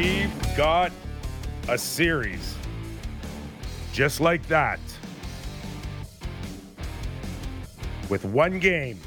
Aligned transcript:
We've 0.00 0.56
got 0.56 0.92
a 1.68 1.76
series 1.76 2.54
just 3.92 4.20
like 4.20 4.46
that 4.46 4.78
with 8.08 8.24
one 8.24 8.60
game. 8.60 9.00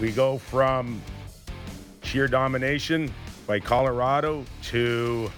We 0.00 0.10
go 0.10 0.36
from 0.36 1.00
sheer 2.02 2.26
domination 2.26 3.14
by 3.46 3.60
Colorado 3.60 4.44
to 4.62 5.30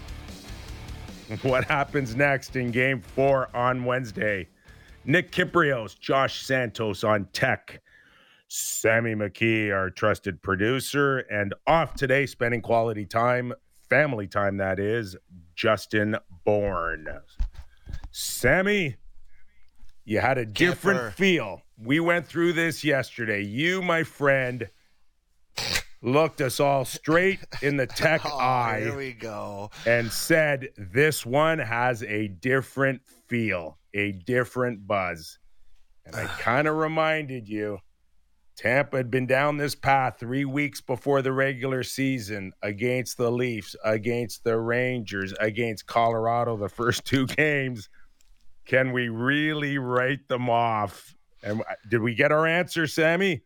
what 1.42 1.64
happens 1.64 2.16
next 2.16 2.56
in 2.56 2.70
game 2.70 3.02
four 3.02 3.54
on 3.54 3.84
Wednesday. 3.84 4.48
Nick 5.04 5.32
Kypreos, 5.32 6.00
Josh 6.00 6.46
Santos 6.46 7.04
on 7.04 7.26
tech. 7.34 7.82
Sammy 8.48 9.14
McKee, 9.14 9.72
our 9.74 9.90
trusted 9.90 10.42
producer, 10.42 11.18
and 11.18 11.54
off 11.66 11.94
today, 11.94 12.26
spending 12.26 12.60
quality 12.60 13.06
time, 13.06 13.52
family 13.88 14.26
time, 14.26 14.58
that 14.58 14.78
is, 14.78 15.16
Justin 15.54 16.16
Bourne. 16.44 17.08
Sammy, 18.10 18.96
you 20.04 20.20
had 20.20 20.38
a 20.38 20.44
different 20.46 21.14
feel. 21.14 21.62
We 21.78 22.00
went 22.00 22.26
through 22.26 22.52
this 22.52 22.84
yesterday. 22.84 23.42
You, 23.42 23.82
my 23.82 24.04
friend, 24.04 24.68
looked 26.02 26.40
us 26.40 26.60
all 26.60 26.84
straight 26.84 27.40
in 27.62 27.76
the 27.76 27.86
tech 27.86 28.20
Oh, 28.24 28.38
eye 28.38 28.80
here 28.84 28.96
we 28.96 29.12
go. 29.14 29.70
and 29.86 30.12
said 30.12 30.68
this 30.76 31.24
one 31.24 31.58
has 31.58 32.02
a 32.04 32.28
different 32.28 33.00
feel, 33.26 33.78
a 33.94 34.12
different 34.12 34.86
buzz. 34.86 35.38
And 36.04 36.14
I 36.14 36.26
kind 36.38 36.68
of 36.68 36.76
reminded 36.76 37.48
you 37.48 37.78
Tampa 38.56 38.96
had 38.96 39.10
been 39.10 39.26
down 39.26 39.56
this 39.56 39.74
path 39.74 40.18
three 40.20 40.44
weeks 40.44 40.80
before 40.80 41.22
the 41.22 41.32
regular 41.32 41.82
season 41.82 42.52
against 42.62 43.16
the 43.16 43.30
Leafs, 43.30 43.74
against 43.84 44.44
the 44.44 44.58
Rangers, 44.58 45.34
against 45.40 45.86
Colorado, 45.86 46.56
the 46.56 46.68
first 46.68 47.04
two 47.04 47.26
games. 47.36 47.88
Can 48.64 48.92
we 48.92 49.08
really 49.08 49.78
write 49.78 50.28
them 50.28 50.48
off? 50.48 51.14
And 51.42 51.62
did 51.90 52.00
we 52.00 52.14
get 52.14 52.32
our 52.32 52.46
answer, 52.46 52.86
Sammy? 52.86 53.42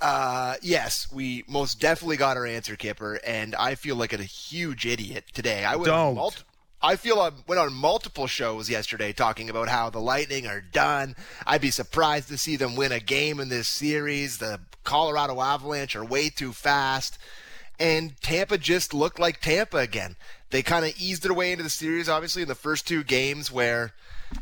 Uh, 0.00 0.54
yes, 0.60 1.08
we 1.12 1.44
most 1.48 1.80
definitely 1.80 2.16
got 2.16 2.36
our 2.36 2.46
answer, 2.46 2.76
Kipper, 2.76 3.18
and 3.26 3.54
I 3.54 3.74
feel 3.74 3.96
like 3.96 4.12
a 4.12 4.22
huge 4.22 4.86
idiot 4.86 5.24
today. 5.32 5.64
I 5.64 5.74
went 5.76 5.86
Don't. 5.86 6.14
multi- 6.14 6.42
I 6.80 6.94
feel 6.94 7.18
I 7.18 7.32
went 7.48 7.60
on 7.60 7.72
multiple 7.72 8.28
shows 8.28 8.70
yesterday 8.70 9.12
talking 9.12 9.50
about 9.50 9.68
how 9.68 9.90
the 9.90 9.98
Lightning 9.98 10.46
are 10.46 10.60
done. 10.60 11.16
I'd 11.44 11.60
be 11.60 11.72
surprised 11.72 12.28
to 12.28 12.38
see 12.38 12.54
them 12.54 12.76
win 12.76 12.92
a 12.92 13.00
game 13.00 13.40
in 13.40 13.48
this 13.48 13.66
series. 13.66 14.38
The 14.38 14.60
Colorado 14.84 15.40
Avalanche 15.40 15.96
are 15.96 16.04
way 16.04 16.28
too 16.28 16.52
fast. 16.52 17.18
And 17.80 18.20
Tampa 18.20 18.58
just 18.58 18.94
looked 18.94 19.18
like 19.18 19.40
Tampa 19.40 19.78
again. 19.78 20.14
They 20.50 20.62
kind 20.62 20.84
of 20.84 20.94
eased 21.00 21.24
their 21.24 21.34
way 21.34 21.50
into 21.50 21.64
the 21.64 21.70
series, 21.70 22.08
obviously, 22.08 22.42
in 22.42 22.48
the 22.48 22.54
first 22.54 22.86
two 22.86 23.02
games 23.02 23.50
where, 23.50 23.92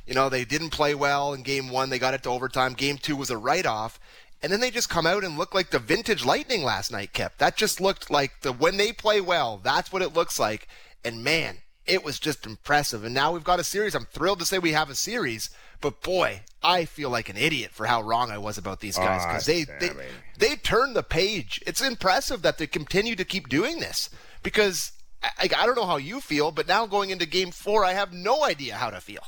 you 0.06 0.14
know, 0.14 0.28
they 0.28 0.44
didn't 0.44 0.70
play 0.70 0.94
well 0.94 1.32
in 1.32 1.42
game 1.42 1.70
one. 1.70 1.88
They 1.88 1.98
got 1.98 2.14
it 2.14 2.22
to 2.24 2.30
overtime. 2.30 2.74
Game 2.74 2.98
two 2.98 3.16
was 3.16 3.30
a 3.30 3.38
write 3.38 3.66
off. 3.66 3.98
And 4.42 4.52
then 4.52 4.60
they 4.60 4.70
just 4.70 4.90
come 4.90 5.06
out 5.06 5.24
and 5.24 5.38
look 5.38 5.54
like 5.54 5.70
the 5.70 5.78
vintage 5.78 6.24
Lightning 6.24 6.62
last 6.62 6.92
night, 6.92 7.14
Kept. 7.14 7.38
That 7.38 7.56
just 7.56 7.80
looked 7.80 8.10
like 8.10 8.42
the 8.42 8.52
when 8.52 8.76
they 8.76 8.92
play 8.92 9.22
well, 9.22 9.58
that's 9.62 9.90
what 9.90 10.02
it 10.02 10.12
looks 10.12 10.38
like. 10.38 10.68
And 11.02 11.24
man, 11.24 11.58
it 11.86 12.04
was 12.04 12.18
just 12.18 12.46
impressive. 12.46 13.04
And 13.04 13.14
now 13.14 13.32
we've 13.32 13.44
got 13.44 13.60
a 13.60 13.64
series. 13.64 13.94
I'm 13.94 14.06
thrilled 14.06 14.38
to 14.40 14.44
say 14.46 14.58
we 14.58 14.72
have 14.72 14.90
a 14.90 14.94
series, 14.94 15.50
but 15.80 16.02
boy, 16.02 16.40
I 16.62 16.84
feel 16.84 17.10
like 17.10 17.28
an 17.28 17.36
idiot 17.36 17.70
for 17.72 17.86
how 17.86 18.02
wrong 18.02 18.30
I 18.30 18.38
was 18.38 18.58
about 18.58 18.80
these 18.80 18.96
guys 18.96 19.22
Ah, 19.24 19.28
because 19.28 19.46
they, 19.46 19.64
they 19.64 19.90
they 20.38 20.56
turned 20.56 20.96
the 20.96 21.02
page. 21.02 21.62
It's 21.66 21.80
impressive 21.80 22.42
that 22.42 22.58
they 22.58 22.66
continue 22.66 23.14
to 23.16 23.24
keep 23.24 23.48
doing 23.48 23.78
this 23.80 24.10
because 24.42 24.92
I, 25.22 25.48
I 25.56 25.66
don't 25.66 25.76
know 25.76 25.86
how 25.86 25.96
you 25.98 26.20
feel, 26.20 26.50
but 26.50 26.66
now 26.66 26.86
going 26.86 27.10
into 27.10 27.26
game 27.26 27.50
four, 27.52 27.84
I 27.84 27.92
have 27.92 28.12
no 28.12 28.44
idea 28.44 28.74
how 28.74 28.91
to 28.91 29.00
feel. 29.00 29.22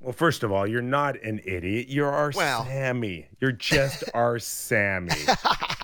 Well, 0.00 0.12
first 0.12 0.42
of 0.42 0.50
all, 0.50 0.66
you're 0.66 0.82
not 0.82 1.22
an 1.22 1.40
idiot. 1.44 1.86
You're 1.88 2.10
our 2.10 2.32
Well. 2.34 2.64
Sammy. 2.64 3.28
You're 3.40 3.52
just 3.52 4.02
our 4.14 4.40
Sammy. 4.40 5.12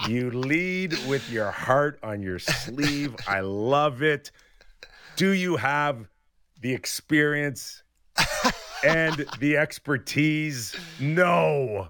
You 0.08 0.30
lead 0.32 0.98
with 1.06 1.30
your 1.30 1.52
heart 1.52 2.00
on 2.02 2.20
your 2.20 2.40
sleeve. 2.40 3.14
I 3.28 3.40
love 3.40 4.02
it. 4.02 4.32
Do 5.18 5.32
you 5.32 5.56
have 5.56 6.06
the 6.60 6.72
experience 6.72 7.82
and 8.84 9.26
the 9.40 9.56
expertise? 9.56 10.76
No. 11.00 11.88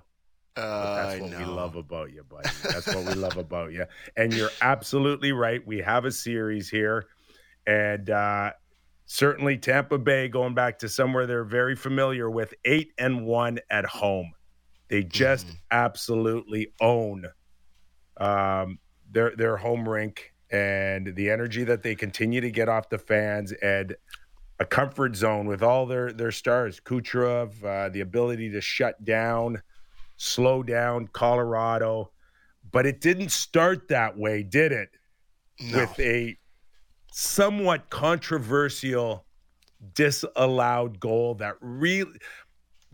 Uh, 0.57 0.95
That's 1.07 1.21
what 1.21 1.31
we 1.39 1.45
love 1.45 1.77
about 1.77 2.11
you, 2.11 2.25
buddy. 2.25 2.49
That's 2.63 2.87
what 2.87 3.05
we 3.05 3.13
love 3.13 3.37
about 3.37 3.73
you. 3.73 3.85
And 4.17 4.33
you're 4.33 4.49
absolutely 4.63 5.33
right. 5.33 5.61
We 5.67 5.77
have 5.81 6.07
a 6.07 6.11
series 6.11 6.71
here. 6.71 7.05
And 7.67 8.09
uh, 8.09 8.53
certainly 9.05 9.59
Tampa 9.59 9.99
Bay, 9.99 10.29
going 10.29 10.55
back 10.55 10.79
to 10.79 10.89
somewhere 10.89 11.27
they're 11.27 11.45
very 11.45 11.77
familiar 11.77 12.31
with, 12.31 12.55
eight 12.65 12.93
and 12.97 13.27
one 13.27 13.59
at 13.69 13.85
home. 13.85 14.33
They 14.89 15.03
just 15.03 15.49
Mm-hmm. 15.49 15.57
absolutely 15.71 16.73
own 16.81 17.27
um, 18.17 18.79
their 19.11 19.37
their 19.37 19.59
home 19.59 19.87
rink 19.87 20.33
and 20.51 21.15
the 21.15 21.31
energy 21.31 21.65
that 21.65 21.83
they 21.83 21.95
continue 21.95 22.41
to 22.41 22.51
get 22.51 22.69
off 22.69 22.89
the 22.89 22.99
fans 22.99 23.53
and 23.53 23.97
a 24.61 24.65
comfort 24.65 25.15
zone 25.15 25.47
with 25.47 25.63
all 25.63 25.87
their 25.87 26.13
their 26.13 26.33
stars. 26.33 26.81
Kucherov, 26.81 27.63
uh, 27.65 27.89
the 27.91 28.01
ability 28.01 28.51
to 28.51 28.61
shut 28.61 29.03
down, 29.05 29.63
slow 30.17 30.63
down 30.63 31.09
Colorado, 31.09 32.11
but 32.71 32.87
it 32.87 33.01
didn't 33.01 33.31
start 33.31 33.89
that 33.89 34.17
way, 34.17 34.43
did 34.43 34.73
it? 34.73 34.91
No. 35.61 35.81
With 35.81 36.01
a 36.01 36.37
somewhat 37.13 37.91
controversial 37.91 39.25
disallowed 39.95 40.99
goal 40.99 41.35
that 41.37 41.55
really 41.61 42.19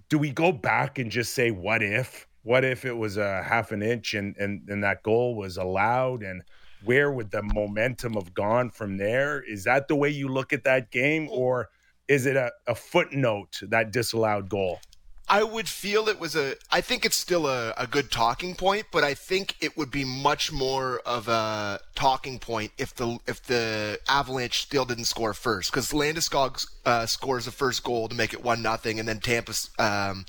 do 0.09 0.19
we 0.19 0.31
go 0.31 0.53
back 0.53 0.99
and 0.99 1.11
just 1.11 1.35
say 1.35 1.51
what 1.51 1.83
if 1.83 2.27
what 2.43 2.63
if 2.63 2.85
it 2.85 2.93
was 2.93 3.17
a 3.17 3.43
half 3.43 3.73
an 3.73 3.83
inch 3.83 4.15
and 4.15 4.37
and, 4.37 4.69
and 4.69 4.85
that 4.85 5.03
goal 5.03 5.35
was 5.35 5.57
allowed 5.57 6.23
and 6.23 6.43
where 6.85 7.11
would 7.11 7.31
the 7.31 7.43
momentum 7.43 8.15
have 8.15 8.35
gone 8.35 8.71
from 8.71 8.97
there 8.97 9.43
is 9.43 9.65
that 9.65 9.89
the 9.89 9.97
way 9.97 10.09
you 10.09 10.29
look 10.29 10.53
at 10.53 10.65
that 10.65 10.91
game 10.91 11.29
or 11.31 11.71
is 12.09 12.27
it 12.27 12.37
a, 12.37 12.53
a 12.67 12.75
footnote 12.75 13.61
that 13.63 13.91
disallowed 13.91 14.49
goal 14.49 14.81
I 15.27 15.43
would 15.43 15.69
feel 15.69 16.09
it 16.09 16.21
was 16.21 16.37
a. 16.37 16.57
I 16.71 16.83
think 16.83 17.07
it's 17.07 17.17
still 17.17 17.47
a, 17.47 17.73
a 17.79 17.87
good 17.87 18.11
talking 18.11 18.55
point, 18.55 18.87
but 18.93 19.05
I 19.05 19.15
think 19.15 19.57
it 19.61 19.75
would 19.77 19.91
be 19.91 20.05
much 20.05 20.53
more 20.53 21.01
of 21.07 21.29
a 21.29 21.81
talking 21.95 22.39
point 22.39 22.73
if 22.77 22.95
the 22.95 23.19
if 23.27 23.43
the 23.43 23.99
Avalanche 24.07 24.61
still 24.61 24.85
didn't 24.85 25.07
score 25.07 25.33
first, 25.33 25.71
because 25.71 25.93
Landeskog 25.93 26.67
uh, 26.85 27.07
scores 27.07 27.47
the 27.47 27.51
first 27.51 27.83
goal 27.83 28.07
to 28.09 28.15
make 28.15 28.35
it 28.35 28.45
one 28.45 28.61
nothing, 28.61 29.01
and 29.01 29.09
then 29.09 29.19
Tampa 29.19 29.55
um, 29.79 30.27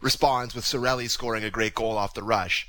responds 0.00 0.54
with 0.54 0.64
Cirelli 0.64 1.10
scoring 1.10 1.44
a 1.44 1.50
great 1.50 1.74
goal 1.74 1.98
off 1.98 2.14
the 2.14 2.22
rush. 2.22 2.68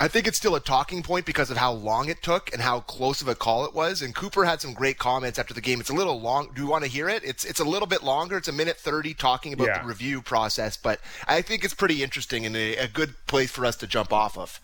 I 0.00 0.06
think 0.06 0.26
it's 0.28 0.36
still 0.36 0.54
a 0.54 0.60
talking 0.60 1.02
point 1.02 1.26
because 1.26 1.50
of 1.50 1.56
how 1.56 1.72
long 1.72 2.08
it 2.08 2.22
took 2.22 2.52
and 2.52 2.62
how 2.62 2.80
close 2.80 3.20
of 3.20 3.28
a 3.28 3.34
call 3.34 3.64
it 3.64 3.74
was. 3.74 4.00
And 4.02 4.14
Cooper 4.14 4.44
had 4.44 4.60
some 4.60 4.72
great 4.72 4.98
comments 4.98 5.38
after 5.38 5.54
the 5.54 5.60
game. 5.60 5.80
It's 5.80 5.90
a 5.90 5.94
little 5.94 6.20
long. 6.20 6.50
Do 6.54 6.62
you 6.62 6.68
want 6.68 6.84
to 6.84 6.90
hear 6.90 7.08
it? 7.08 7.24
It's 7.24 7.44
it's 7.44 7.58
a 7.58 7.64
little 7.64 7.88
bit 7.88 8.02
longer. 8.02 8.36
It's 8.36 8.48
a 8.48 8.52
minute 8.52 8.76
thirty 8.76 9.12
talking 9.14 9.52
about 9.52 9.66
Yeah. 9.66 9.82
the 9.82 9.88
review 9.88 10.22
process, 10.22 10.76
but 10.76 11.00
I 11.26 11.42
think 11.42 11.64
it's 11.64 11.74
pretty 11.74 12.02
interesting 12.02 12.46
and 12.46 12.54
a, 12.56 12.76
a 12.76 12.88
good 12.88 13.14
place 13.26 13.50
for 13.50 13.64
us 13.66 13.76
to 13.76 13.86
jump 13.86 14.12
off 14.12 14.38
of. 14.38 14.60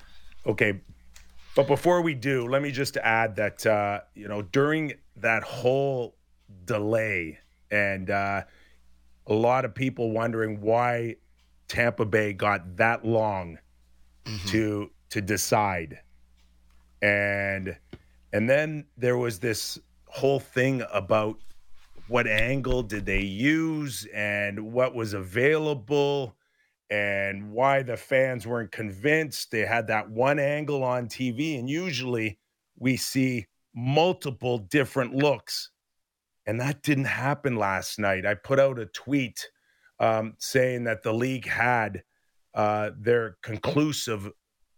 Okay. 0.47 0.81
But 1.57 1.67
before 1.69 2.03
we 2.03 2.15
do, 2.15 2.47
let 2.49 2.63
me 2.63 2.71
just 2.73 2.97
add 2.97 3.37
that, 3.37 3.65
uh, 3.65 4.01
you 4.15 4.27
know, 4.29 4.43
during 4.43 4.95
that 5.17 5.43
whole 5.45 6.17
delay 6.65 7.39
and 7.71 8.11
uh, 8.11 8.43
a 9.27 9.35
lot 9.35 9.65
of 9.65 9.75
people 9.75 10.11
wondering 10.11 10.61
why 10.61 11.17
Tampa 11.69 12.05
Bay 12.05 12.33
got 12.33 12.77
that 12.77 13.05
long 13.05 13.59
to 14.49 14.91
to 15.15 15.21
decide. 15.21 16.01
And 17.01 17.77
and 18.33 18.51
then 18.51 18.87
there 18.97 19.17
was 19.17 19.39
this 19.39 19.79
whole 20.07 20.41
thing 20.41 20.83
about 20.93 21.37
what 22.09 22.27
angle 22.27 22.83
did 22.83 23.07
they 23.07 23.21
use 23.21 24.09
and 24.13 24.73
what 24.73 24.93
was 24.93 25.15
available 25.15 26.35
and 26.91 27.53
why 27.53 27.85
the 27.85 27.97
fans 27.97 28.45
weren't 28.45 28.73
convinced. 28.73 29.53
They 29.53 29.61
had 29.61 29.87
that 29.87 30.11
one 30.11 30.41
angle 30.41 30.83
on 30.83 31.07
TV, 31.07 31.61
and 31.61 31.71
usually 31.71 32.41
we 32.77 32.97
see 32.97 33.47
multiple 33.73 34.59
different 34.59 35.15
looks. 35.15 35.71
And 36.45 36.61
that 36.61 36.83
didn't 36.83 37.05
happen 37.05 37.55
last 37.55 38.01
night. 38.01 38.27
I 38.27 38.35
put 38.35 38.59
out 38.59 38.81
a 38.81 38.87
tweet 38.87 39.49
um, 40.01 40.35
saying 40.39 40.85
that 40.85 41.05
the 41.05 41.15
league 41.15 41.47
had 41.47 42.03
uh, 42.53 42.91
their 42.99 43.37
conclusive 43.43 44.33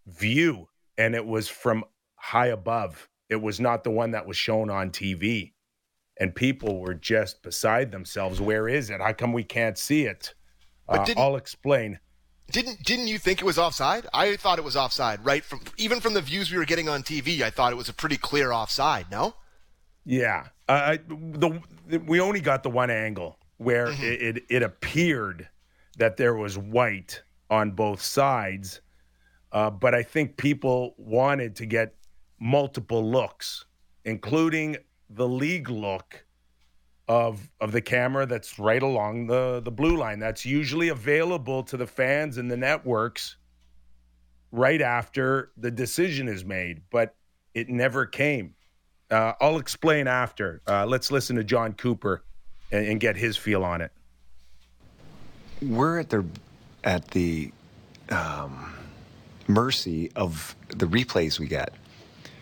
view, 0.07 0.69
and 0.99 1.15
it 1.15 1.25
was 1.25 1.49
from 1.49 1.85
high 2.17 2.49
above. 2.49 3.09
It 3.29 3.41
was 3.41 3.61
not 3.61 3.85
the 3.85 3.91
one 3.91 4.13
that 4.13 4.27
was 4.27 4.37
shown 4.37 4.71
on 4.71 4.91
TV. 4.91 5.53
And 6.19 6.35
people 6.35 6.81
were 6.81 6.95
just 6.95 7.43
beside 7.43 7.93
themselves. 7.93 8.41
Where 8.41 8.69
is 8.69 8.89
it? 8.89 9.01
How 9.01 9.13
come 9.13 9.33
we 9.33 9.45
can't 9.45 9.77
see 9.77 10.05
it? 10.05 10.35
But 10.89 11.11
Uh, 11.11 11.21
I'll 11.21 11.37
explain. 11.37 11.99
Didn't 12.51 12.83
didn't 12.85 13.09
you 13.09 13.19
think 13.19 13.41
it 13.41 13.45
was 13.45 13.59
offside? 13.59 14.07
I 14.15 14.37
thought 14.37 14.59
it 14.59 14.65
was 14.65 14.77
offside, 14.77 15.25
right? 15.25 15.45
From 15.45 15.61
even 15.77 16.01
from 16.01 16.15
the 16.15 16.23
views 16.23 16.51
we 16.51 16.59
were 16.59 16.65
getting 16.65 16.89
on 16.89 17.03
TV, 17.03 17.43
I 17.43 17.51
thought 17.51 17.73
it 17.73 17.77
was 17.77 17.89
a 17.89 17.93
pretty 17.93 18.17
clear 18.17 18.53
offside. 18.53 19.11
No. 19.11 19.35
Yeah, 20.05 20.47
uh, 20.69 20.99
the, 21.09 21.61
we 22.07 22.21
only 22.21 22.41
got 22.41 22.63
the 22.63 22.71
one 22.71 22.91
angle 22.91 23.39
where 23.57 23.89
mm-hmm. 23.89 24.05
it, 24.05 24.37
it, 24.37 24.45
it 24.49 24.63
appeared 24.63 25.49
that 25.99 26.17
there 26.17 26.35
was 26.35 26.57
white 26.57 27.23
on 27.51 27.73
both 27.73 28.01
sides, 28.01 28.81
uh, 29.57 29.71
but 29.71 29.95
I 29.95 30.03
think 30.03 30.37
people 30.37 30.95
wanted 30.99 31.57
to 31.57 31.65
get 31.65 31.95
multiple 32.39 33.03
looks, 33.03 33.65
including 34.05 34.77
the 35.09 35.27
league 35.27 35.71
look 35.71 36.27
of 37.09 37.49
of 37.59 37.73
the 37.73 37.81
camera 37.81 38.27
that's 38.27 38.59
right 38.59 38.83
along 38.83 39.29
the 39.29 39.63
the 39.65 39.71
blue 39.71 39.97
line. 39.97 40.19
That's 40.19 40.45
usually 40.45 40.91
available 40.91 41.63
to 41.63 41.79
the 41.79 41.87
fans 41.87 42.37
and 42.37 42.51
the 42.51 42.57
networks 42.59 43.37
right 44.53 44.83
after 44.83 45.53
the 45.57 45.71
decision 45.71 46.29
is 46.29 46.45
made, 46.45 46.83
but 46.91 47.15
it 47.55 47.71
never 47.71 48.05
came. 48.05 48.55
Uh, 49.11 49.33
I'll 49.41 49.57
explain 49.57 50.07
after. 50.07 50.61
Uh, 50.67 50.85
let's 50.85 51.11
listen 51.11 51.35
to 51.37 51.45
Jon 51.45 51.73
Cooper 51.73 52.25
and, 52.73 52.87
and, 52.87 53.01
get 53.01 53.17
his 53.17 53.39
feel 53.39 53.65
on 53.65 53.81
it. 53.81 53.93
We're 55.63 56.01
at 56.01 56.11
the 56.11 56.27
at 56.85 57.09
the 57.13 57.53
um, 58.11 58.75
mercy 59.49 60.11
of 60.17 60.57
the 60.69 60.87
replays 60.87 61.39
we 61.39 61.47
get. 61.47 61.73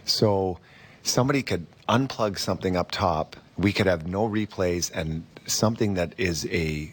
So 0.05 0.59
somebody 1.03 1.43
could 1.43 1.67
unplug 1.89 2.39
something 2.39 2.77
up 2.77 2.91
top. 2.91 3.37
We 3.57 3.73
could 3.73 3.87
have 3.87 4.07
no 4.07 4.29
replays, 4.29 4.91
and 4.93 5.25
something 5.47 5.95
that 5.95 6.15
is 6.19 6.47
a 6.47 6.91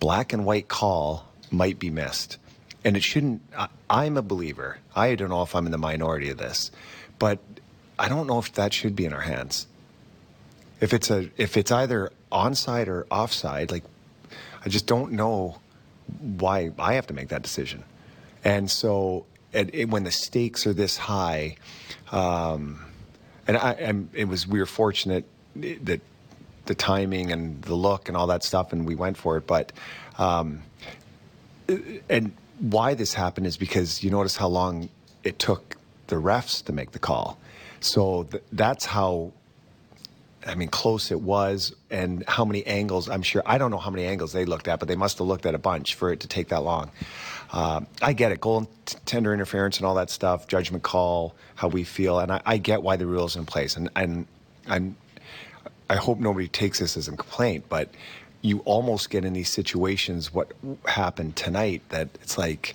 black 0.00 0.32
and 0.32 0.44
white 0.44 0.68
call 0.68 1.26
might 1.50 1.78
be 1.78 1.90
missed. 1.90 2.38
And 2.84 2.96
it 2.96 3.04
shouldn't. 3.04 3.42
I, 3.88 4.06
am 4.06 4.16
a 4.16 4.22
believer. 4.22 4.78
I 4.96 5.14
don't 5.14 5.28
know 5.28 5.42
if 5.42 5.54
I'm 5.54 5.66
in 5.66 5.72
the 5.72 5.78
minority 5.78 6.30
of 6.30 6.38
this, 6.38 6.72
but 7.20 7.38
I 7.98 8.08
don't 8.08 8.26
know 8.26 8.40
if 8.40 8.52
that 8.54 8.72
should 8.72 8.96
be 8.96 9.04
in 9.04 9.12
our 9.12 9.20
hands. 9.20 9.68
If 10.80 10.92
it's 10.92 11.08
a 11.10 11.30
if 11.36 11.56
it's 11.56 11.70
either 11.70 12.10
onside 12.32 12.88
or 12.88 13.06
offside, 13.08 13.70
like 13.70 13.84
I 14.64 14.68
just 14.68 14.86
don't 14.86 15.12
know 15.12 15.60
why 16.18 16.72
I 16.78 16.94
have 16.94 17.06
to 17.08 17.14
make 17.14 17.28
that 17.28 17.42
decision. 17.42 17.84
And 18.44 18.70
so, 18.70 19.26
it, 19.52 19.74
it, 19.74 19.88
when 19.88 20.04
the 20.04 20.10
stakes 20.10 20.66
are 20.66 20.72
this 20.72 20.96
high, 20.96 21.56
um, 22.10 22.84
and 23.46 23.56
I, 23.56 23.94
it 24.14 24.26
was 24.26 24.46
we 24.46 24.58
were 24.58 24.66
fortunate 24.66 25.24
that 25.56 26.00
the 26.66 26.74
timing 26.74 27.32
and 27.32 27.60
the 27.62 27.74
look 27.74 28.08
and 28.08 28.16
all 28.16 28.28
that 28.28 28.44
stuff, 28.44 28.72
and 28.72 28.86
we 28.86 28.94
went 28.94 29.16
for 29.16 29.36
it. 29.36 29.46
But 29.46 29.72
um, 30.18 30.62
and 32.08 32.32
why 32.58 32.94
this 32.94 33.14
happened 33.14 33.46
is 33.46 33.56
because 33.56 34.02
you 34.02 34.10
notice 34.10 34.36
how 34.36 34.48
long 34.48 34.88
it 35.24 35.38
took 35.38 35.76
the 36.06 36.16
refs 36.16 36.64
to 36.64 36.72
make 36.72 36.92
the 36.92 36.98
call. 36.98 37.38
So 37.80 38.24
th- 38.24 38.42
that's 38.52 38.84
how. 38.84 39.32
I 40.44 40.56
mean, 40.56 40.70
close 40.70 41.12
it 41.12 41.20
was, 41.20 41.72
and 41.88 42.24
how 42.26 42.44
many 42.44 42.66
angles? 42.66 43.08
I'm 43.08 43.22
sure 43.22 43.44
I 43.46 43.58
don't 43.58 43.70
know 43.70 43.78
how 43.78 43.90
many 43.90 44.04
angles 44.04 44.32
they 44.32 44.44
looked 44.44 44.66
at, 44.66 44.80
but 44.80 44.88
they 44.88 44.96
must 44.96 45.18
have 45.18 45.28
looked 45.28 45.46
at 45.46 45.54
a 45.54 45.58
bunch 45.58 45.94
for 45.94 46.12
it 46.12 46.18
to 46.20 46.26
take 46.26 46.48
that 46.48 46.64
long. 46.64 46.90
Uh, 47.52 47.82
I 48.00 48.14
get 48.14 48.32
it, 48.32 48.40
goal 48.40 48.68
tender 49.04 49.34
interference 49.34 49.76
and 49.76 49.86
all 49.86 49.94
that 49.96 50.08
stuff, 50.08 50.48
judgment 50.48 50.82
call, 50.82 51.34
how 51.54 51.68
we 51.68 51.84
feel, 51.84 52.18
and 52.18 52.32
I, 52.32 52.40
I 52.46 52.56
get 52.56 52.82
why 52.82 52.96
the 52.96 53.06
rules 53.06 53.36
in 53.36 53.44
place, 53.44 53.76
and 53.76 53.90
and 53.94 54.26
I'm, 54.66 54.96
I 55.90 55.96
hope 55.96 56.18
nobody 56.18 56.48
takes 56.48 56.78
this 56.78 56.96
as 56.96 57.08
a 57.08 57.10
complaint, 57.10 57.66
but 57.68 57.90
you 58.40 58.60
almost 58.60 59.10
get 59.10 59.24
in 59.26 59.34
these 59.34 59.50
situations. 59.50 60.32
What 60.32 60.52
happened 60.86 61.36
tonight? 61.36 61.82
That 61.90 62.08
it's 62.22 62.38
like, 62.38 62.74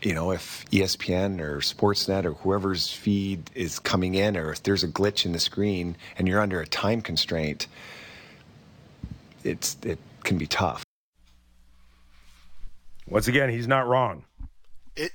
you 0.00 0.14
know, 0.14 0.30
if 0.30 0.64
ESPN 0.70 1.40
or 1.40 1.58
Sportsnet 1.58 2.24
or 2.24 2.32
whoever's 2.32 2.90
feed 2.90 3.50
is 3.54 3.78
coming 3.78 4.14
in, 4.14 4.38
or 4.38 4.52
if 4.52 4.62
there's 4.62 4.84
a 4.84 4.88
glitch 4.88 5.26
in 5.26 5.32
the 5.32 5.40
screen 5.40 5.96
and 6.16 6.26
you're 6.26 6.40
under 6.40 6.60
a 6.60 6.66
time 6.66 7.02
constraint, 7.02 7.66
it's 9.44 9.76
it 9.82 9.98
can 10.24 10.38
be 10.38 10.46
tough. 10.46 10.82
Once 13.12 13.28
again, 13.28 13.50
he's 13.50 13.68
not 13.68 13.86
wrong. 13.86 14.24
It 14.96 15.12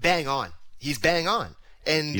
bang 0.00 0.26
on. 0.26 0.50
He's 0.78 0.98
bang 0.98 1.28
on. 1.28 1.54
And 1.86 2.14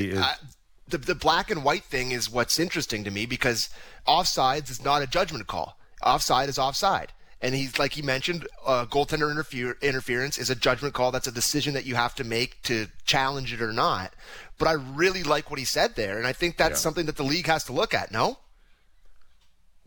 the 0.88 0.98
the 0.98 1.14
black 1.14 1.50
and 1.50 1.64
white 1.64 1.84
thing 1.84 2.12
is 2.12 2.30
what's 2.30 2.58
interesting 2.58 3.02
to 3.04 3.10
me 3.10 3.26
because 3.26 3.68
offsides 4.06 4.70
is 4.70 4.84
not 4.84 5.02
a 5.02 5.06
judgment 5.06 5.46
call. 5.46 5.78
Offside 6.02 6.48
is 6.48 6.58
offside. 6.58 7.12
And 7.42 7.54
he's 7.54 7.78
like 7.78 7.92
he 7.92 8.02
mentioned, 8.02 8.46
uh, 8.64 8.86
goaltender 8.86 9.30
interfere, 9.30 9.76
interference 9.82 10.38
is 10.38 10.48
a 10.48 10.54
judgment 10.54 10.94
call. 10.94 11.10
That's 11.10 11.26
a 11.26 11.32
decision 11.32 11.74
that 11.74 11.84
you 11.84 11.94
have 11.94 12.14
to 12.14 12.24
make 12.24 12.62
to 12.62 12.86
challenge 13.04 13.52
it 13.52 13.60
or 13.60 13.72
not. 13.72 14.14
But 14.58 14.68
I 14.68 14.72
really 14.72 15.22
like 15.22 15.50
what 15.50 15.58
he 15.58 15.66
said 15.66 15.96
there, 15.96 16.16
and 16.16 16.26
I 16.26 16.32
think 16.32 16.56
that's 16.56 16.80
yeah. 16.80 16.84
something 16.84 17.06
that 17.06 17.16
the 17.16 17.24
league 17.24 17.46
has 17.46 17.64
to 17.64 17.74
look 17.74 17.92
at. 17.92 18.10
No, 18.10 18.38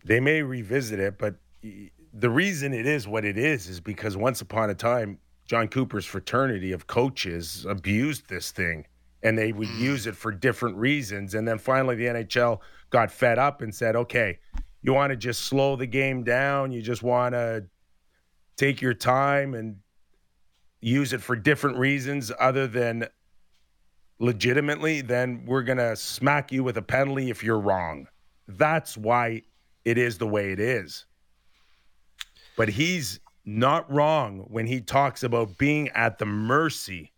they 0.05 0.19
may 0.19 0.43
revisit 0.43 0.99
it, 0.99 1.17
but 1.17 1.35
the 2.13 2.29
reason 2.29 2.73
it 2.73 2.85
is 2.85 3.07
what 3.07 3.25
it 3.25 3.37
is 3.37 3.67
is 3.67 3.79
because 3.79 4.15
once 4.15 4.41
upon 4.41 4.69
a 4.69 4.75
time, 4.75 5.17
Jon 5.49 5.67
Cooper's 5.67 6.05
fraternity 6.05 6.73
of 6.73 6.85
coaches 6.85 7.65
abused 7.67 8.29
this 8.29 8.51
thing 8.51 8.85
and 9.23 9.35
they 9.35 9.51
would 9.51 9.67
mm. 9.67 9.79
use 9.79 10.05
it 10.05 10.15
for 10.15 10.31
different 10.31 10.77
reasons. 10.77 11.33
And 11.33 11.47
then 11.47 11.57
finally, 11.57 11.95
the 11.95 12.05
NHL 12.05 12.59
got 12.91 13.11
fed 13.11 13.39
up 13.39 13.63
and 13.63 13.73
said, 13.73 13.95
okay, 13.95 14.37
you 14.83 14.93
want 14.93 15.09
to 15.09 15.17
just 15.17 15.41
slow 15.41 15.75
the 15.75 15.87
game 15.87 16.23
down. 16.23 16.71
You 16.71 16.83
just 16.83 17.01
want 17.01 17.33
to 17.33 17.65
take 18.57 18.79
your 18.79 18.93
time 18.93 19.55
and 19.55 19.77
use 20.81 21.13
it 21.13 21.21
for 21.21 21.35
different 21.35 21.77
reasons 21.77 22.31
other 22.39 22.67
than 22.67 23.07
legitimately, 24.19 25.01
then 25.01 25.45
we're 25.47 25.63
going 25.63 25.79
to 25.79 25.95
smack 25.95 26.51
you 26.51 26.63
with 26.63 26.77
a 26.77 26.81
penalty 26.83 27.31
if 27.31 27.43
you're 27.43 27.59
wrong. 27.59 28.07
That's 28.47 28.95
why 28.95 29.41
it 29.83 29.97
is 29.97 30.19
the 30.19 30.27
way 30.27 30.51
it 30.51 30.59
is. 30.59 31.07
But 32.55 32.69
he's 32.69 33.19
not 33.57 33.91
wrong 33.91 34.45
when 34.47 34.67
he 34.67 34.81
talks 34.81 35.23
about 35.23 35.57
being 35.57 35.89
at 35.89 36.17
the 36.17 36.25
mercy 36.25 37.11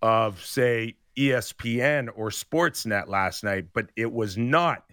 of, 0.00 0.44
say, 0.44 0.96
ESPN 1.16 2.08
or 2.14 2.30
Sportsnet 2.30 3.08
last 3.08 3.44
night, 3.44 3.66
but 3.72 3.90
it 3.96 4.10
was 4.12 4.36
not 4.36 4.84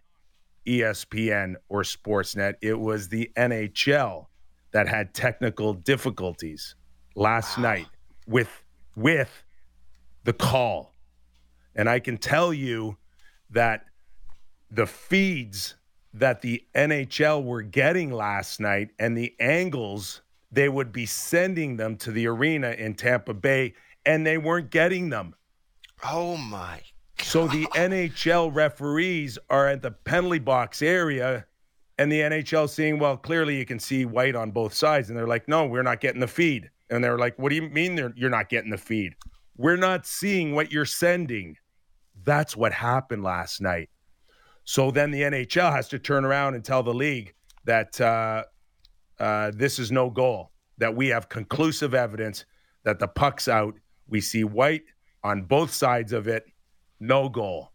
ESPN 0.67 1.55
or 1.69 1.81
Sportsnet. 1.81 2.55
It 2.61 2.79
was 2.79 3.09
the 3.09 3.31
NHL 3.35 4.27
that 4.71 4.87
had 4.87 5.13
technical 5.13 5.73
difficulties 5.73 6.75
last 7.15 7.57
wow. 7.57 7.63
night 7.63 7.87
with 8.27 8.63
with 8.95 9.43
the 10.25 10.33
call. 10.33 10.93
And 11.75 11.89
I 11.89 11.99
can 11.99 12.17
tell 12.17 12.53
you 12.53 12.97
that 13.49 13.85
the 14.69 14.85
feeds 14.85 15.75
that 16.13 16.41
the 16.41 16.63
NHL 16.75 17.43
were 17.43 17.61
getting 17.61 18.11
last 18.11 18.59
night 18.59 18.89
and 18.99 19.17
the 19.17 19.35
angles 19.39 20.21
they 20.51 20.69
would 20.69 20.91
be 20.91 21.05
sending 21.05 21.77
them 21.77 21.95
to 21.97 22.11
the 22.11 22.25
arena 22.27 22.71
in 22.71 22.95
Tampa 22.95 23.33
Bay 23.33 23.73
and 24.05 24.25
they 24.25 24.37
weren't 24.37 24.71
getting 24.71 25.09
them. 25.09 25.35
Oh 26.03 26.37
my. 26.37 26.81
God. 27.17 27.25
So 27.25 27.47
the 27.47 27.65
NHL 27.75 28.53
referees 28.53 29.37
are 29.49 29.67
at 29.67 29.81
the 29.81 29.91
penalty 29.91 30.39
box 30.39 30.81
area 30.81 31.45
and 31.97 32.11
the 32.11 32.21
NHL 32.21 32.69
seeing, 32.69 32.97
well, 32.97 33.17
clearly 33.17 33.57
you 33.57 33.65
can 33.65 33.77
see 33.77 34.05
white 34.05 34.35
on 34.35 34.51
both 34.51 34.73
sides. 34.73 35.09
And 35.09 35.17
they're 35.19 35.27
like, 35.27 35.47
no, 35.47 35.65
we're 35.65 35.83
not 35.83 35.99
getting 35.99 36.21
the 36.21 36.27
feed. 36.27 36.69
And 36.89 37.03
they're 37.03 37.19
like, 37.19 37.37
what 37.37 37.49
do 37.49 37.55
you 37.55 37.63
mean 37.63 38.13
you're 38.15 38.29
not 38.29 38.49
getting 38.49 38.71
the 38.71 38.77
feed? 38.77 39.13
We're 39.57 39.75
not 39.75 40.07
seeing 40.07 40.55
what 40.55 40.71
you're 40.71 40.85
sending. 40.85 41.57
That's 42.23 42.55
what 42.55 42.71
happened 42.71 43.23
last 43.23 43.61
night. 43.61 43.89
So 44.69 44.91
then 44.91 45.09
the 45.09 45.21
NHL 45.21 45.71
has 45.71 45.87
to 45.87 45.97
turn 45.97 46.23
around 46.25 46.53
and 46.53 46.63
tell 46.63 46.83
the 46.83 46.93
league 46.93 47.33
that 47.65 47.99
uh, 47.99 48.43
uh, 49.19 49.49
this 49.55 49.79
is 49.79 49.91
no 49.91 50.11
goal, 50.11 50.51
that 50.77 50.95
we 50.95 51.07
have 51.07 51.27
conclusive 51.27 51.95
evidence 51.95 52.45
that 52.83 52.99
the 52.99 53.07
puck's 53.07 53.47
out. 53.47 53.73
We 54.07 54.21
see 54.21 54.43
white 54.43 54.83
on 55.23 55.41
both 55.41 55.73
sides 55.73 56.13
of 56.13 56.27
it, 56.27 56.45
no 56.99 57.29
goal. 57.29 57.71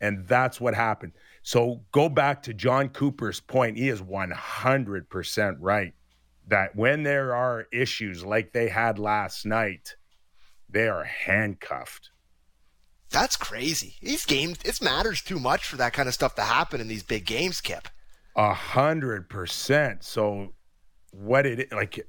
And 0.00 0.24
that's 0.28 0.60
what 0.60 0.76
happened. 0.76 1.14
So 1.42 1.80
go 1.90 2.08
back 2.08 2.44
to 2.44 2.54
Jon 2.54 2.90
Cooper's 2.90 3.40
point. 3.40 3.76
He 3.76 3.88
is 3.88 4.00
100% 4.00 5.56
right 5.58 5.94
that 6.46 6.76
when 6.76 7.02
there 7.02 7.34
are 7.34 7.66
issues 7.72 8.24
like 8.24 8.52
they 8.52 8.68
had 8.68 9.00
last 9.00 9.46
night, 9.46 9.96
they 10.70 10.86
are 10.86 11.02
handcuffed. 11.02 12.10
That's 13.16 13.36
crazy. 13.38 13.94
These 14.02 14.26
games, 14.26 14.58
it 14.62 14.82
matters 14.82 15.22
too 15.22 15.40
much 15.40 15.64
for 15.64 15.76
that 15.76 15.94
kind 15.94 16.06
of 16.06 16.12
stuff 16.12 16.34
to 16.34 16.42
happen 16.42 16.82
in 16.82 16.86
these 16.86 17.02
big 17.02 17.24
games, 17.24 17.62
Kip. 17.62 17.88
A 18.36 18.52
hundred 18.52 19.30
percent. 19.30 20.04
So, 20.04 20.52
what 21.12 21.46
it 21.46 21.72
like? 21.72 22.06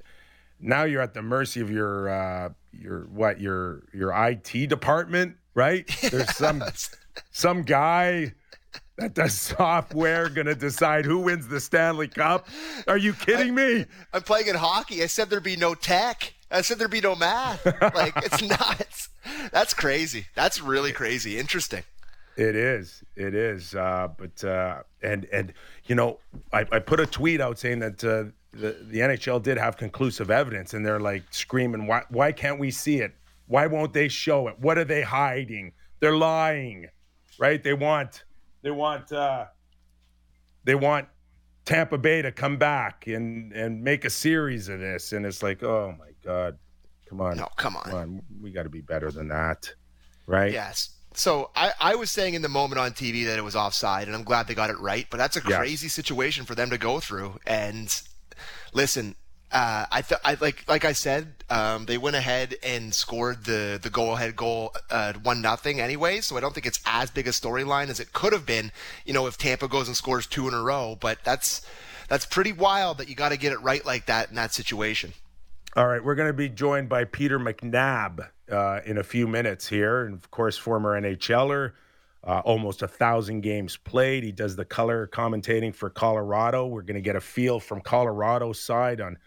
Now 0.60 0.84
you're 0.84 1.02
at 1.02 1.14
the 1.14 1.22
mercy 1.22 1.62
of 1.62 1.72
your 1.72 2.10
uh, 2.10 2.50
your 2.74 3.04
what 3.04 3.40
your 3.40 3.84
your 3.94 4.12
IT 4.12 4.68
department, 4.68 5.38
right? 5.56 5.90
There's 6.12 6.36
some 6.36 6.62
some 7.32 7.62
guy 7.62 8.34
that 8.98 9.14
does 9.14 9.40
software 9.40 10.28
going 10.28 10.48
to 10.48 10.56
decide 10.56 11.06
who 11.06 11.20
wins 11.20 11.48
the 11.48 11.62
Stanley 11.62 12.10
Cup. 12.10 12.50
Are 12.86 12.98
you 12.98 13.14
kidding 13.14 13.58
I, 13.58 13.68
me? 13.78 13.86
I'm 14.12 14.24
playing 14.24 14.48
in 14.48 14.56
hockey. 14.56 15.02
I 15.02 15.06
said 15.06 15.30
there'd 15.30 15.42
be 15.42 15.56
no 15.56 15.74
tech. 15.74 16.34
I 16.52 16.64
said 16.64 16.80
there'd 16.80 16.92
be 16.92 17.00
no 17.00 17.16
math. 17.16 17.66
like 17.96 18.12
it's 18.18 18.42
nuts. 18.50 19.07
That's 19.52 19.74
crazy. 19.74 20.26
That's 20.36 20.62
really 20.62 20.92
crazy. 20.92 21.38
Interesting. 21.38 21.84
It 22.36 22.56
is. 22.56 23.04
It 23.16 23.34
is. 23.34 23.74
Uh, 23.74 24.10
but 24.16 24.44
uh, 24.44 24.84
and 25.02 25.26
and 25.34 25.54
you 25.86 25.96
know, 25.96 26.20
I, 26.54 26.66
I 26.72 26.80
put 26.80 27.00
a 27.00 27.06
tweet 27.06 27.42
out 27.42 27.58
saying 27.58 27.80
that 27.80 28.04
uh, 28.04 28.26
the 28.52 28.78
the 28.84 29.00
NHL 29.00 29.42
did 29.42 29.58
have 29.58 29.76
conclusive 29.76 30.30
evidence, 30.30 30.74
and 30.74 30.86
they're 30.86 31.00
like 31.00 31.24
screaming, 31.32 31.88
"Why 31.88 32.04
why 32.10 32.32
can't 32.32 32.60
we 32.60 32.70
see 32.70 33.00
it? 33.00 33.16
Why 33.48 33.66
won't 33.66 33.94
they 33.94 34.08
show 34.08 34.48
it? 34.50 34.60
What 34.60 34.78
are 34.78 34.84
they 34.84 35.02
hiding? 35.02 35.72
They're 36.00 36.16
lying, 36.16 36.88
right? 37.40 37.64
They 37.64 37.74
want 37.74 38.24
they 38.62 38.72
want 38.72 39.12
uh, 39.12 39.46
they 40.64 40.76
want 40.76 41.08
Tampa 41.66 41.98
Bay 41.98 42.22
to 42.22 42.32
come 42.32 42.58
back 42.58 43.08
and 43.08 43.52
and 43.54 43.84
make 43.84 44.06
a 44.06 44.10
series 44.10 44.70
of 44.70 44.80
this, 44.80 45.12
and 45.12 45.26
it's 45.26 45.42
like, 45.42 45.64
oh 45.64 45.96
my 45.98 46.12
god, 46.24 46.58
come 47.10 47.22
on, 47.22 47.38
no, 47.38 47.48
come 47.56 47.76
on, 47.76 47.84
come 47.84 47.96
on, 47.96 48.22
we 48.42 48.52
got 48.52 48.64
to 48.64 48.70
be 48.70 48.82
better 48.82 49.12
than 49.12 49.28
that, 49.30 49.74
right? 50.26 50.52
Yes. 50.52 50.90
So 51.14 51.50
I, 51.56 51.72
I 51.80 51.96
was 51.96 52.12
saying 52.12 52.36
in 52.36 52.44
the 52.44 52.50
moment 52.50 52.80
on 52.80 52.92
TV 52.92 53.26
that 53.26 53.40
it 53.40 53.44
was 53.44 53.56
offside, 53.56 54.06
and 54.06 54.16
I'm 54.16 54.24
glad 54.24 54.48
they 54.48 54.54
got 54.54 54.70
it 54.70 54.80
right. 54.80 55.08
But 55.10 55.18
that's 55.18 55.36
a 55.36 55.42
crazy 55.42 55.88
yes. 55.88 55.94
situation 55.94 56.46
for 56.46 56.54
them 56.54 56.70
to 56.70 56.78
go 56.78 57.00
through. 57.00 57.40
And 57.48 58.02
listen, 58.72 59.16
uh, 59.52 59.88
I 59.92 60.02
th- 60.04 60.22
I 60.24 60.38
like 60.40 60.64
like 60.68 60.86
I 60.86 60.92
said, 60.92 61.34
um, 61.50 61.86
they 61.86 61.98
went 61.98 62.16
ahead 62.16 62.56
and 62.62 62.94
scored 62.94 63.46
the 63.46 63.80
the 63.82 63.90
go 63.90 64.12
ahead 64.12 64.36
goal 64.36 64.76
uh, 64.92 65.14
one 65.24 65.42
nothing 65.42 65.80
anyway. 65.80 66.20
So 66.22 66.38
I 66.38 66.40
don't 66.40 66.54
think 66.54 66.68
it's 66.68 66.82
as 66.86 67.10
big 67.10 67.28
a 67.28 67.32
storyline 67.32 67.88
as 67.88 68.00
it 68.00 68.14
could 68.14 68.34
have 68.34 68.46
been. 68.46 68.72
You 69.06 69.14
know, 69.14 69.26
if 69.26 69.38
Tampa 69.38 69.68
goes 69.68 69.88
and 69.88 69.98
scores 69.98 70.28
two 70.28 70.48
in 70.48 70.54
a 70.54 70.62
row, 70.62 70.98
but 71.00 71.24
that's 71.24 71.66
that's 72.10 72.26
pretty 72.26 72.52
wild 72.52 73.00
that 73.00 73.10
you 73.10 73.16
got 73.16 73.30
to 73.30 73.38
get 73.38 73.54
it 73.54 73.62
right 73.62 73.86
like 73.86 74.06
that 74.06 74.30
in 74.30 74.36
that 74.36 74.54
situation. 74.54 75.14
All 75.78 75.86
right, 75.86 76.04
we're 76.04 76.16
going 76.16 76.28
to 76.28 76.34
be 76.34 76.50
joined 76.50 76.90
by 76.90 77.04
Peter 77.04 77.38
McNab 77.38 78.28
uh, 78.52 78.80
in 78.84 78.98
a 78.98 79.04
few 79.04 79.28
minutes 79.28 79.68
here, 79.68 80.06
and 80.06 80.16
of 80.16 80.32
course, 80.32 80.58
former 80.58 81.00
NHLer. 81.00 81.74
Uh, 82.24 82.42
almost 82.46 82.82
a 82.82 82.88
thousand 82.88 83.42
games 83.42 83.78
played. 83.78 84.24
He 84.24 84.32
does 84.32 84.56
the 84.56 84.66
color 84.66 85.06
commentating 85.06 85.76
for 85.76 85.92
Colorado. 85.92 86.66
We're 86.66 86.82
going 86.82 86.96
to 86.96 87.02
get 87.02 87.16
a 87.16 87.22
feel 87.22 87.60
from 87.60 87.82
Colorado's 87.82 88.60
side 88.60 89.02
on 89.02 89.20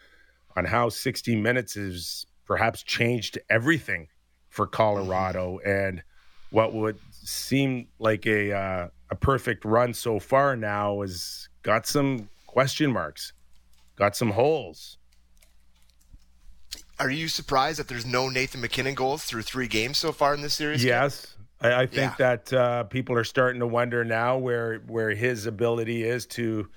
on 0.56 0.64
how 0.64 0.88
60 0.88 1.36
Minutes 1.36 1.74
has 1.74 2.26
perhaps 2.46 2.82
changed 2.82 3.38
everything 3.48 4.08
for 4.48 4.66
Colorado 4.66 5.60
and 5.64 6.02
what 6.50 6.74
would 6.74 6.98
seem 7.12 7.86
like 8.00 8.26
a 8.26 8.52
uh, 8.52 8.88
a 9.12 9.14
perfect 9.14 9.64
run 9.64 9.94
so 9.94 10.18
far 10.18 10.56
now 10.56 11.02
has 11.02 11.48
got 11.62 11.86
some 11.86 12.28
question 12.48 12.90
marks, 12.90 13.34
got 13.94 14.16
some 14.16 14.32
holes. 14.32 14.96
Are 17.00 17.10
you 17.10 17.28
surprised 17.28 17.78
that 17.78 17.88
there's 17.88 18.04
no 18.04 18.28
Nathan 18.28 18.60
MacKinnon 18.60 18.94
goals 18.94 19.24
through 19.24 19.42
three 19.42 19.68
games 19.68 19.96
so 19.96 20.12
far 20.12 20.34
in 20.34 20.42
this 20.42 20.52
series? 20.52 20.84
Yes, 20.84 21.34
I, 21.58 21.82
I 21.82 21.86
think 21.86 22.12
yeah. 22.18 22.36
that 22.36 22.52
uh, 22.52 22.84
people 22.84 23.16
are 23.16 23.24
starting 23.24 23.60
to 23.60 23.66
wonder 23.66 24.04
now 24.04 24.36
where 24.36 24.80
where 24.86 25.10
his 25.10 25.46
ability 25.46 26.04
is 26.04 26.26
to 26.26 26.68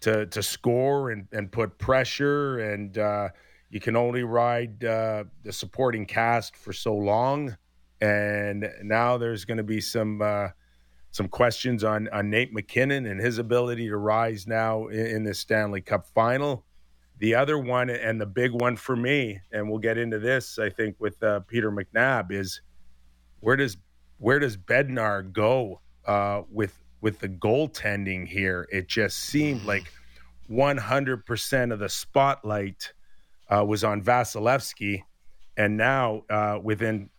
to 0.00 0.24
to 0.24 0.42
score 0.42 1.10
and, 1.10 1.28
and 1.32 1.52
put 1.52 1.76
pressure 1.76 2.58
and 2.60 2.96
uh, 2.96 3.28
you 3.68 3.78
can 3.78 3.94
only 3.94 4.22
ride 4.22 4.82
uh, 4.84 5.24
the 5.42 5.52
supporting 5.52 6.06
cast 6.06 6.56
for 6.56 6.72
so 6.72 6.94
long 6.94 7.54
and 8.00 8.70
now 8.82 9.18
there's 9.18 9.44
going 9.44 9.58
to 9.58 9.64
be 9.64 9.82
some 9.82 10.22
uh, 10.22 10.48
some 11.10 11.28
questions 11.28 11.84
on 11.84 12.08
on 12.08 12.30
Nate 12.30 12.54
MacKinnon 12.54 13.04
and 13.04 13.20
his 13.20 13.36
ability 13.36 13.88
to 13.88 13.98
rise 13.98 14.46
now 14.46 14.86
in, 14.86 15.06
in 15.06 15.24
the 15.24 15.34
Stanley 15.34 15.82
Cup 15.82 16.06
final. 16.06 16.64
The 17.18 17.34
other 17.34 17.58
one 17.58 17.90
and 17.90 18.20
the 18.20 18.26
big 18.26 18.52
one 18.52 18.76
for 18.76 18.94
me, 18.94 19.40
and 19.52 19.68
we'll 19.68 19.80
get 19.80 19.98
into 19.98 20.18
this, 20.18 20.58
I 20.58 20.70
think, 20.70 20.96
with 20.98 21.20
uh, 21.22 21.40
Peter 21.40 21.72
McNab, 21.72 22.30
is 22.32 22.60
where 23.40 23.56
does 23.56 23.76
where 24.18 24.38
does 24.38 24.56
Bednar 24.56 25.32
go 25.32 25.80
uh, 26.06 26.42
with 26.50 26.78
with 27.00 27.18
the 27.20 27.28
goaltending 27.28 28.26
here. 28.26 28.68
It 28.72 28.88
just 28.88 29.18
seemed 29.18 29.64
like 29.66 29.92
100% 30.50 31.72
of 31.72 31.78
the 31.78 31.88
spotlight 31.88 32.92
uh, 33.48 33.64
was 33.64 33.84
on 33.84 34.02
Vasilevskiy. 34.02 35.02
And 35.56 35.76
now, 35.76 36.22
uh, 36.30 36.58
within 36.62 37.10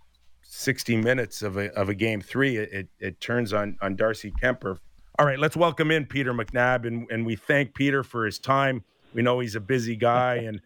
60 0.41 0.97
minutes 0.97 1.41
of 1.41 1.57
a, 1.57 1.71
of 1.77 1.89
a 1.89 1.93
game 1.93 2.21
three, 2.21 2.57
it, 2.57 2.87
it 2.99 3.19
turns 3.21 3.53
on, 3.53 3.77
on 3.81 3.95
Darcy 3.95 4.31
Kuemper. 4.41 4.77
All 5.17 5.25
right, 5.25 5.39
let's 5.39 5.57
welcome 5.57 5.91
in 5.91 6.05
Peter 6.05 6.33
McNab. 6.33 6.87
And, 6.87 7.09
and 7.11 7.25
we 7.25 7.35
thank 7.35 7.73
Peter 7.73 8.03
for 8.03 8.25
his 8.25 8.39
time. 8.39 8.83
We 9.13 9.21
know 9.21 9.39
he's 9.39 9.55
a 9.55 9.59
busy 9.59 9.95
guy. 9.95 10.35
And 10.35 10.61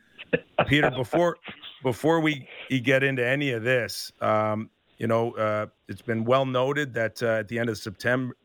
Peter, 0.67 0.91
before 0.91 1.37
before 1.83 2.19
we 2.19 2.47
get 2.69 3.03
into 3.03 3.25
any 3.25 3.51
of 3.51 3.63
this, 3.63 4.11
um, 4.21 4.69
you 4.97 5.07
know, 5.07 5.31
uh, 5.33 5.67
it's 5.87 6.01
been 6.01 6.23
well 6.23 6.45
noted 6.45 6.93
that 6.93 7.21
uh, 7.21 7.39
at 7.39 7.47
the 7.47 7.59
end 7.59 7.69
of 7.69 7.77
September, 7.77 8.35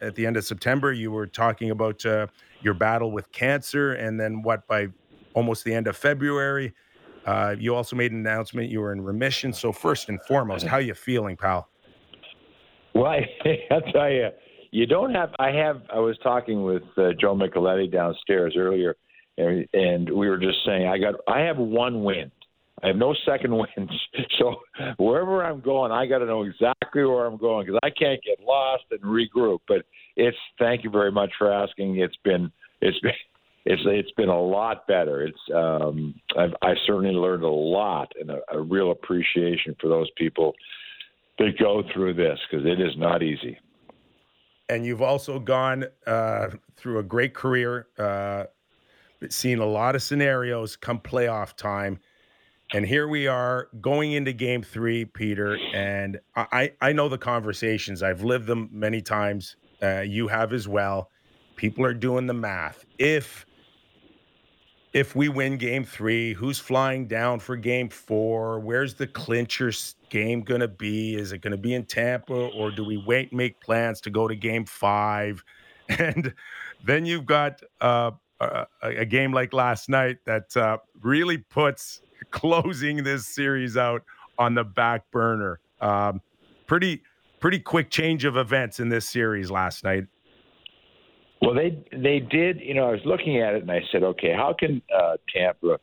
at 0.00 0.14
the 0.14 0.26
end 0.26 0.36
of 0.36 0.44
September, 0.44 0.92
you 0.92 1.10
were 1.10 1.26
talking 1.26 1.70
about 1.70 2.04
uh, 2.04 2.26
your 2.60 2.74
battle 2.74 3.12
with 3.12 3.30
cancer, 3.32 3.92
and 3.92 4.18
then 4.18 4.42
what 4.42 4.66
by 4.66 4.88
almost 5.34 5.64
the 5.64 5.72
end 5.72 5.86
of 5.86 5.96
February, 5.96 6.74
uh, 7.26 7.54
you 7.58 7.74
also 7.74 7.96
made 7.96 8.12
an 8.12 8.18
announcement 8.18 8.68
you 8.68 8.80
were 8.80 8.92
in 8.92 9.00
remission. 9.00 9.52
So 9.52 9.72
first 9.72 10.08
and 10.08 10.20
foremost, 10.22 10.66
how 10.66 10.78
you 10.78 10.94
feeling, 10.94 11.36
pal? 11.36 11.68
Well, 12.94 13.06
I, 13.06 13.26
I'll 13.70 13.80
tell 13.92 14.10
you, 14.10 14.30
you 14.70 14.86
don't 14.86 15.14
have. 15.14 15.30
I 15.38 15.50
have. 15.50 15.82
I 15.92 15.98
was 15.98 16.18
talking 16.22 16.64
with 16.64 16.82
uh, 16.96 17.12
Joe 17.20 17.36
Micheletti 17.36 17.90
downstairs 17.90 18.54
earlier, 18.56 18.96
and, 19.38 20.10
we 20.10 20.28
were 20.28 20.38
just 20.38 20.58
saying 20.64 20.86
I 20.86 20.98
got. 20.98 21.14
I 21.28 21.40
have 21.40 21.58
one 21.58 22.04
win. 22.04 22.30
I 22.82 22.88
have 22.88 22.96
no 22.96 23.14
second 23.24 23.52
wins. 23.56 23.90
So 24.38 24.56
wherever 24.98 25.44
I'm 25.44 25.60
going, 25.60 25.92
I 25.92 26.06
got 26.06 26.18
to 26.18 26.26
know 26.26 26.42
exactly 26.42 27.04
where 27.04 27.26
I'm 27.26 27.36
going 27.36 27.66
because 27.66 27.80
I 27.82 27.90
can't 27.90 28.20
get 28.22 28.44
lost 28.44 28.84
and 28.90 29.00
regroup. 29.00 29.60
But 29.68 29.84
it's 30.16 30.36
thank 30.58 30.84
you 30.84 30.90
very 30.90 31.12
much 31.12 31.30
for 31.38 31.52
asking. 31.52 31.98
It's 31.98 32.16
been 32.24 32.50
it's 32.80 32.98
been 33.00 33.12
it's 33.64 33.82
it's 33.86 34.12
been 34.12 34.28
a 34.28 34.40
lot 34.40 34.86
better. 34.86 35.22
It's 35.22 35.38
um, 35.54 36.14
I've 36.36 36.54
I 36.62 36.74
certainly 36.86 37.14
learned 37.14 37.44
a 37.44 37.48
lot 37.48 38.12
and 38.20 38.30
a, 38.30 38.40
a 38.52 38.60
real 38.60 38.90
appreciation 38.90 39.76
for 39.80 39.88
those 39.88 40.10
people 40.16 40.54
that 41.38 41.58
go 41.58 41.82
through 41.92 42.14
this 42.14 42.38
because 42.50 42.66
it 42.66 42.80
is 42.80 42.96
not 42.96 43.22
easy. 43.22 43.58
And 44.68 44.86
you've 44.86 45.02
also 45.02 45.38
gone 45.38 45.84
uh, 46.06 46.48
through 46.76 46.98
a 46.98 47.02
great 47.02 47.34
career, 47.34 47.88
uh, 47.98 48.44
seen 49.30 49.58
a 49.58 49.66
lot 49.66 49.94
of 49.94 50.02
scenarios 50.02 50.76
come 50.76 50.98
playoff 50.98 51.54
time 51.54 51.98
and 52.74 52.86
here 52.86 53.06
we 53.06 53.26
are 53.26 53.68
going 53.80 54.12
into 54.12 54.32
game 54.32 54.62
three, 54.62 55.04
Peter. 55.04 55.58
And 55.74 56.18
I, 56.34 56.72
I 56.80 56.92
know 56.92 57.08
the 57.08 57.18
conversations. 57.18 58.02
I've 58.02 58.22
lived 58.22 58.46
them 58.46 58.70
many 58.72 59.02
times. 59.02 59.56
Uh, 59.82 60.00
you 60.00 60.26
have 60.28 60.54
as 60.54 60.66
well. 60.66 61.10
People 61.56 61.84
are 61.84 61.92
doing 61.92 62.26
the 62.26 62.34
math. 62.34 62.86
If 62.98 63.44
if 64.94 65.16
we 65.16 65.28
win 65.28 65.56
game 65.56 65.84
three, 65.84 66.34
who's 66.34 66.58
flying 66.58 67.06
down 67.06 67.40
for 67.40 67.56
game 67.56 67.88
four? 67.88 68.60
Where's 68.60 68.94
the 68.94 69.06
clincher 69.06 69.72
game 70.10 70.42
going 70.42 70.60
to 70.60 70.68
be? 70.68 71.14
Is 71.14 71.32
it 71.32 71.38
going 71.38 71.52
to 71.52 71.56
be 71.58 71.74
in 71.74 71.84
Tampa 71.84 72.34
or 72.34 72.70
do 72.70 72.84
we 72.84 72.98
wait 72.98 73.30
and 73.30 73.38
make 73.38 73.58
plans 73.60 74.02
to 74.02 74.10
go 74.10 74.28
to 74.28 74.34
game 74.34 74.64
five? 74.64 75.44
And 75.98 76.32
then 76.82 77.04
you've 77.04 77.26
got 77.26 77.60
uh, 77.80 78.12
a, 78.82 78.88
a, 79.00 79.04
game 79.04 79.32
like 79.32 79.52
last 79.52 79.88
night 79.88 80.18
that 80.26 80.56
uh, 80.56 80.78
really 81.00 81.38
puts 81.38 82.00
closing 82.30 83.04
this 83.04 83.26
series 83.26 83.76
out 83.76 84.02
on 84.38 84.54
the 84.54 84.64
back 84.64 85.10
burner. 85.10 85.60
Um, 85.80 86.20
pretty 86.66 87.02
pretty 87.40 87.58
quick 87.58 87.90
change 87.90 88.24
of 88.24 88.36
events 88.36 88.80
in 88.80 88.88
this 88.88 89.08
series 89.08 89.50
last 89.50 89.84
night. 89.84 90.06
Well, 91.40 91.54
they 91.54 91.84
they 91.92 92.20
did. 92.20 92.60
You 92.60 92.74
know, 92.74 92.88
I 92.88 92.92
was 92.92 93.00
looking 93.04 93.40
at 93.40 93.54
it 93.54 93.62
and 93.62 93.70
I 93.70 93.80
said, 93.90 94.02
okay, 94.02 94.32
how 94.32 94.54
can 94.58 94.80
uh, 94.96 95.16
Tampa 95.34 95.78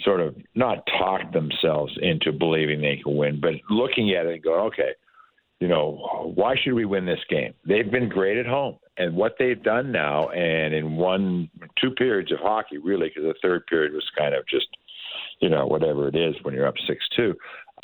sort 0.00 0.20
of 0.20 0.36
not 0.54 0.86
talk 0.98 1.32
themselves 1.32 1.96
into 2.00 2.32
believing 2.32 2.80
they 2.80 3.00
can 3.02 3.16
win, 3.16 3.40
but 3.40 3.54
looking 3.70 4.12
at 4.12 4.26
it 4.26 4.34
and 4.34 4.42
going, 4.42 4.60
okay, 4.66 4.90
you 5.60 5.68
know, 5.68 6.32
why 6.34 6.54
should 6.62 6.74
we 6.74 6.84
win 6.84 7.04
this 7.04 7.18
game? 7.28 7.52
They've 7.66 7.90
been 7.90 8.08
great 8.08 8.36
at 8.36 8.46
home, 8.46 8.76
and 8.98 9.14
what 9.14 9.36
they've 9.38 9.62
done 9.62 9.92
now, 9.92 10.28
and 10.30 10.74
in 10.74 10.96
one 10.96 11.48
two 11.80 11.90
periods 11.92 12.32
of 12.32 12.38
hockey, 12.40 12.78
really, 12.78 13.08
because 13.08 13.24
the 13.24 13.34
third 13.40 13.66
period 13.66 13.92
was 13.92 14.04
kind 14.16 14.34
of 14.34 14.46
just 14.46 14.66
you 15.40 15.48
know, 15.48 15.66
whatever 15.66 16.08
it 16.08 16.16
is 16.16 16.34
when 16.42 16.54
you're 16.54 16.66
up 16.66 16.74
6 16.86 17.04
2. 17.16 17.34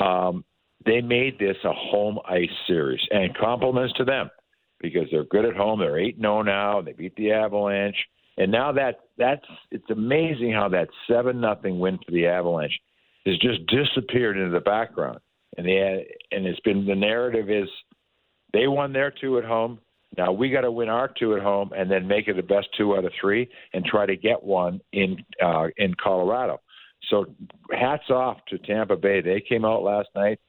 Um, 0.03 0.43
they 0.85 1.01
made 1.01 1.39
this 1.39 1.57
a 1.63 1.73
home 1.73 2.19
ice 2.29 2.49
series, 2.67 3.01
and 3.09 3.35
compliments 3.37 3.93
to 3.97 4.03
them 4.03 4.29
because 4.79 5.07
they're 5.11 5.23
good 5.25 5.45
at 5.45 5.55
home. 5.55 5.79
They're 5.79 5.99
8 5.99 6.17
0 6.19 6.41
now. 6.43 6.81
They 6.81 6.93
beat 6.93 7.15
the 7.15 7.31
Avalanche. 7.31 7.97
And 8.37 8.51
now 8.51 8.73
that 8.73 8.99
that's 9.17 9.45
it's 9.71 9.89
amazing 9.89 10.51
how 10.51 10.67
that 10.69 10.89
seven 11.09 11.39
nothing 11.39 11.79
win 11.79 11.97
for 12.05 12.11
the 12.11 12.27
Avalanche 12.27 12.77
has 13.25 13.37
just 13.37 13.65
disappeared 13.67 14.37
into 14.37 14.51
the 14.51 14.59
background. 14.59 15.19
And 15.57 15.65
the 15.65 16.03
and 16.31 16.45
it's 16.45 16.59
been 16.59 16.85
the 16.85 16.95
narrative 16.95 17.49
is 17.49 17.69
they 18.51 18.67
won 18.67 18.91
their 18.91 19.11
two 19.11 19.37
at 19.37 19.45
home. 19.45 19.79
Now 20.17 20.31
we 20.31 20.49
got 20.49 20.61
to 20.61 20.71
win 20.71 20.89
our 20.89 21.09
two 21.19 21.35
at 21.35 21.41
home 21.41 21.71
and 21.75 21.89
then 21.89 22.07
make 22.07 22.27
it 22.27 22.35
the 22.35 22.43
best 22.43 22.67
two 22.77 22.95
out 22.95 23.05
of 23.05 23.11
three 23.19 23.49
and 23.73 23.83
try 23.85 24.05
to 24.05 24.15
get 24.15 24.41
one 24.43 24.81
in 24.93 25.17
uh, 25.43 25.67
in 25.77 25.93
Colorado. 26.01 26.61
so 27.09 27.25
hats 27.71 28.09
off 28.09 28.37
to 28.49 28.57
Tampa 28.59 28.95
Bay. 28.95 29.21
They 29.21 29.41
came 29.41 29.65
out 29.65 29.83
last 29.83 30.09
night. 30.15 30.39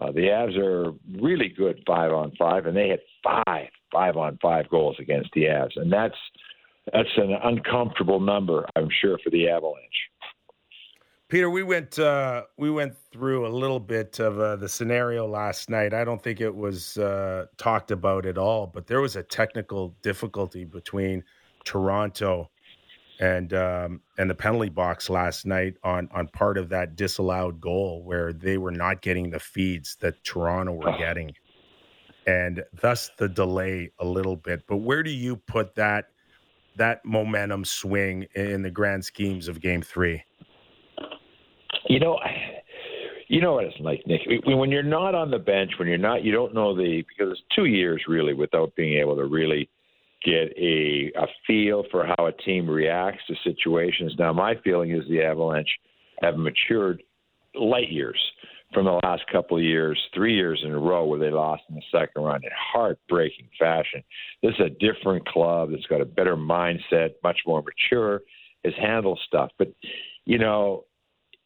Uh, 0.00 0.10
the 0.10 0.22
Avs 0.22 0.58
are 0.58 0.92
really 1.20 1.48
good 1.48 1.80
five 1.86 2.12
on 2.12 2.32
five, 2.36 2.66
and 2.66 2.76
they 2.76 2.88
had 2.88 3.00
five 3.22 3.68
five 3.92 4.16
on 4.16 4.38
five 4.42 4.68
goals 4.68 4.96
against 4.98 5.30
the 5.34 5.42
Avs, 5.44 5.76
and 5.76 5.92
that's 5.92 6.16
that's 6.92 7.08
an 7.16 7.36
uncomfortable 7.42 8.20
number, 8.20 8.66
I'm 8.76 8.88
sure, 9.00 9.18
for 9.24 9.30
the 9.30 9.48
Avalanche. 9.48 10.10
Peter, 11.34 11.50
we 11.50 11.64
went 11.64 11.98
uh, 11.98 12.44
we 12.58 12.70
went 12.70 12.96
through 13.10 13.44
a 13.44 13.50
little 13.50 13.80
bit 13.80 14.20
of 14.20 14.38
uh, 14.38 14.54
the 14.54 14.68
scenario 14.68 15.26
last 15.26 15.68
night. 15.68 15.92
I 15.92 16.04
don't 16.04 16.22
think 16.22 16.40
it 16.40 16.54
was 16.54 16.96
uh, 16.96 17.46
talked 17.56 17.90
about 17.90 18.24
at 18.24 18.38
all, 18.38 18.68
but 18.68 18.86
there 18.86 19.00
was 19.00 19.16
a 19.16 19.22
technical 19.24 19.96
difficulty 20.00 20.64
between 20.64 21.24
Toronto 21.64 22.52
and 23.18 23.52
um, 23.52 24.00
and 24.16 24.30
the 24.30 24.34
penalty 24.36 24.68
box 24.68 25.10
last 25.10 25.44
night 25.44 25.74
on 25.82 26.08
on 26.12 26.28
part 26.28 26.56
of 26.56 26.68
that 26.68 26.94
disallowed 26.94 27.60
goal 27.60 28.04
where 28.04 28.32
they 28.32 28.56
were 28.56 28.70
not 28.70 29.02
getting 29.02 29.28
the 29.28 29.40
feeds 29.40 29.96
that 29.96 30.22
Toronto 30.22 30.74
were 30.74 30.96
getting, 30.98 31.32
and 32.28 32.62
thus 32.80 33.10
the 33.18 33.28
delay 33.28 33.90
a 33.98 34.04
little 34.04 34.36
bit. 34.36 34.62
But 34.68 34.76
where 34.76 35.02
do 35.02 35.10
you 35.10 35.34
put 35.34 35.74
that 35.74 36.10
that 36.76 37.04
momentum 37.04 37.64
swing 37.64 38.28
in 38.36 38.62
the 38.62 38.70
grand 38.70 39.04
schemes 39.04 39.48
of 39.48 39.60
Game 39.60 39.82
Three? 39.82 40.22
You 41.88 42.00
know, 42.00 42.18
you 43.28 43.40
know 43.40 43.54
what 43.54 43.64
it's 43.64 43.80
like, 43.80 44.02
Nick. 44.06 44.22
When 44.46 44.70
you're 44.70 44.82
not 44.82 45.14
on 45.14 45.30
the 45.30 45.38
bench, 45.38 45.72
when 45.78 45.88
you're 45.88 45.98
not, 45.98 46.24
you 46.24 46.32
don't 46.32 46.54
know 46.54 46.74
the 46.74 47.04
because 47.08 47.32
it's 47.32 47.42
two 47.54 47.66
years 47.66 48.02
really 48.08 48.34
without 48.34 48.74
being 48.76 48.98
able 48.98 49.16
to 49.16 49.24
really 49.24 49.68
get 50.24 50.56
a 50.56 51.12
a 51.16 51.26
feel 51.46 51.84
for 51.90 52.06
how 52.06 52.26
a 52.26 52.32
team 52.32 52.68
reacts 52.68 53.22
to 53.28 53.34
situations. 53.44 54.14
Now, 54.18 54.32
my 54.32 54.54
feeling 54.62 54.92
is 54.92 55.08
the 55.08 55.22
Avalanche 55.22 55.68
have 56.22 56.36
matured 56.36 57.02
light 57.54 57.90
years 57.90 58.18
from 58.72 58.86
the 58.86 59.00
last 59.04 59.22
couple 59.30 59.56
of 59.56 59.62
years, 59.62 60.00
three 60.12 60.34
years 60.34 60.60
in 60.64 60.72
a 60.72 60.78
row 60.78 61.04
where 61.04 61.18
they 61.18 61.30
lost 61.30 61.62
in 61.68 61.76
the 61.76 61.82
second 61.92 62.22
round 62.22 62.44
in 62.44 62.50
heartbreaking 62.72 63.48
fashion. 63.58 64.02
This 64.42 64.54
is 64.58 64.66
a 64.66 64.70
different 64.70 65.26
club 65.28 65.70
that's 65.70 65.86
got 65.86 66.00
a 66.00 66.04
better 66.04 66.36
mindset, 66.36 67.10
much 67.22 67.38
more 67.46 67.62
mature, 67.62 68.22
has 68.64 68.74
handled 68.80 69.20
stuff. 69.26 69.50
But 69.58 69.72
you 70.24 70.38
know, 70.38 70.84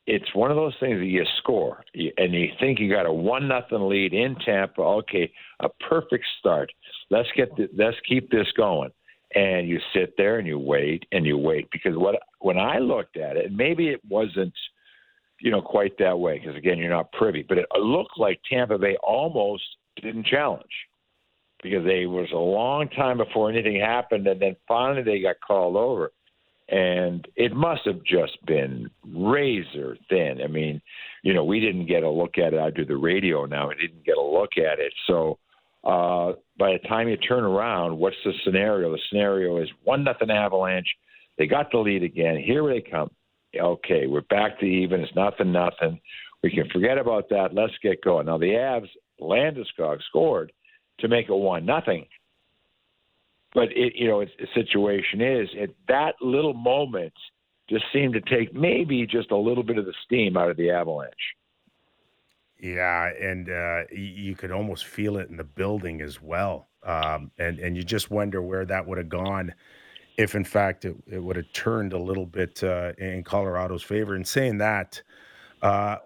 it's 0.08 0.34
one 0.34 0.50
of 0.50 0.56
those 0.56 0.72
things 0.80 0.98
that 0.98 1.04
you 1.04 1.22
score 1.36 1.84
and 1.94 2.32
you 2.32 2.48
think 2.58 2.80
you 2.80 2.90
got 2.90 3.04
a 3.04 3.12
one 3.12 3.46
nothing 3.46 3.90
lead 3.90 4.14
in 4.14 4.36
Tampa. 4.36 4.80
Okay, 4.80 5.30
a 5.60 5.68
perfect 5.86 6.24
start. 6.38 6.72
Let's 7.10 7.28
get 7.36 7.54
the, 7.56 7.68
let's 7.76 7.98
keep 8.08 8.30
this 8.30 8.46
going. 8.56 8.90
And 9.34 9.68
you 9.68 9.78
sit 9.92 10.14
there 10.16 10.38
and 10.38 10.48
you 10.48 10.58
wait 10.58 11.04
and 11.12 11.26
you 11.26 11.36
wait 11.36 11.68
because 11.70 11.94
what 11.94 12.16
when 12.38 12.56
I 12.56 12.78
looked 12.78 13.18
at 13.18 13.36
it, 13.36 13.52
maybe 13.52 13.88
it 13.88 14.00
wasn't 14.08 14.54
you 15.40 15.50
know 15.50 15.60
quite 15.60 15.92
that 15.98 16.18
way 16.18 16.38
because 16.38 16.56
again 16.56 16.78
you're 16.78 16.88
not 16.88 17.12
privy, 17.12 17.44
but 17.46 17.58
it 17.58 17.66
looked 17.78 18.18
like 18.18 18.40
Tampa 18.50 18.78
Bay 18.78 18.96
almost 19.02 19.64
didn't 20.00 20.24
challenge 20.24 20.64
because 21.62 21.84
they 21.84 22.06
was 22.06 22.28
a 22.32 22.36
long 22.38 22.88
time 22.88 23.18
before 23.18 23.50
anything 23.50 23.78
happened, 23.78 24.26
and 24.26 24.40
then 24.40 24.56
finally 24.66 25.02
they 25.02 25.20
got 25.20 25.36
called 25.46 25.76
over 25.76 26.12
and 26.68 27.26
it 27.36 27.54
must 27.54 27.82
have 27.86 28.02
just 28.04 28.44
been 28.46 28.90
razor 29.14 29.96
thin. 30.10 30.40
I 30.42 30.48
mean, 30.48 30.82
you 31.22 31.32
know, 31.32 31.44
we 31.44 31.60
didn't 31.60 31.86
get 31.86 32.02
a 32.02 32.10
look 32.10 32.36
at 32.36 32.52
it. 32.52 32.60
I 32.60 32.70
do 32.70 32.84
the 32.84 32.96
radio 32.96 33.46
now. 33.46 33.68
We 33.68 33.74
didn't 33.76 34.04
get 34.04 34.18
a 34.18 34.22
look 34.22 34.58
at 34.58 34.78
it. 34.78 34.92
So 35.06 35.38
uh, 35.84 36.32
by 36.58 36.72
the 36.72 36.86
time 36.86 37.08
you 37.08 37.16
turn 37.16 37.44
around, 37.44 37.96
what's 37.96 38.16
the 38.24 38.32
scenario? 38.44 38.92
The 38.92 39.00
scenario 39.08 39.62
is 39.62 39.68
one 39.84 40.04
nothing 40.04 40.30
Avalanche. 40.30 40.88
They 41.38 41.46
got 41.46 41.70
the 41.70 41.78
lead 41.78 42.02
again. 42.02 42.38
Here 42.38 42.66
they 42.68 42.82
come. 42.82 43.10
Okay, 43.58 44.06
we're 44.06 44.20
back 44.22 44.60
to 44.60 44.66
even. 44.66 45.00
It's 45.00 45.14
nothing, 45.16 45.52
nothing. 45.52 45.98
We 46.42 46.50
can 46.50 46.68
forget 46.68 46.98
about 46.98 47.30
that. 47.30 47.54
Let's 47.54 47.72
get 47.82 48.04
going. 48.04 48.26
Now 48.26 48.36
the 48.36 48.46
Avs, 48.46 48.88
Landeskog 49.20 50.02
scored 50.08 50.52
to 51.00 51.08
make 51.08 51.28
it 51.28 51.34
one 51.34 51.64
nothing. 51.64 52.04
But 53.58 53.72
it, 53.76 53.96
you 53.96 54.06
know, 54.06 54.24
the 54.24 54.46
situation 54.54 55.20
is 55.20 55.48
at 55.60 55.70
that 55.88 56.14
little 56.20 56.54
moment 56.54 57.12
just 57.68 57.84
seemed 57.92 58.12
to 58.12 58.20
take 58.20 58.54
maybe 58.54 59.04
just 59.04 59.32
a 59.32 59.36
little 59.36 59.64
bit 59.64 59.78
of 59.78 59.84
the 59.84 59.94
steam 60.04 60.36
out 60.36 60.48
of 60.48 60.56
the 60.56 60.70
Avalanche. 60.70 61.34
Yeah, 62.60 63.10
and 63.20 63.50
uh, 63.50 63.82
you 63.90 64.36
could 64.36 64.52
almost 64.52 64.84
feel 64.84 65.16
it 65.16 65.28
in 65.28 65.36
the 65.36 65.42
building 65.42 66.02
as 66.02 66.22
well, 66.22 66.68
um, 66.84 67.32
and 67.36 67.58
and 67.58 67.76
you 67.76 67.82
just 67.82 68.12
wonder 68.12 68.40
where 68.40 68.64
that 68.64 68.86
would 68.86 68.96
have 68.96 69.08
gone 69.08 69.52
if, 70.16 70.36
in 70.36 70.44
fact, 70.44 70.84
it, 70.84 70.94
it 71.10 71.18
would 71.18 71.34
have 71.34 71.52
turned 71.52 71.92
a 71.92 71.98
little 71.98 72.26
bit 72.26 72.62
uh, 72.62 72.92
in 72.98 73.24
Colorado's 73.24 73.82
favor. 73.82 74.14
And 74.14 74.26
saying 74.26 74.58
that, 74.58 75.02
uh, 75.62 75.96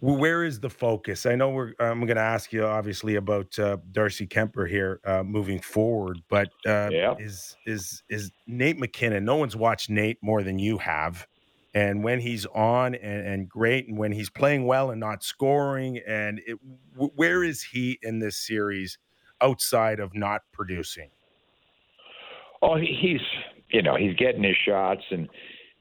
where 0.00 0.44
is 0.44 0.60
the 0.60 0.70
focus? 0.70 1.26
I 1.26 1.34
know 1.34 1.50
we're. 1.50 1.72
I'm 1.80 2.00
going 2.06 2.16
to 2.16 2.22
ask 2.22 2.52
you 2.52 2.64
obviously 2.64 3.16
about 3.16 3.58
uh, 3.58 3.78
Darcy 3.90 4.26
Kuemper 4.26 4.68
here 4.68 5.00
uh, 5.04 5.24
moving 5.24 5.60
forward, 5.60 6.20
but 6.28 6.48
uh, 6.66 6.88
yeah. 6.92 7.14
is 7.18 7.56
is 7.66 8.02
is 8.08 8.30
Nate 8.46 8.78
MacKinnon? 8.78 9.24
No 9.24 9.36
one's 9.36 9.56
watched 9.56 9.90
Nate 9.90 10.18
more 10.22 10.44
than 10.44 10.58
you 10.58 10.78
have, 10.78 11.26
and 11.74 12.04
when 12.04 12.20
he's 12.20 12.46
on 12.46 12.94
and, 12.94 13.26
and 13.26 13.48
great, 13.48 13.88
and 13.88 13.98
when 13.98 14.12
he's 14.12 14.30
playing 14.30 14.66
well 14.66 14.90
and 14.90 15.00
not 15.00 15.24
scoring, 15.24 16.00
and 16.06 16.40
it, 16.46 16.58
where 16.94 17.42
is 17.42 17.62
he 17.62 17.98
in 18.02 18.20
this 18.20 18.36
series 18.36 18.98
outside 19.40 19.98
of 19.98 20.14
not 20.14 20.42
producing? 20.52 21.10
Oh, 22.62 22.76
he's 22.76 23.20
you 23.70 23.82
know 23.82 23.96
he's 23.96 24.14
getting 24.14 24.44
his 24.44 24.56
shots 24.64 25.02
and 25.10 25.28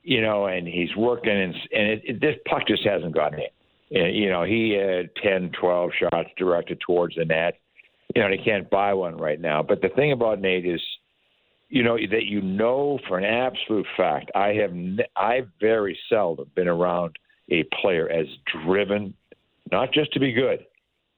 you 0.02 0.22
know 0.22 0.48
and 0.48 0.68
he's 0.68 0.96
working 0.96 1.32
and 1.32 1.54
and 1.72 1.88
it, 1.88 2.02
it, 2.04 2.20
this 2.20 2.36
puck 2.50 2.64
just 2.68 2.84
hasn't 2.84 3.14
gotten 3.14 3.40
in 3.40 3.46
you 3.90 4.30
know, 4.30 4.44
he 4.44 4.72
had 4.72 5.10
10, 5.22 5.52
12 5.60 5.92
shots 6.00 6.30
directed 6.38 6.80
towards 6.82 7.16
the 7.16 7.26
net. 7.26 7.60
You 8.16 8.22
know, 8.22 8.30
he 8.30 8.38
can't 8.44 8.70
buy 8.70 8.94
one 8.94 9.18
right 9.18 9.40
now. 9.40 9.64
But 9.64 9.82
the 9.82 9.90
thing 9.90 10.12
about 10.12 10.40
Nate 10.40 10.66
is, 10.66 10.82
you 11.70 11.84
know, 11.84 11.98
that 11.98 12.26
you 12.26 12.42
know 12.42 13.00
for 13.08 13.18
an 13.18 13.26
absolute 13.26 13.86
fact, 13.96 14.32
I 14.36 14.54
have 14.54 14.72
I've 15.16 15.50
very 15.60 15.98
seldom 16.10 16.50
been 16.56 16.68
around 16.68 17.18
a 17.50 17.64
player 17.82 18.10
as 18.10 18.28
driven, 18.66 19.14
not 19.72 19.92
just 19.94 20.14
to 20.14 20.20
be 20.20 20.32
good, 20.32 20.66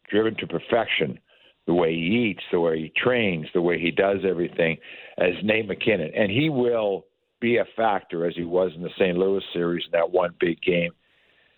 driven 0.10 0.36
to 0.38 0.48
perfection, 0.48 1.20
the 1.68 1.74
way 1.74 1.94
he 1.94 2.32
eats, 2.32 2.44
the 2.52 2.60
way 2.60 2.80
he 2.80 2.92
trains, 2.98 3.46
the 3.54 3.62
way 3.62 3.80
he 3.80 3.92
does 3.92 4.20
everything, 4.28 4.78
as 5.20 5.34
Nate 5.44 5.68
MacKinnon. 5.68 6.12
and 6.16 6.32
he 6.32 6.50
will 6.50 7.06
be 7.40 7.58
a 7.58 7.66
factor 7.76 8.26
as 8.26 8.36
he 8.36 8.44
was 8.44 8.72
in 8.76 8.82
the 8.82 8.90
St. 8.98 9.18
Louis 9.18 9.44
series 9.54 9.86
in 9.86 9.92
that 9.92 10.12
one 10.12 10.34
big 10.40 10.60
game. 10.62 10.92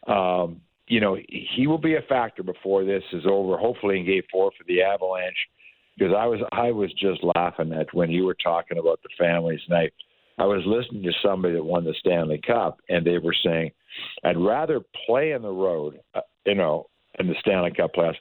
Um, 0.08 0.62
you 0.92 1.00
know, 1.00 1.18
he 1.30 1.68
will 1.68 1.78
be 1.78 1.96
a 1.96 2.02
factor 2.02 2.44
before 2.44 2.84
this 2.84 3.04
is 3.14 3.24
over. 3.26 3.58
Hopefully, 3.58 3.98
in 3.98 4.06
Game 4.06 4.24
Four 4.30 4.52
for 4.58 4.66
the 4.68 4.82
Avalanche, 4.82 5.48
because 5.98 6.14
I 6.14 6.26
was 6.26 6.42
I 6.52 6.70
was 6.72 6.92
just 6.96 7.22
laughing 7.34 7.72
at 7.72 7.94
when 7.94 8.12
you 8.12 8.26
were 8.26 8.36
talking 8.44 8.78
about 8.78 9.00
the 9.02 9.10
families, 9.18 9.62
and 9.70 9.78
I 9.78 9.90
I 10.38 10.46
was 10.46 10.64
listening 10.66 11.04
to 11.04 11.14
somebody 11.24 11.54
that 11.54 11.64
won 11.64 11.86
the 11.86 11.96
Stanley 11.98 12.42
Cup, 12.46 12.80
and 12.90 13.06
they 13.06 13.20
were 13.20 13.34
saying, 13.42 13.72
"I'd 14.26 14.36
rather 14.36 14.82
play 15.06 15.34
on 15.34 15.44
the 15.44 15.50
road, 15.50 16.02
uh, 16.14 16.22
you 16.46 16.56
know, 16.56 16.90
in 17.20 17.28
the 17.28 17.36
Stanley 17.40 17.72
Cup 17.72 17.94
playoffs. 17.94 18.16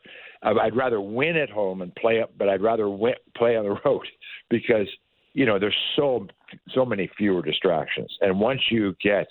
I'd 0.45 0.77
rather 0.77 1.01
win 1.01 1.37
at 1.37 1.51
home 1.51 1.83
and 1.83 1.93
play 1.97 2.23
up, 2.23 2.31
but 2.39 2.49
I'd 2.49 2.63
rather 2.63 2.89
win, 2.89 3.15
play 3.37 3.57
on 3.57 3.65
the 3.65 3.81
road 3.85 4.07
because 4.49 4.87
you 5.33 5.45
know 5.45 5.59
there's 5.59 5.77
so 5.97 6.29
so 6.73 6.85
many 6.85 7.11
fewer 7.19 7.43
distractions, 7.43 8.17
and 8.21 8.39
once 8.39 8.61
you 8.71 8.95
get 9.03 9.27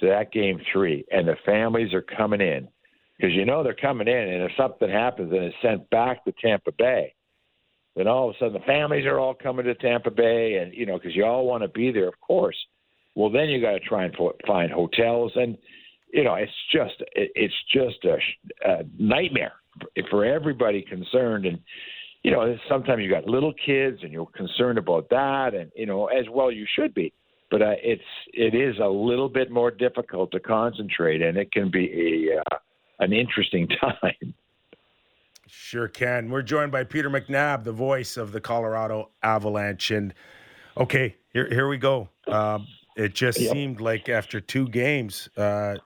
to 0.00 0.06
that 0.06 0.32
game 0.32 0.60
three, 0.72 1.04
and 1.10 1.26
the 1.26 1.36
families 1.44 1.92
are 1.92 2.02
coming 2.02 2.40
in. 2.40 2.68
Because 3.16 3.34
you 3.34 3.44
know 3.44 3.64
they're 3.64 3.74
coming 3.74 4.06
in, 4.06 4.14
and 4.14 4.44
if 4.44 4.52
something 4.56 4.88
happens 4.88 5.32
and 5.32 5.42
it's 5.42 5.56
sent 5.60 5.90
back 5.90 6.24
to 6.24 6.32
Tampa 6.40 6.70
Bay, 6.70 7.14
then 7.96 8.06
all 8.06 8.28
of 8.28 8.36
a 8.36 8.38
sudden 8.38 8.52
the 8.52 8.60
families 8.60 9.06
are 9.06 9.18
all 9.18 9.34
coming 9.34 9.64
to 9.64 9.74
Tampa 9.74 10.10
Bay, 10.10 10.58
and 10.62 10.72
you 10.72 10.86
know 10.86 10.98
because 10.98 11.16
you 11.16 11.24
all 11.24 11.46
want 11.46 11.62
to 11.62 11.68
be 11.68 11.90
there, 11.90 12.06
of 12.06 12.20
course. 12.20 12.56
Well, 13.16 13.30
then 13.30 13.48
you 13.48 13.60
got 13.60 13.72
to 13.72 13.80
try 13.80 14.04
and 14.04 14.16
find 14.46 14.70
hotels, 14.70 15.32
and 15.34 15.58
you 16.12 16.22
know 16.22 16.34
it's 16.34 16.52
just 16.72 16.94
it's 17.16 17.54
just 17.72 18.04
a, 18.04 18.18
a 18.70 18.84
nightmare 18.98 19.54
for 20.10 20.24
everybody 20.24 20.82
concerned, 20.82 21.44
and 21.44 21.58
you 22.22 22.30
know 22.30 22.56
sometimes 22.68 23.02
you 23.02 23.10
got 23.10 23.26
little 23.26 23.52
kids 23.66 23.98
and 24.04 24.12
you're 24.12 24.26
concerned 24.26 24.78
about 24.78 25.08
that, 25.10 25.54
and 25.54 25.72
you 25.74 25.86
know 25.86 26.06
as 26.06 26.26
well 26.30 26.52
you 26.52 26.66
should 26.76 26.94
be 26.94 27.12
but 27.50 27.62
uh, 27.62 27.74
it's 27.82 28.02
it 28.32 28.54
is 28.54 28.78
a 28.78 28.88
little 28.88 29.28
bit 29.28 29.50
more 29.50 29.70
difficult 29.70 30.30
to 30.32 30.40
concentrate, 30.40 31.22
and 31.22 31.36
it 31.36 31.52
can 31.52 31.70
be 31.70 32.28
a 32.30 32.38
uh, 32.38 32.58
an 33.00 33.12
interesting 33.12 33.68
time. 33.80 34.34
Sure 35.46 35.88
can. 35.88 36.30
We're 36.30 36.42
joined 36.42 36.72
by 36.72 36.84
Peter 36.84 37.08
McNab, 37.08 37.64
the 37.64 37.72
voice 37.72 38.16
of 38.16 38.32
the 38.32 38.40
Colorado 38.40 39.10
Avalanche, 39.22 39.90
and 39.90 40.14
okay, 40.76 41.16
here 41.32 41.48
here 41.48 41.68
we 41.68 41.78
go. 41.78 42.08
Um, 42.26 42.66
it 42.96 43.14
just 43.14 43.40
yep. 43.40 43.52
seemed 43.52 43.80
like 43.80 44.08
after 44.08 44.40
two 44.40 44.68
games, 44.68 45.28
uh, 45.36 45.76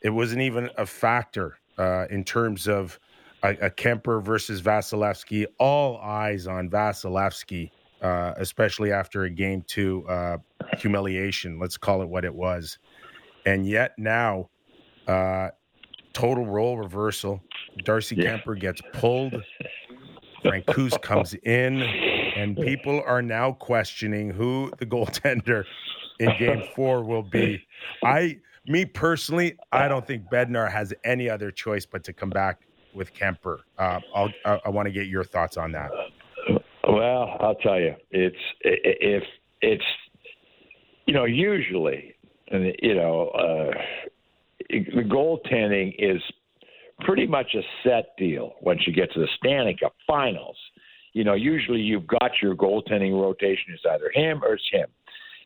it 0.00 0.10
wasn't 0.10 0.40
even 0.42 0.70
a 0.78 0.86
factor 0.86 1.58
uh, 1.78 2.06
in 2.10 2.24
terms 2.24 2.68
of 2.68 2.98
a, 3.42 3.50
a 3.66 3.70
Kuemper 3.70 4.22
versus 4.22 4.62
Vasilevskiy. 4.62 5.46
All 5.58 5.98
eyes 5.98 6.46
on 6.46 6.70
Vasilevskiy 6.70 7.70
uh, 8.02 8.34
especially 8.36 8.92
after 8.92 9.24
a 9.24 9.30
game 9.30 9.62
two 9.66 10.06
uh, 10.08 10.38
humiliation. 10.78 11.58
Let's 11.58 11.76
call 11.76 12.02
it 12.02 12.08
what 12.08 12.24
it 12.24 12.34
was. 12.34 12.78
And 13.44 13.66
yet 13.66 13.94
now, 13.98 14.50
uh, 15.06 15.50
total 16.12 16.46
role 16.46 16.76
reversal. 16.78 17.42
Darcy 17.84 18.16
Yeah. 18.16 18.38
Kuemper 18.38 18.58
gets 18.58 18.80
pulled. 18.92 19.42
Francouz 20.44 21.00
comes 21.02 21.34
in, 21.42 21.82
and 21.82 22.56
people 22.56 23.02
are 23.06 23.22
now 23.22 23.52
questioning 23.52 24.30
who 24.30 24.70
the 24.78 24.86
goaltender 24.86 25.64
in 26.20 26.32
Game 26.38 26.62
Four 26.74 27.02
will 27.02 27.22
be. 27.22 27.62
I, 28.04 28.38
me 28.66 28.84
personally, 28.84 29.56
I 29.72 29.88
don't 29.88 30.06
think 30.06 30.30
Bednar 30.30 30.70
has 30.70 30.94
any 31.04 31.28
other 31.28 31.50
choice 31.50 31.84
but 31.86 32.04
to 32.04 32.12
come 32.12 32.30
back 32.30 32.60
with 32.94 33.12
Kuemper. 33.12 33.58
Uh, 33.78 34.00
I'll, 34.14 34.30
I, 34.44 34.60
I 34.66 34.68
want 34.70 34.86
to 34.86 34.92
get 34.92 35.06
your 35.06 35.24
thoughts 35.24 35.56
on 35.56 35.72
that. 35.72 35.90
Well, 36.96 37.36
I'll 37.40 37.56
tell 37.56 37.78
you, 37.78 37.94
it's 38.10 38.36
if 38.62 39.22
it's 39.60 39.84
you 41.04 41.12
know 41.12 41.26
usually, 41.26 42.14
you 42.50 42.94
know, 42.94 43.28
uh, 43.34 43.78
the 44.70 45.02
goaltending 45.02 45.94
is 45.98 46.22
pretty 47.00 47.26
much 47.26 47.54
a 47.54 47.60
set 47.84 48.16
deal 48.16 48.54
once 48.62 48.80
you 48.86 48.94
get 48.94 49.12
to 49.12 49.20
the 49.20 49.28
Stanley 49.36 49.76
Cup 49.78 49.94
Finals. 50.06 50.56
You 51.12 51.24
know, 51.24 51.34
usually 51.34 51.82
you've 51.82 52.06
got 52.06 52.30
your 52.40 52.56
goaltending 52.56 53.12
rotation 53.12 53.74
is 53.74 53.80
either 53.90 54.10
him 54.14 54.42
or 54.42 54.54
it's 54.54 54.64
him. 54.72 54.88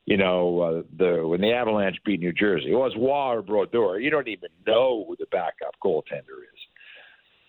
You 0.06 0.18
know, 0.18 0.60
uh, 0.60 0.82
the 0.98 1.26
when 1.26 1.40
the 1.40 1.52
Avalanche 1.52 1.96
beat 2.06 2.20
New 2.20 2.32
Jersey, 2.32 2.70
it 2.70 2.76
was 2.76 2.92
Roy 2.96 3.38
or 3.38 3.42
Brodeur. 3.42 3.98
You 3.98 4.10
don't 4.10 4.28
even 4.28 4.50
know 4.68 5.04
who 5.08 5.16
the 5.18 5.26
backup 5.32 5.74
goaltender 5.84 6.44
is. 6.44 6.60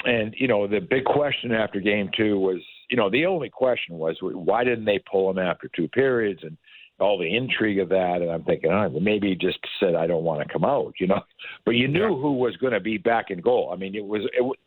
And 0.06 0.34
you 0.40 0.48
know, 0.48 0.66
the 0.68 0.80
big 0.80 1.06
question 1.06 1.52
after 1.52 1.80
Game 1.80 2.10
Two 2.18 2.40
was, 2.40 2.62
you 2.92 2.98
know, 2.98 3.10
the 3.10 3.26
only 3.26 3.50
question 3.50 3.98
was 3.98 4.18
why 4.22 4.64
didn't 4.66 4.86
they 4.86 5.02
pull 5.10 5.32
him 5.32 5.40
after 5.40 5.70
two 5.74 5.88
periods 5.88 6.42
and 6.44 6.58
all 7.02 7.18
the 7.18 7.36
intrigue 7.36 7.80
of 7.80 7.90
that. 7.90 8.20
And 8.22 8.30
I'm 8.30 8.44
thinking, 8.44 8.72
oh, 8.72 8.88
well, 8.90 9.00
maybe 9.00 9.30
he 9.30 9.36
just 9.36 9.58
said 9.80 9.96
I 9.96 10.06
don't 10.06 10.24
want 10.24 10.46
to 10.46 10.54
come 10.54 10.64
out, 10.64 10.94
you 11.00 11.08
know. 11.08 11.22
But 11.66 11.72
you 11.72 11.88
knew 11.88 12.20
who 12.20 12.34
was 12.34 12.56
going 12.58 12.74
to 12.74 12.80
be 12.80 12.98
back 12.98 13.32
in 13.32 13.42
goal. 13.42 13.72
I 13.74 13.76
mean, 13.78 13.96
it 13.96 14.06
was 14.06 14.22
it, 14.34 14.58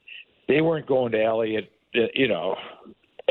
they 0.48 0.60
weren't 0.60 0.86
going 0.86 1.12
to 1.12 1.22
Elliott, 1.22 1.70
uh, 1.94 2.06
you 2.14 2.28
know, 2.28 2.56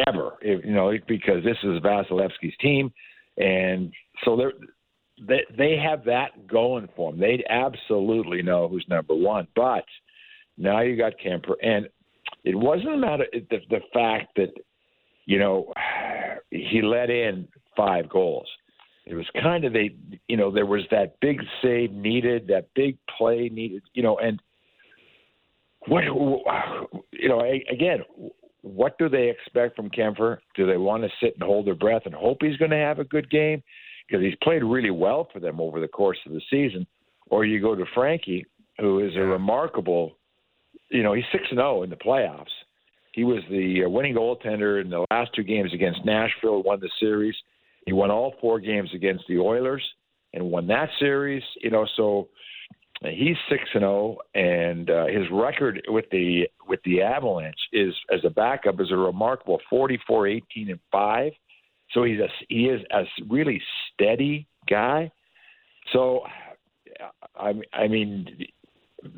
ever, 0.08 0.34
you 0.42 0.74
know, 0.74 0.94
because 1.08 1.44
this 1.44 1.58
is 1.64 1.82
Vasilevskiy's 1.82 2.58
team, 2.62 2.92
and 3.38 3.92
so 4.24 4.38
they're. 4.38 4.54
They 5.26 5.42
they 5.56 5.78
have 5.78 6.04
that 6.06 6.48
going 6.48 6.90
for 6.96 7.12
them. 7.12 7.20
They 7.20 7.44
absolutely 7.48 8.42
know 8.42 8.68
who's 8.68 8.84
number 8.90 9.14
one. 9.14 9.48
But 9.56 9.86
now 10.58 10.82
you 10.82 10.98
got 10.98 11.14
Kuemper, 11.24 11.54
and 11.62 11.88
it 12.44 12.56
wasn't 12.56 12.96
a 12.96 12.98
matter 12.98 13.28
the 13.32 13.60
the 13.70 13.80
fact 13.94 14.36
that 14.38 14.50
you 15.26 15.40
know 15.40 15.74
he 16.50 16.82
let 16.82 17.10
in 17.10 17.48
five 17.76 18.10
goals. 18.10 18.48
It 19.06 19.16
was 19.16 19.26
kind 19.42 19.66
of 19.66 19.74
they, 19.74 19.96
you 20.28 20.38
know, 20.38 20.50
there 20.50 20.66
was 20.66 20.84
that 20.92 21.20
big 21.20 21.42
save 21.62 21.92
needed, 21.92 22.48
that 22.48 22.70
big 22.74 22.98
play 23.18 23.50
needed, 23.52 23.84
you 23.94 24.02
know, 24.02 24.18
and 24.18 24.42
what, 25.88 26.06
you 27.12 27.28
know, 27.28 27.42
again, 27.70 28.00
what 28.62 28.98
do 28.98 29.10
they 29.10 29.30
expect 29.30 29.76
from 29.76 29.90
Kuemper? 29.90 30.38
Do 30.56 30.66
they 30.66 30.78
want 30.78 31.04
to 31.04 31.10
sit 31.22 31.34
and 31.34 31.44
hold 31.44 31.68
their 31.68 31.76
breath 31.76 32.04
and 32.06 32.16
hope 32.16 32.38
he's 32.40 32.56
going 32.56 32.72
to 32.72 32.78
have 32.78 33.00
a 33.00 33.04
good 33.04 33.30
game 33.30 33.62
because 34.08 34.24
he's 34.24 34.38
played 34.42 34.64
really 34.64 34.92
well 34.92 35.28
for 35.34 35.42
them 35.42 35.60
over 35.60 35.82
the 35.82 35.88
course 35.88 36.18
of 36.26 36.32
the 36.32 36.42
season, 36.50 36.88
or 37.30 37.44
you 37.44 37.60
go 37.60 37.76
to 37.76 37.86
Frankie, 37.94 38.46
who 38.80 39.06
is 39.06 39.16
a 39.18 39.22
remarkable, 39.22 40.18
you 40.90 41.04
know, 41.04 41.14
he's 41.14 41.26
six 41.32 41.44
and 41.50 41.58
zero 41.58 41.84
in 41.84 41.90
the 41.90 41.98
playoffs. 41.98 42.46
He 43.14 43.24
was 43.24 43.44
the 43.50 43.86
uh, 43.86 43.90
winning 43.90 44.16
goaltender 44.16 44.82
in 44.82 44.90
the 44.90 45.06
last 45.12 45.32
two 45.36 45.44
games 45.44 45.72
against 45.74 46.04
Nashville, 46.04 46.64
won 46.64 46.80
the 46.80 46.90
series. 47.00 47.36
He 47.86 47.94
won 47.94 48.12
all 48.12 48.34
four 48.42 48.60
games 48.60 48.90
against 48.94 49.26
the 49.28 49.38
Oilers 49.38 49.84
and 50.34 50.52
won 50.52 50.68
that 50.68 50.90
series. 51.00 51.44
You 51.62 51.70
know, 51.70 51.88
so 51.96 52.28
he's 53.02 53.36
six 53.50 53.64
and 53.76 53.82
zero, 53.82 54.18
and 54.34 54.90
uh, 54.90 55.06
his 55.06 55.30
record 55.32 55.82
with 55.88 56.06
the 56.12 56.48
with 56.68 56.80
the 56.86 57.04
Avalanche 57.04 57.60
is 57.72 57.94
as 58.12 58.22
a 58.26 58.32
backup 58.32 58.82
is 58.82 58.92
a 58.92 58.98
remarkable 58.98 59.60
44, 59.70 60.28
18, 60.28 60.72
and 60.72 60.80
five. 60.92 61.34
So 61.92 62.04
he's 62.04 62.20
a 62.20 62.28
he 62.50 62.66
is 62.66 62.82
a 62.92 63.04
really 63.30 63.62
steady 63.94 64.48
guy. 64.68 65.12
So 65.92 66.22
I 67.36 67.54
I 67.74 67.88
mean, 67.88 68.48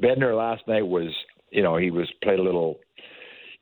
Bednar 0.02 0.38
last 0.38 0.68
night 0.68 0.86
was 0.86 1.14
you 1.50 1.64
know 1.64 1.78
he 1.78 1.92
was 1.92 2.12
played 2.22 2.40
a 2.40 2.44
little 2.44 2.80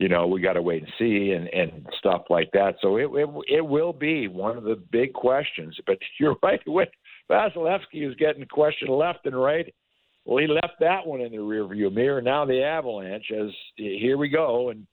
you 0.03 0.09
know, 0.09 0.27
we 0.27 0.41
got 0.41 0.53
to 0.53 0.61
wait 0.61 0.83
and 0.83 0.91
see 0.99 1.31
and, 1.31 1.47
and 1.47 1.87
stuff 1.97 2.23
like 2.29 2.51
that. 2.51 2.75
So 2.81 2.97
it, 2.97 3.09
it 3.13 3.29
it 3.47 3.61
will 3.65 3.93
be 3.93 4.27
one 4.27 4.57
of 4.57 4.65
the 4.65 4.75
big 4.91 5.13
questions. 5.13 5.77
But 5.87 5.97
you're 6.19 6.35
right. 6.43 6.59
When 6.65 6.87
Vasilevskiy 7.31 8.09
is 8.09 8.13
getting 8.15 8.45
questioned 8.47 8.89
left 8.91 9.25
and 9.25 9.41
right, 9.41 9.73
well, 10.25 10.39
he 10.39 10.47
left 10.47 10.73
that 10.81 11.07
one 11.07 11.21
in 11.21 11.31
the 11.31 11.37
rearview 11.37 11.93
mirror. 11.93 12.21
Now 12.21 12.43
the 12.43 12.61
Avalanche, 12.61 13.31
as 13.31 13.51
here 13.77 14.17
we 14.17 14.27
go, 14.27 14.71
and 14.71 14.85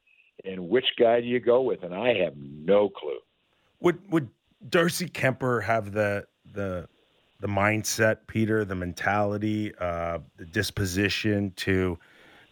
and 0.45 0.69
which 0.69 0.87
guy 0.97 1.21
do 1.21 1.27
you 1.27 1.41
go 1.41 1.63
with? 1.63 1.83
And 1.83 1.93
I 1.93 2.15
have 2.23 2.35
no 2.37 2.89
clue. 2.89 3.19
Would 3.81 3.99
would 4.13 4.29
Darcy 4.69 5.09
Kuemper 5.09 5.65
have 5.65 5.91
the 5.91 6.25
the 6.55 6.89
the 7.41 7.49
mindset, 7.49 8.19
Peter, 8.29 8.65
the 8.65 8.77
mentality, 8.77 9.75
uh, 9.81 10.19
the 10.37 10.45
disposition 10.45 11.53
to 11.57 11.99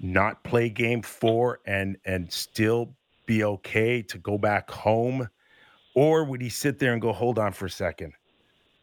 not 0.00 0.42
play 0.44 0.68
game 0.68 1.02
four 1.02 1.60
and 1.66 1.96
and 2.04 2.32
still 2.32 2.94
be 3.26 3.44
okay 3.44 4.02
to 4.02 4.18
go 4.18 4.38
back 4.38 4.70
home? 4.70 5.28
Or 5.94 6.24
would 6.24 6.40
he 6.40 6.48
sit 6.48 6.78
there 6.78 6.92
and 6.92 7.02
go, 7.02 7.12
hold 7.12 7.38
on 7.38 7.52
for 7.52 7.66
a 7.66 7.70
second? 7.70 8.12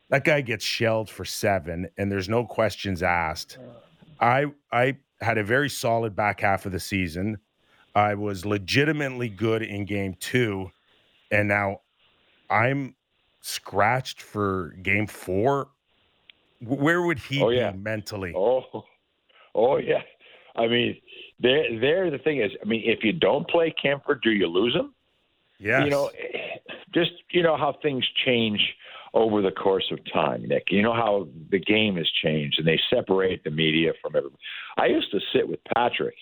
That 0.10 0.23
guy 0.23 0.41
gets 0.41 0.63
shelled 0.65 1.10
for 1.10 1.25
seven 1.25 1.89
and 1.97 2.12
there's 2.12 2.30
no 2.30 2.45
questions 2.45 3.01
asked. 3.01 3.58
I 4.19 4.45
I 4.71 4.97
had 5.21 5.38
a 5.38 5.43
very 5.43 5.69
solid 5.69 6.15
back 6.15 6.41
half 6.41 6.65
of 6.65 6.71
the 6.71 6.80
season. 6.80 7.38
I 7.95 8.13
was 8.15 8.45
legitimately 8.45 9.30
good 9.30 9.62
in 9.62 9.86
game 9.86 10.15
two. 10.19 10.71
And 11.32 11.47
now 11.47 11.82
I'm 12.49 12.95
scratched 13.41 14.21
for 14.21 14.75
game 14.82 15.08
four. 15.08 15.69
Where 16.62 17.01
would 17.01 17.19
he 17.19 17.41
Oh, 17.41 17.49
be 17.49 17.78
mentally? 17.78 18.34
Oh, 18.36 18.84
oh 19.56 19.78
yeah. 19.78 20.04
I 20.56 20.68
mean, 20.68 20.98
there, 21.39 21.80
there. 21.80 22.12
The 22.12 22.18
thing 22.18 22.41
is, 22.41 22.52
I 22.62 22.65
mean, 22.65 22.84
if 22.86 23.04
you 23.04 23.13
don't 23.13 23.48
play 23.50 23.74
Kuemper, 23.84 24.22
do 24.22 24.32
you 24.32 24.48
lose 24.48 24.74
him? 24.74 24.94
Yeah. 25.60 25.84
You 25.84 25.89
know, 25.89 26.12
just 26.94 27.12
you 27.32 27.44
know 27.44 27.58
how 27.58 27.78
things 27.82 28.06
change 28.26 28.60
over 29.13 29.41
the 29.41 29.52
course 29.52 29.86
of 29.91 30.00
time, 30.12 30.48
Nick. 30.48 30.65
You 30.70 30.82
know 30.82 30.94
how 30.94 31.28
the 31.50 31.60
game 31.60 31.96
has 31.96 32.10
changed, 32.24 32.60
and 32.60 32.68
they 32.68 32.80
separate 32.89 33.44
the 33.44 33.52
media 33.52 33.94
from 34.02 34.15
everybody. 34.15 34.41
I 34.78 34.88
used 34.88 35.12
to 35.12 35.20
sit 35.34 35.48
with 35.48 35.60
Patrick 35.76 36.15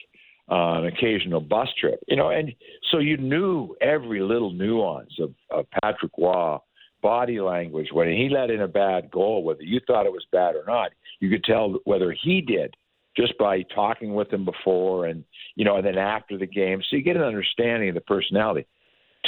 on 0.49 0.85
an 0.85 0.93
occasional 0.93 1.41
bus 1.41 1.69
trip, 1.79 1.99
you 2.07 2.17
know, 2.17 2.29
and 2.29 2.53
so 2.91 2.99
you 2.99 3.17
knew 3.17 3.75
every 3.81 4.21
little 4.21 4.51
nuance 4.51 5.13
of, 5.19 5.33
of 5.49 5.65
Patrick 5.81 6.11
Roy 6.17 6.57
body 7.01 7.39
language 7.39 7.89
when 7.91 8.09
he 8.09 8.29
let 8.29 8.49
in 8.49 8.61
a 8.61 8.67
bad 8.67 9.09
goal, 9.09 9.43
whether 9.43 9.63
you 9.63 9.79
thought 9.87 10.05
it 10.05 10.11
was 10.11 10.25
bad 10.31 10.55
or 10.55 10.63
not. 10.67 10.91
You 11.19 11.29
could 11.29 11.43
tell 11.43 11.79
whether 11.85 12.11
he 12.11 12.41
did 12.41 12.75
just 13.15 13.37
by 13.37 13.63
talking 13.75 14.13
with 14.13 14.31
him 14.31 14.45
before 14.45 15.07
and 15.07 15.23
you 15.55 15.65
know, 15.65 15.77
and 15.77 15.85
then 15.85 15.97
after 15.97 16.37
the 16.37 16.47
game, 16.47 16.81
so 16.89 16.95
you 16.95 17.03
get 17.03 17.15
an 17.15 17.23
understanding 17.23 17.89
of 17.89 17.95
the 17.95 18.01
personality. 18.01 18.65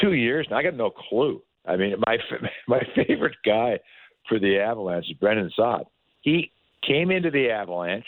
Two 0.01 0.13
years, 0.13 0.45
and 0.49 0.57
I 0.57 0.63
got 0.63 0.75
no 0.75 0.89
clue. 0.89 1.41
I 1.65 1.77
mean, 1.77 1.95
my 2.05 2.17
my 2.67 2.81
favorite 2.95 3.37
guy 3.45 3.79
for 4.27 4.39
the 4.39 4.59
Avalanche 4.59 5.05
is 5.09 5.17
Brandon 5.17 5.51
Saad. 5.55 5.85
He 6.21 6.51
came 6.85 7.11
into 7.11 7.31
the 7.31 7.49
Avalanche 7.49 8.05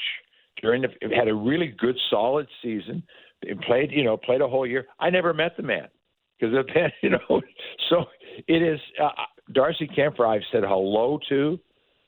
during 0.61 0.81
the 0.81 0.89
had 1.15 1.27
a 1.27 1.33
really 1.33 1.73
good, 1.77 1.97
solid 2.09 2.47
season. 2.61 3.03
And 3.47 3.61
played, 3.61 3.91
you 3.91 4.03
know, 4.03 4.17
played 4.17 4.41
a 4.41 4.47
whole 4.47 4.65
year. 4.65 4.87
I 4.99 5.11
never 5.11 5.31
met 5.31 5.55
the 5.57 5.63
man 5.63 5.87
because 6.39 6.55
you 7.01 7.11
know. 7.11 7.41
So 7.89 8.05
it 8.47 8.61
is 8.61 8.79
uh, 9.01 9.09
Darcy 9.53 9.87
Kuemper. 9.87 10.27
I've 10.27 10.41
said 10.51 10.63
hello 10.67 11.19
to. 11.29 11.59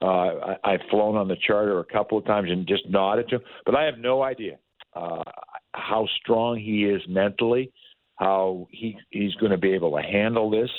Uh, 0.01 0.05
I, 0.05 0.55
I've 0.63 0.81
flown 0.89 1.17
on 1.17 1.27
the 1.27 1.35
charter 1.45 1.79
a 1.79 1.85
couple 1.85 2.17
of 2.17 2.25
times 2.25 2.49
and 2.49 2.65
just 2.65 2.89
nodded 2.89 3.27
to 3.29 3.35
him, 3.35 3.41
but 3.65 3.75
I 3.75 3.83
have 3.83 3.97
no 3.97 4.23
idea 4.23 4.57
uh, 4.95 5.23
how 5.73 6.07
strong 6.21 6.57
he 6.57 6.85
is 6.85 7.01
mentally, 7.07 7.71
how 8.15 8.67
he 8.71 8.97
he's 9.09 9.33
going 9.35 9.51
to 9.51 9.57
be 9.57 9.73
able 9.73 9.95
to 9.95 10.01
handle 10.01 10.49
this. 10.49 10.69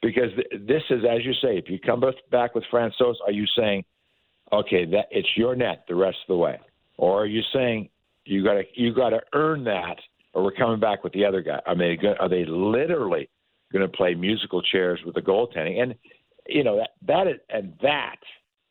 Because 0.00 0.30
th- 0.36 0.62
this 0.66 0.82
is, 0.90 1.02
as 1.08 1.24
you 1.24 1.32
say, 1.34 1.58
if 1.58 1.68
you 1.68 1.78
come 1.78 2.02
back 2.30 2.54
with 2.54 2.64
Francouz, 2.72 3.14
are 3.26 3.32
you 3.32 3.46
saying, 3.56 3.84
okay, 4.52 4.84
that 4.86 5.06
it's 5.10 5.28
your 5.36 5.56
net 5.56 5.84
the 5.88 5.94
rest 5.94 6.18
of 6.28 6.34
the 6.34 6.38
way, 6.38 6.58
or 6.96 7.22
are 7.22 7.26
you 7.26 7.42
saying 7.52 7.88
you 8.24 8.44
got 8.44 8.54
to 8.54 8.62
you 8.74 8.94
got 8.94 9.10
to 9.10 9.20
earn 9.34 9.64
that, 9.64 9.96
or 10.32 10.44
we're 10.44 10.52
coming 10.52 10.80
back 10.80 11.02
with 11.02 11.12
the 11.12 11.24
other 11.24 11.42
guy? 11.42 11.60
I 11.66 11.74
mean, 11.74 11.98
are 12.20 12.28
they 12.28 12.44
literally 12.44 13.28
going 13.72 13.88
to 13.88 13.96
play 13.96 14.14
musical 14.14 14.62
chairs 14.62 15.00
with 15.04 15.14
the 15.14 15.20
goaltending? 15.20 15.82
And 15.82 15.94
you 16.46 16.64
know 16.64 16.76
that 16.76 16.90
that 17.06 17.26
is 17.26 17.40
and 17.50 17.74
that 17.82 18.16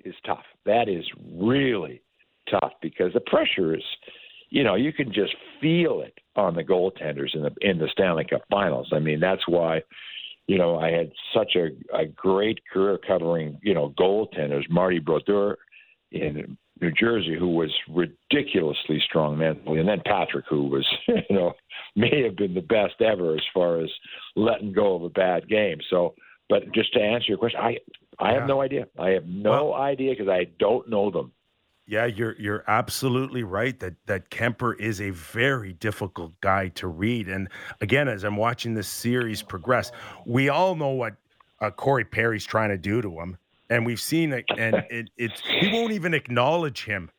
is 0.04 0.16
tough. 0.26 0.44
That 0.66 0.90
is 0.90 1.06
really 1.34 2.02
tough 2.50 2.74
because 2.82 3.14
the 3.14 3.20
pressure 3.22 3.76
is, 3.76 3.84
you 4.50 4.64
know, 4.64 4.76
you 4.76 4.94
can 4.94 5.12
just 5.12 5.36
feel 5.62 6.02
it 6.02 6.18
on 6.36 6.56
the 6.56 6.64
goaltenders 6.64 7.36
in 7.36 7.44
the 7.44 7.52
in 7.62 7.78
the 7.78 7.90
Stanley 7.92 8.26
Cup 8.26 8.44
Finals. 8.50 8.90
I 8.94 9.00
mean, 9.00 9.20
that's 9.20 9.48
why, 9.48 9.82
you 10.48 10.58
know, 10.58 10.78
I 10.78 10.92
had 10.92 11.12
such 11.34 11.56
a, 11.56 11.70
a 11.96 12.06
great 12.06 12.60
career 12.72 12.98
covering, 13.06 13.60
you 13.62 13.74
know, 13.74 13.94
goaltenders. 14.00 14.70
Marty 14.70 15.00
Brodeur 15.00 15.58
in 16.12 16.58
New 16.82 16.92
Jersey, 16.92 17.36
who 17.38 17.50
was 17.50 17.74
ridiculously 17.90 19.02
strong 19.06 19.38
mentally, 19.38 19.80
and 19.80 19.90
then 19.90 20.02
Patrick, 20.06 20.46
who 20.50 20.68
was, 20.68 20.88
you 21.08 21.36
know, 21.36 21.54
may 21.96 22.24
have 22.24 22.36
been 22.36 22.54
the 22.54 22.62
best 22.62 23.02
ever 23.02 23.34
as 23.34 23.44
far 23.54 23.82
as 23.82 23.90
letting 24.36 24.72
go 24.72 24.96
of 24.96 25.04
a 25.04 25.10
bad 25.10 25.50
game. 25.50 25.80
So, 25.90 26.14
but 26.50 26.72
just 26.72 26.94
to 26.94 27.02
answer 27.02 27.28
your 27.30 27.38
question, 27.38 27.60
I 27.60 27.78
I 28.20 28.32
yeah. 28.32 28.40
have 28.40 28.48
no 28.48 28.62
idea. 28.62 28.88
I 28.98 29.10
have 29.12 29.28
no 29.28 29.52
well, 29.52 29.74
idea 29.76 30.12
because 30.12 30.28
I 30.28 30.46
don't 30.60 30.90
know 30.90 31.12
them. 31.12 31.32
Yeah, 31.86 32.06
you're 32.06 32.36
you're 32.40 32.64
absolutely 32.68 33.44
right 33.44 33.80
that 33.80 33.96
that 34.08 34.30
Kuemper 34.30 34.78
is 34.80 35.00
a 35.00 35.12
very 35.12 35.74
difficult 35.74 36.34
guy 36.42 36.68
to 36.70 36.88
read. 36.88 37.30
And 37.30 37.48
again, 37.80 38.08
as 38.08 38.24
I'm 38.24 38.36
watching 38.36 38.74
this 38.74 38.90
series 38.90 39.42
progress, 39.42 39.92
we 40.26 40.50
all 40.50 40.76
know 40.76 40.90
what 40.90 41.16
uh, 41.62 41.72
Corey 41.72 42.04
Perry's 42.04 42.46
trying 42.46 42.70
to 42.70 42.78
do 42.78 43.02
to 43.02 43.20
him, 43.20 43.38
and 43.70 43.86
we've 43.86 44.02
seen 44.02 44.34
it. 44.34 44.46
And 44.58 44.76
it, 44.90 45.10
it's 45.18 45.40
he 45.42 45.72
won't 45.72 45.94
even 45.94 46.14
acknowledge 46.14 46.84
him, 46.84 47.10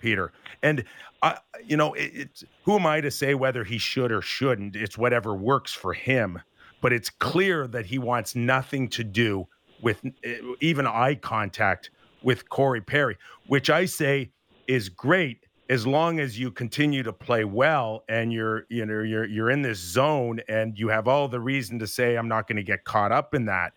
Peter. 0.00 0.32
And 0.62 0.84
I, 1.22 1.38
you 1.64 1.76
know, 1.78 1.94
it, 1.94 2.12
it's 2.14 2.44
who 2.64 2.76
am 2.76 2.86
I 2.86 3.00
to 3.00 3.10
say 3.10 3.34
whether 3.34 3.64
he 3.64 3.78
should 3.78 4.12
or 4.12 4.20
shouldn't? 4.20 4.76
It's 4.76 4.98
whatever 4.98 5.34
works 5.34 5.72
for 5.72 5.94
him. 5.94 6.40
But 6.80 6.92
it's 6.92 7.10
clear 7.10 7.66
that 7.68 7.86
he 7.86 7.98
wants 7.98 8.34
nothing 8.34 8.88
to 8.90 9.04
do 9.04 9.46
with 9.82 10.04
eh, 10.24 10.38
even 10.60 10.86
eye 10.86 11.16
contact 11.16 11.90
with 12.22 12.48
Corey 12.48 12.80
Perry, 12.80 13.16
which 13.46 13.70
I 13.70 13.84
say 13.84 14.30
is 14.66 14.88
great 14.88 15.46
as 15.70 15.86
long 15.86 16.18
as 16.18 16.38
you 16.38 16.50
continue 16.50 17.02
to 17.02 17.12
play 17.12 17.44
well 17.44 18.02
and 18.08 18.32
you're 18.32 18.64
you 18.70 18.86
know 18.86 19.02
you're 19.02 19.26
you're 19.26 19.50
in 19.50 19.62
this 19.62 19.78
zone 19.78 20.40
and 20.48 20.78
you 20.78 20.88
have 20.88 21.06
all 21.06 21.28
the 21.28 21.40
reason 21.40 21.78
to 21.78 21.86
say 21.86 22.16
I'm 22.16 22.28
not 22.28 22.48
going 22.48 22.56
to 22.56 22.62
get 22.62 22.84
caught 22.84 23.12
up 23.12 23.34
in 23.34 23.44
that. 23.46 23.72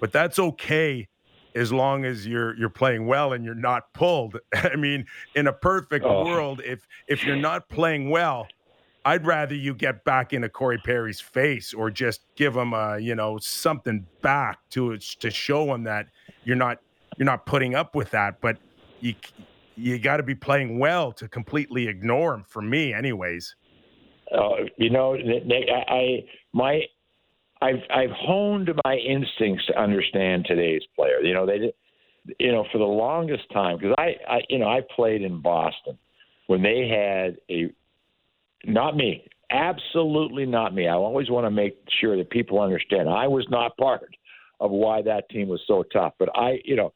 But 0.00 0.12
that's 0.12 0.38
okay 0.38 1.08
as 1.54 1.72
long 1.72 2.04
as 2.04 2.26
you're 2.26 2.56
you're 2.56 2.68
playing 2.68 3.06
well 3.06 3.32
and 3.32 3.44
you're 3.44 3.54
not 3.54 3.92
pulled. 3.94 4.38
I 4.54 4.76
mean, 4.76 5.06
in 5.34 5.46
a 5.46 5.52
perfect 5.52 6.04
oh. 6.04 6.24
world, 6.24 6.60
if 6.64 6.86
if 7.08 7.24
you're 7.24 7.36
not 7.36 7.68
playing 7.68 8.10
well, 8.10 8.46
I'd 9.04 9.26
rather 9.26 9.54
you 9.54 9.74
get 9.74 10.04
back 10.04 10.32
into 10.32 10.48
Corey 10.48 10.78
Perry's 10.78 11.20
face 11.20 11.74
or 11.74 11.90
just 11.90 12.22
give 12.36 12.56
him 12.56 12.72
a 12.72 12.98
you 12.98 13.14
know 13.14 13.38
something 13.38 14.06
back 14.20 14.58
to 14.70 14.96
to 14.96 15.30
show 15.30 15.74
him 15.74 15.84
that 15.84 16.06
you're 16.44 16.56
not 16.56 16.78
you're 17.18 17.26
not 17.26 17.46
putting 17.46 17.74
up 17.74 17.94
with 17.94 18.10
that. 18.10 18.40
But 18.40 18.58
you 19.00 19.14
you 19.76 19.98
got 19.98 20.18
to 20.18 20.22
be 20.22 20.34
playing 20.34 20.78
well 20.78 21.12
to 21.12 21.28
completely 21.28 21.88
ignore 21.88 22.34
him. 22.34 22.44
For 22.46 22.62
me, 22.62 22.92
anyways. 22.92 23.54
Uh, 24.32 24.64
you 24.76 24.90
know, 24.90 25.14
Nick, 25.14 25.68
I, 25.68 25.92
I 25.92 26.24
my 26.52 26.82
I've 27.60 27.82
I've 27.94 28.10
honed 28.10 28.70
my 28.84 28.96
instincts 28.96 29.66
to 29.66 29.78
understand 29.78 30.46
today's 30.46 30.82
player. 30.96 31.20
You 31.20 31.34
know, 31.34 31.46
they 31.46 31.72
you 32.38 32.52
know 32.52 32.64
for 32.70 32.78
the 32.78 32.84
longest 32.84 33.44
time 33.52 33.78
because 33.78 33.94
I, 33.98 34.14
I 34.28 34.40
you 34.48 34.58
know 34.58 34.68
I 34.68 34.80
played 34.94 35.22
in 35.22 35.40
Boston 35.40 35.98
when 36.46 36.62
they 36.62 36.88
had 36.88 37.38
a 37.50 37.72
not 38.64 38.96
me 38.96 39.24
absolutely 39.52 40.46
not 40.46 40.74
me. 40.74 40.88
I 40.88 40.94
always 40.94 41.30
want 41.30 41.46
to 41.46 41.50
make 41.50 41.76
sure 42.00 42.16
that 42.16 42.30
people 42.30 42.60
understand 42.60 43.08
I 43.08 43.28
was 43.28 43.46
not 43.50 43.76
part 43.76 44.16
of 44.60 44.70
why 44.70 45.02
that 45.02 45.28
team 45.28 45.48
was 45.48 45.60
so 45.66 45.84
tough. 45.92 46.14
But 46.18 46.30
I 46.34 46.58
you 46.64 46.76
know 46.76 46.92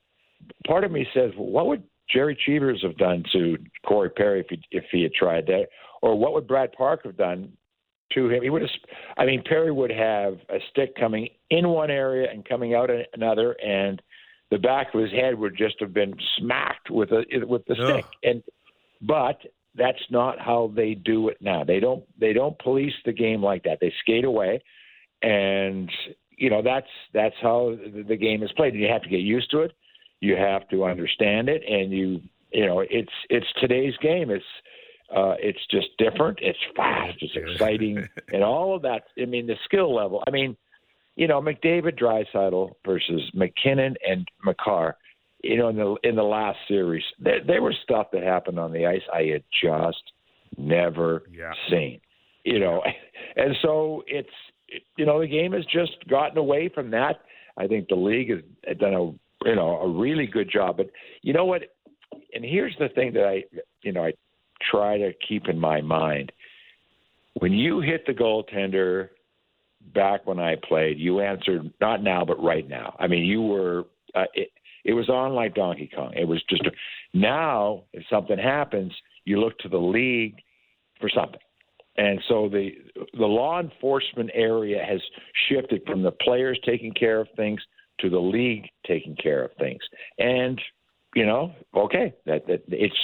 part 0.66 0.84
of 0.84 0.90
me 0.90 1.06
says, 1.14 1.32
well, 1.36 1.50
what 1.50 1.66
would 1.66 1.82
Jerry 2.12 2.38
Cheevers 2.46 2.82
have 2.82 2.96
done 2.96 3.24
to 3.32 3.58
Corey 3.86 4.10
Perry 4.10 4.40
if 4.40 4.46
he 4.48 4.60
if 4.70 4.84
he 4.90 5.02
had 5.02 5.12
tried 5.12 5.46
that, 5.46 5.66
or 6.02 6.18
what 6.18 6.32
would 6.34 6.48
Brad 6.48 6.72
Park 6.72 7.04
have 7.04 7.16
done 7.16 7.52
to 8.14 8.30
him? 8.30 8.42
He 8.42 8.50
would 8.50 8.62
have. 8.62 8.70
I 9.16 9.26
mean, 9.26 9.42
Perry 9.44 9.72
would 9.72 9.90
have 9.90 10.34
a 10.48 10.58
stick 10.70 10.94
coming 10.96 11.28
in 11.50 11.68
one 11.68 11.90
area 11.90 12.30
and 12.30 12.44
coming 12.44 12.74
out 12.74 12.90
another, 13.14 13.52
and 13.64 14.00
the 14.50 14.58
back 14.58 14.94
of 14.94 15.00
his 15.00 15.10
head 15.10 15.36
would 15.36 15.56
just 15.56 15.76
have 15.80 15.92
been 15.92 16.14
smacked 16.38 16.90
with 16.90 17.10
a 17.10 17.24
with 17.46 17.64
the 17.66 17.74
stick. 17.74 18.06
And 18.22 18.42
but 19.02 19.40
that's 19.76 20.02
not 20.10 20.38
how 20.40 20.72
they 20.74 20.94
do 20.94 21.28
it 21.28 21.38
now. 21.40 21.64
They 21.64 21.80
don't 21.80 22.04
they 22.18 22.32
don't 22.32 22.58
police 22.58 22.94
the 23.04 23.12
game 23.12 23.42
like 23.42 23.64
that. 23.64 23.78
They 23.80 23.92
skate 24.00 24.24
away, 24.24 24.62
and 25.22 25.90
you 26.30 26.50
know 26.50 26.62
that's 26.62 26.88
that's 27.12 27.34
how 27.42 27.76
the 28.08 28.16
game 28.16 28.42
is 28.42 28.52
played. 28.52 28.74
And 28.74 28.82
you 28.82 28.88
have 28.88 29.02
to 29.02 29.08
get 29.08 29.20
used 29.20 29.50
to 29.52 29.60
it 29.60 29.72
you 30.20 30.36
have 30.36 30.68
to 30.68 30.84
understand 30.84 31.48
it, 31.48 31.62
and 31.68 31.92
you 31.92 32.20
you 32.52 32.66
know 32.66 32.80
it's 32.80 33.12
it's 33.28 33.46
today's 33.60 33.96
game. 33.98 34.30
It's 34.30 34.44
uh, 35.14 35.34
it's 35.38 35.64
just 35.70 35.88
different. 35.98 36.38
It's 36.40 36.58
fast. 36.74 37.18
It's 37.20 37.36
exciting, 37.36 38.08
and 38.32 38.42
all 38.42 38.74
of 38.74 38.82
that. 38.82 39.04
I 39.20 39.26
mean, 39.26 39.46
the 39.46 39.56
skill 39.64 39.94
level. 39.94 40.22
I 40.26 40.30
mean, 40.30 40.56
you 41.16 41.28
know, 41.28 41.40
McDavid, 41.40 41.98
Draisaitl 41.98 42.72
versus 42.84 43.22
MacKinnon 43.34 43.96
and 44.06 44.26
Makar. 44.44 44.96
You 45.48 45.58
know, 45.58 45.68
in 45.68 45.76
the 45.76 45.96
in 46.02 46.16
the 46.16 46.22
last 46.22 46.58
series, 46.68 47.04
there, 47.18 47.40
there 47.46 47.62
was 47.62 47.74
stuff 47.82 48.08
that 48.12 48.22
happened 48.22 48.58
on 48.58 48.72
the 48.72 48.86
ice 48.86 49.02
I 49.12 49.24
had 49.24 49.44
just 49.62 50.02
never 50.56 51.22
yeah. 51.32 51.52
seen. 51.70 52.00
You 52.44 52.60
know, 52.60 52.82
and 53.36 53.54
so 53.62 54.02
it's 54.06 54.28
you 54.96 55.06
know 55.06 55.20
the 55.20 55.26
game 55.26 55.52
has 55.52 55.64
just 55.66 55.92
gotten 56.08 56.38
away 56.38 56.70
from 56.74 56.90
that. 56.90 57.20
I 57.58 57.66
think 57.66 57.88
the 57.88 57.94
league 57.94 58.30
has 58.30 58.76
done 58.78 58.94
a 58.94 59.12
you 59.44 59.54
know, 59.54 59.78
a 59.80 59.88
really 59.88 60.26
good 60.26 60.50
job. 60.50 60.76
But 60.76 60.90
you 61.22 61.32
know 61.32 61.44
what? 61.44 61.62
And 62.34 62.44
here's 62.44 62.76
the 62.78 62.88
thing 62.88 63.12
that 63.14 63.24
I, 63.24 63.44
you 63.82 63.92
know, 63.92 64.04
I 64.04 64.12
try 64.70 64.98
to 64.98 65.12
keep 65.26 65.48
in 65.48 65.58
my 65.58 65.80
mind. 65.80 66.32
When 67.34 67.52
you 67.52 67.80
hit 67.80 68.06
the 68.06 68.12
goaltender 68.12 69.10
back 69.94 70.26
when 70.26 70.38
I 70.38 70.56
played, 70.68 70.98
you 70.98 71.20
answered 71.20 71.70
not 71.80 72.02
now, 72.02 72.24
but 72.24 72.42
right 72.42 72.66
now. 72.66 72.96
I 72.98 73.06
mean, 73.06 73.24
you 73.24 73.42
were. 73.42 73.84
Uh, 74.14 74.24
it, 74.34 74.48
it 74.86 74.94
was 74.94 75.08
on 75.08 75.32
like 75.34 75.54
Donkey 75.54 75.90
Kong. 75.94 76.12
It 76.16 76.26
was 76.28 76.42
just 76.48 76.64
a, 76.64 76.70
now 77.12 77.82
if 77.92 78.04
something 78.08 78.38
happens, 78.38 78.92
you 79.24 79.40
look 79.40 79.58
to 79.58 79.68
the 79.68 79.76
league 79.76 80.36
for 81.00 81.10
something. 81.10 81.40
And 81.96 82.20
so 82.28 82.48
the 82.48 82.70
the 83.14 83.26
law 83.26 83.60
enforcement 83.60 84.30
area 84.32 84.84
has 84.88 85.00
shifted 85.48 85.82
from 85.86 86.02
the 86.02 86.12
players 86.12 86.58
taking 86.64 86.92
care 86.92 87.20
of 87.20 87.28
things 87.36 87.60
to 88.00 88.10
the 88.10 88.18
league 88.18 88.66
taking 88.86 89.16
care 89.16 89.44
of 89.44 89.50
things. 89.58 89.80
And 90.18 90.60
you 91.14 91.26
know, 91.26 91.52
okay, 91.74 92.14
that 92.26 92.46
that 92.46 92.62
it's 92.68 92.94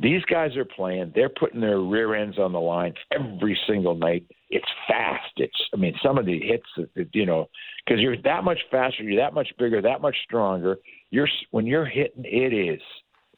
these 0.00 0.22
guys 0.24 0.56
are 0.56 0.64
playing. 0.64 1.12
They're 1.14 1.28
putting 1.28 1.60
their 1.60 1.80
rear 1.80 2.14
ends 2.14 2.38
on 2.38 2.52
the 2.52 2.60
line 2.60 2.94
every 3.12 3.58
single 3.66 3.96
night. 3.96 4.24
It's 4.50 4.68
fast. 4.86 5.32
It's 5.36 5.56
I 5.74 5.76
mean, 5.76 5.94
some 6.02 6.18
of 6.18 6.26
the 6.26 6.38
hits, 6.40 6.88
you 7.12 7.26
know, 7.26 7.48
because 7.84 8.00
you're 8.00 8.20
that 8.22 8.44
much 8.44 8.60
faster, 8.70 9.02
you're 9.02 9.20
that 9.20 9.34
much 9.34 9.48
bigger, 9.58 9.82
that 9.82 10.00
much 10.00 10.16
stronger. 10.24 10.76
You're 11.10 11.28
when 11.50 11.66
you're 11.66 11.84
hitting, 11.84 12.24
it 12.24 12.54
is 12.54 12.80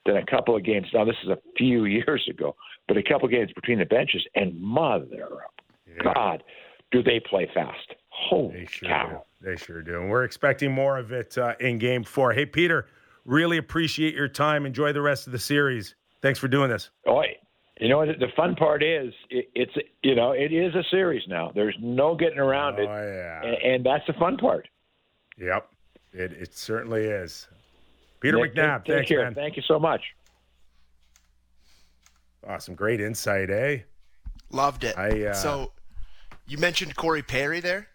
than 0.04 0.16
a 0.16 0.26
couple 0.26 0.54
of 0.54 0.64
games. 0.64 0.86
Now 0.92 1.04
this 1.04 1.16
is 1.24 1.30
a 1.30 1.38
few 1.56 1.84
years 1.86 2.26
ago, 2.28 2.54
but 2.88 2.96
a 2.96 3.02
couple 3.02 3.24
of 3.24 3.32
games 3.32 3.50
between 3.54 3.78
the 3.78 3.86
benches, 3.86 4.22
and 4.34 4.60
mother 4.60 5.28
yeah. 5.86 6.12
God, 6.14 6.42
do 6.92 7.02
they 7.02 7.20
play 7.20 7.48
fast? 7.54 7.94
Holy 8.10 8.66
sure 8.66 8.88
cow! 8.88 9.24
Do. 9.40 9.50
They 9.50 9.56
sure 9.56 9.82
do. 9.82 10.00
And 10.00 10.10
we're 10.10 10.24
expecting 10.24 10.72
more 10.72 10.98
of 10.98 11.10
it 11.10 11.38
uh, 11.38 11.54
in 11.58 11.78
Game 11.78 12.04
Four. 12.04 12.32
Hey, 12.32 12.44
Peter, 12.44 12.86
really 13.24 13.56
appreciate 13.56 14.14
your 14.14 14.28
time. 14.28 14.66
Enjoy 14.66 14.92
the 14.92 15.00
rest 15.00 15.26
of 15.26 15.32
the 15.32 15.38
series. 15.38 15.94
Thanks 16.22 16.38
for 16.38 16.48
doing 16.48 16.70
this. 16.70 16.90
Oh, 17.06 17.22
you 17.80 17.88
know 17.88 18.04
the 18.04 18.28
fun 18.37 18.54
part 18.56 18.83
is 18.83 19.12
it, 19.30 19.48
it's 19.54 19.72
you 20.02 20.14
know 20.14 20.33
it 20.33 20.52
is 20.52 20.74
a 20.74 20.85
series 20.90 21.22
now. 21.26 21.50
There's 21.54 21.76
no 21.80 22.14
getting 22.14 22.38
around 22.38 22.78
oh, 22.78 22.83
it, 22.83 22.87
yeah. 22.87 23.42
and, 23.42 23.74
and, 23.74 23.87
that's 23.87 24.06
the 24.06 24.12
fun 24.14 24.37
part. 24.37 24.68
Yep, 25.38 25.70
it 26.12 26.33
it 26.33 26.54
certainly 26.54 27.04
is. 27.04 27.48
Peter 28.20 28.37
Nick, 28.37 28.54
McNab, 28.54 28.85
take, 28.85 28.96
thanks, 28.96 29.09
care. 29.09 29.24
man. 29.24 29.35
Thank 29.35 29.56
you 29.56 29.62
so 29.66 29.78
much. 29.78 30.02
Awesome, 32.46 32.74
great 32.74 33.00
insight, 33.00 33.48
eh? 33.48 33.78
Loved 34.50 34.85
it. 34.85 34.96
I, 34.98 35.26
uh, 35.26 35.35
so 35.35 35.72
you 36.46 36.59
mentioned 36.59 36.96
Corey 36.96 37.22
Perry 37.22 37.61
there. 37.61 37.88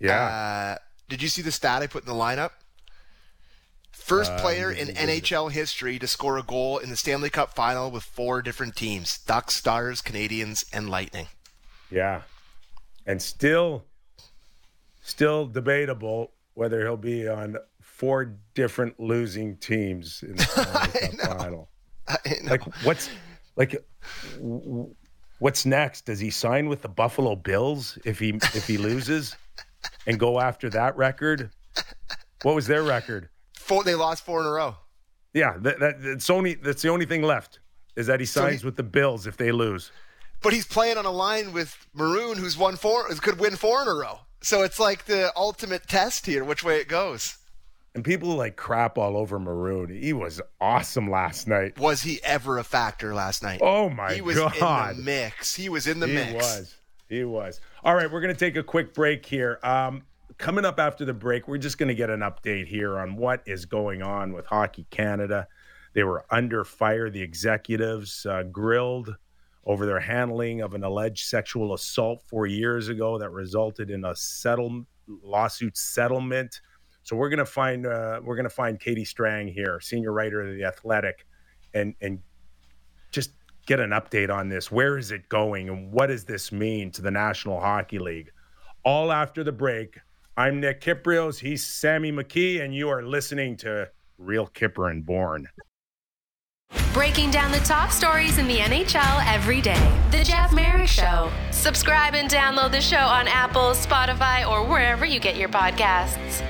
Yeah. 0.00 0.22
Uh, 0.22 0.78
did 1.08 1.22
you 1.22 1.28
see 1.28 1.42
the 1.42 1.52
stat 1.52 1.82
I 1.82 1.86
put 1.86 2.02
in 2.02 2.08
the 2.08 2.20
lineup? 2.20 2.50
First 4.00 4.32
uh, 4.32 4.40
player 4.40 4.72
in 4.72 4.88
NHL 4.88 5.52
history 5.52 5.98
to 5.98 6.06
score 6.06 6.38
a 6.38 6.42
goal 6.42 6.78
in 6.78 6.90
the 6.90 6.96
Stanley 6.96 7.30
Cup 7.30 7.54
final 7.54 7.90
with 7.90 8.02
four 8.02 8.42
different 8.42 8.74
teams 8.74 9.18
Ducks, 9.26 9.54
Stars, 9.54 10.02
Canadiens, 10.02 10.64
and 10.72 10.90
Lightning. 10.90 11.28
Yeah. 11.90 12.22
And 13.06 13.20
still, 13.20 13.84
still 15.02 15.46
debatable 15.46 16.32
whether 16.54 16.80
he'll 16.80 16.96
be 16.96 17.28
on 17.28 17.56
four 17.80 18.36
different 18.54 18.98
losing 18.98 19.56
teams 19.58 20.22
in 20.22 20.36
the 20.36 20.42
Stanley 20.44 21.16
Cup 21.18 21.38
final. 21.38 21.68
Like, 22.44 22.62
what's 22.84 23.10
like 23.56 23.84
what's 25.38 25.66
next? 25.66 26.06
Does 26.06 26.18
he 26.18 26.30
sign 26.30 26.68
with 26.68 26.82
the 26.82 26.88
Buffalo 26.88 27.36
Bills 27.36 27.98
if 28.04 28.18
he 28.18 28.30
if 28.54 28.66
he 28.66 28.78
loses 28.78 29.36
and 30.06 30.18
go 30.18 30.40
after 30.40 30.70
that 30.70 30.96
record? 30.96 31.50
What 32.42 32.54
was 32.54 32.66
their 32.66 32.82
record? 32.82 33.28
Four. 33.70 33.84
They 33.84 33.94
lost 33.94 34.24
four 34.24 34.40
in 34.40 34.46
a 34.46 34.50
row. 34.50 34.76
Yeah, 35.32 35.56
that, 35.60 35.78
that 35.78 36.02
that's 36.02 36.28
only 36.28 36.54
that's 36.54 36.82
the 36.82 36.88
only 36.88 37.06
thing 37.06 37.22
left 37.22 37.60
is 37.96 38.06
that 38.08 38.20
he 38.20 38.26
signs 38.26 38.56
so 38.56 38.60
he, 38.62 38.66
with 38.66 38.76
the 38.76 38.82
Bills 38.82 39.26
if 39.26 39.36
they 39.36 39.52
lose. 39.52 39.92
But 40.42 40.52
he's 40.52 40.66
playing 40.66 40.96
on 40.96 41.06
a 41.06 41.10
line 41.10 41.52
with 41.52 41.86
Maroon, 41.94 42.38
who's 42.38 42.56
won 42.56 42.76
four, 42.76 43.04
could 43.08 43.38
win 43.38 43.56
four 43.56 43.82
in 43.82 43.88
a 43.88 43.94
row. 43.94 44.20
So 44.42 44.62
it's 44.62 44.80
like 44.80 45.04
the 45.04 45.32
ultimate 45.36 45.86
test 45.86 46.26
here, 46.26 46.42
which 46.42 46.64
way 46.64 46.78
it 46.78 46.88
goes. 46.88 47.36
And 47.94 48.04
people 48.04 48.30
like 48.30 48.56
crap 48.56 48.96
all 48.96 49.16
over 49.16 49.38
Maroon. 49.38 49.90
He 49.90 50.12
was 50.12 50.40
awesome 50.60 51.10
last 51.10 51.46
night. 51.46 51.78
Was 51.78 52.02
he 52.02 52.20
ever 52.24 52.58
a 52.58 52.64
factor 52.64 53.14
last 53.14 53.42
night? 53.42 53.60
Oh 53.62 53.90
my 53.90 54.08
God. 54.08 54.14
he 54.14 54.20
was 54.20 54.36
god. 54.36 54.92
in 54.92 54.96
the 54.96 55.02
mix. 55.02 55.54
He 55.54 55.68
was 55.68 55.86
in 55.86 56.00
the 56.00 56.06
he 56.06 56.14
mix. 56.14 56.30
He 56.30 56.36
was. 56.36 56.74
He 57.08 57.24
was. 57.24 57.60
All 57.84 57.94
right, 57.94 58.10
we're 58.10 58.20
going 58.20 58.34
to 58.34 58.38
take 58.38 58.56
a 58.56 58.62
quick 58.62 58.94
break 58.94 59.26
here. 59.26 59.58
Um, 59.62 60.02
coming 60.40 60.64
up 60.64 60.80
after 60.80 61.04
the 61.04 61.12
break, 61.12 61.46
we're 61.46 61.58
just 61.58 61.78
going 61.78 61.88
to 61.88 61.94
get 61.94 62.10
an 62.10 62.20
update 62.20 62.66
here 62.66 62.98
on 62.98 63.14
what 63.14 63.42
is 63.46 63.66
going 63.66 64.02
on 64.02 64.32
with 64.32 64.46
Hockey 64.46 64.86
Canada. 64.90 65.46
They 65.92 66.02
were 66.02 66.24
under 66.30 66.64
fire. 66.64 67.10
The 67.10 67.20
executives 67.20 68.26
uh, 68.26 68.44
grilled 68.44 69.14
over 69.66 69.84
their 69.84 70.00
handling 70.00 70.62
of 70.62 70.72
an 70.74 70.82
alleged 70.82 71.26
sexual 71.26 71.74
assault 71.74 72.22
four 72.26 72.46
years 72.46 72.88
ago 72.88 73.18
that 73.18 73.30
resulted 73.30 73.90
in 73.90 74.04
a 74.04 74.16
settle 74.16 74.86
lawsuit 75.22 75.76
settlement. 75.76 76.60
So 77.02 77.16
we're 77.16 77.28
gonna 77.28 77.44
find 77.44 77.86
uh, 77.86 78.20
we're 78.24 78.36
gonna 78.36 78.48
find 78.48 78.80
Katie 78.80 79.04
Strang 79.04 79.48
here, 79.48 79.80
senior 79.80 80.12
writer 80.12 80.40
of 80.42 80.54
the 80.54 80.64
Athletic, 80.64 81.26
and 81.74 81.94
and 82.00 82.20
just 83.10 83.32
get 83.66 83.80
an 83.80 83.90
update 83.90 84.32
on 84.32 84.48
this. 84.48 84.70
Where 84.70 84.96
is 84.96 85.10
it 85.10 85.28
going, 85.28 85.68
and 85.68 85.92
what 85.92 86.06
does 86.06 86.24
this 86.24 86.52
mean 86.52 86.90
to 86.92 87.02
the 87.02 87.10
National 87.10 87.60
Hockey 87.60 87.98
League? 87.98 88.30
All 88.84 89.12
after 89.12 89.44
the 89.44 89.52
break. 89.52 89.98
I'm 90.40 90.58
Nick 90.58 90.80
Kypreos. 90.80 91.40
He's 91.40 91.66
Sammy 91.66 92.10
McKee, 92.10 92.64
and 92.64 92.74
you 92.74 92.88
are 92.88 93.02
listening 93.02 93.58
to 93.58 93.90
Real 94.16 94.46
Kyper 94.46 94.90
and 94.90 95.04
Bourne. 95.04 95.46
Breaking 96.94 97.30
down 97.30 97.52
the 97.52 97.58
top 97.58 97.90
stories 97.90 98.38
in 98.38 98.48
the 98.48 98.56
NHL 98.56 99.22
every 99.26 99.60
day. 99.60 100.00
The 100.10 100.24
Jeff 100.24 100.50
Marek 100.54 100.88
Show. 100.88 101.30
Subscribe 101.50 102.14
and 102.14 102.30
download 102.30 102.70
the 102.70 102.80
show 102.80 102.96
on 102.96 103.28
Apple, 103.28 103.72
Spotify, 103.72 104.48
or 104.48 104.66
wherever 104.66 105.04
you 105.04 105.20
get 105.20 105.36
your 105.36 105.50
podcasts. 105.50 106.42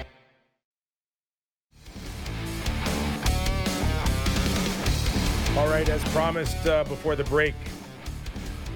All 5.56 5.68
right, 5.68 5.88
as 5.88 6.04
promised 6.10 6.64
uh, 6.64 6.84
before 6.84 7.16
the 7.16 7.24
break, 7.24 7.56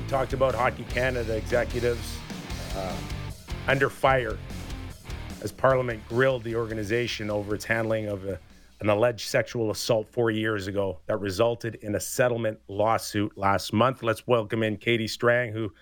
we 0.02 0.08
talked 0.08 0.32
about 0.32 0.56
Hockey 0.56 0.84
Canada 0.90 1.36
executives 1.36 2.18
uh, 2.76 2.96
under 3.68 3.88
fire 3.88 4.36
as 5.44 5.52
Parliament 5.52 6.02
grilled 6.08 6.42
the 6.42 6.56
organization 6.56 7.30
over 7.30 7.54
its 7.54 7.66
handling 7.66 8.06
of 8.06 8.24
a 8.24 8.40
an 8.80 8.90
alleged 8.90 9.28
sexual 9.28 9.70
assault 9.70 10.08
four 10.10 10.30
years 10.30 10.66
ago 10.66 10.98
that 11.06 11.16
resulted 11.18 11.76
in 11.76 11.94
a 11.94 12.00
settlement 12.00 12.58
lawsuit 12.68 13.32
last 13.38 13.72
month. 13.72 14.02
Let's 14.02 14.26
welcome 14.26 14.62
in 14.62 14.76
Katie 14.76 15.06
Strang, 15.06 15.52
who 15.52 15.72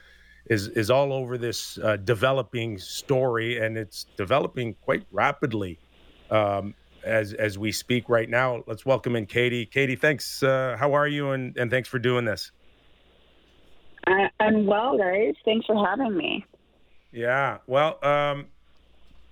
is 0.47 0.69
is 0.69 0.91
all 0.91 1.13
over 1.13 1.39
this 1.39 1.79
uh, 1.79 1.97
developing 1.97 2.77
story, 2.79 3.65
and 3.65 3.79
it's 3.79 4.05
developing 4.17 4.75
quite 4.75 5.05
rapidly 5.11 5.79
um, 6.31 6.75
as 7.05 7.33
as 7.33 7.57
we 7.57 7.73
speak 7.73 8.09
right 8.09 8.29
now. 8.29 8.63
Let's 8.67 8.85
welcome 8.85 9.17
in 9.17 9.27
Katie. 9.27 9.65
Katie, 9.65 9.97
thanks. 9.97 10.43
Uh, 10.43 10.77
how 10.79 10.93
are 10.93 11.09
you? 11.09 11.31
And 11.31 11.57
and 11.57 11.71
thanks 11.71 11.89
for 11.89 11.99
doing 11.99 12.25
this. 12.25 12.51
I, 14.07 14.29
I'm 14.41 14.67
well, 14.67 14.99
guys. 14.99 15.35
Thanks 15.45 15.67
for 15.67 15.87
having 15.87 16.17
me. 16.17 16.45
Yeah. 17.13 17.59
Well, 17.67 18.05
um, 18.05 18.47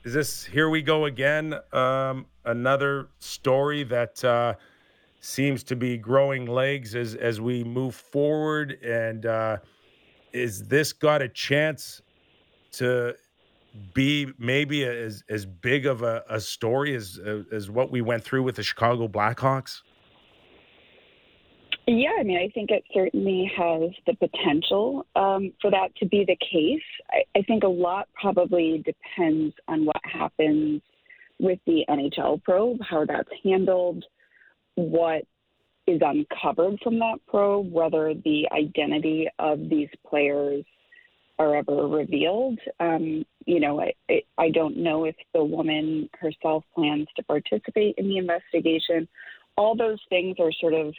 is 0.05 0.15
this 0.15 0.45
here 0.45 0.71
we 0.71 0.83
go 0.83 1.05
again? 1.05 1.55
Um, 1.73 2.27
another 2.45 3.09
story 3.19 3.83
that 3.85 4.25
uh, 4.25 4.55
seems 5.21 5.63
to 5.65 5.77
be 5.77 5.99
growing 5.99 6.47
legs 6.47 6.95
as 6.95 7.15
as 7.15 7.41
we 7.41 7.65
move 7.65 7.95
forward. 7.95 8.79
And 8.83 9.27
uh, 9.27 9.59
is 10.33 10.65
this 10.65 10.93
got 10.93 11.23
a 11.23 11.29
chance 11.29 12.01
to 12.73 13.15
be 13.95 14.33
maybe 14.39 14.85
as 14.85 15.23
as 15.29 15.45
big 15.45 15.87
of 15.87 16.03
a, 16.03 16.25
a 16.31 16.41
story 16.41 16.95
as 16.95 17.19
as 17.53 17.71
what 17.71 17.91
we 17.91 18.01
went 18.01 18.25
through 18.25 18.43
with 18.43 18.57
the 18.57 18.63
Chicago 18.63 19.07
Blackhawks? 19.07 19.83
Yeah, 21.87 22.13
I 22.19 22.23
mean, 22.23 22.39
I 22.39 22.49
think 22.55 22.71
it 22.71 22.85
certainly 22.95 23.51
has 23.57 23.91
the 24.07 24.15
potential 24.15 25.07
um, 25.17 25.53
for 25.61 25.71
that 25.71 25.95
to 25.97 26.07
be 26.07 26.25
the 26.25 26.37
case. 26.37 26.83
I, 27.11 27.39
I 27.39 27.43
think 27.43 27.65
a 27.65 27.69
lot 27.69 28.09
probably 28.15 28.85
depends 28.85 29.55
on 29.67 29.85
what 29.85 30.01
happens 30.05 30.83
with 31.41 31.59
the 31.67 31.85
NHL 31.89 32.43
probe, 32.45 32.79
how 32.89 33.05
that's 33.07 33.29
handled, 33.43 34.05
what 34.77 35.25
is 35.87 36.01
uncovered 36.05 36.79
from 36.83 36.99
that 36.99 37.19
probe, 37.27 37.73
whether 37.73 38.15
the 38.15 38.47
identity 38.53 39.29
of 39.39 39.59
these 39.69 39.89
players 40.09 40.65
are 41.39 41.57
ever 41.57 41.89
revealed. 41.89 42.59
Um, 42.79 43.25
you 43.47 43.61
know, 43.61 43.81
I, 43.81 44.23
I 44.37 44.51
don't 44.51 44.77
know 44.77 45.07
if 45.07 45.17
the 45.33 45.43
woman 45.43 46.09
herself 46.21 46.65
plans 46.75 47.09
to 47.17 47.23
participate 47.25 47.95
in 47.97 48.09
the 48.09 48.19
investigation. 48.19 49.09
All 49.57 49.75
those 49.75 49.99
things 50.11 50.37
are 50.39 50.53
sort 50.61 50.75
of, 50.75 50.95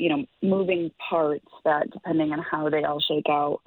you 0.00 0.08
know, 0.08 0.24
moving 0.42 0.90
parts 1.10 1.44
that, 1.64 1.90
depending 1.90 2.32
on 2.32 2.38
how 2.38 2.70
they 2.70 2.84
all 2.84 3.00
shake 3.00 3.28
out, 3.28 3.60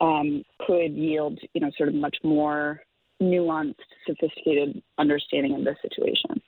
um, 0.00 0.44
could 0.64 0.92
yield, 0.92 1.40
you 1.54 1.60
know, 1.60 1.70
sort 1.76 1.88
of 1.88 1.94
much 1.96 2.16
more 2.22 2.80
nuanced, 3.20 3.74
sophisticated 4.06 4.80
understanding 4.98 5.54
of 5.54 5.64
the 5.64 5.74
situation. 5.82 6.40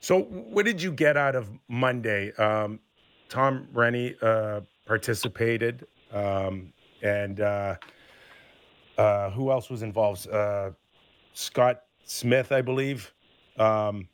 So, 0.00 0.22
what 0.22 0.64
did 0.64 0.80
you 0.80 0.92
get 0.92 1.16
out 1.16 1.34
of 1.34 1.50
Monday? 1.66 2.32
Um, 2.34 2.78
Tom 3.28 3.66
Renney 3.72 4.14
uh, 4.22 4.60
participated, 4.86 5.86
um, 6.12 6.72
and 7.02 7.40
uh, 7.40 7.76
uh, 8.96 9.30
who 9.30 9.50
else 9.50 9.70
was 9.70 9.82
involved? 9.82 10.28
Uh, 10.28 10.70
Scott 11.32 11.82
Smith, 12.04 12.52
I 12.52 12.60
believe, 12.60 13.12
um, 13.58 14.08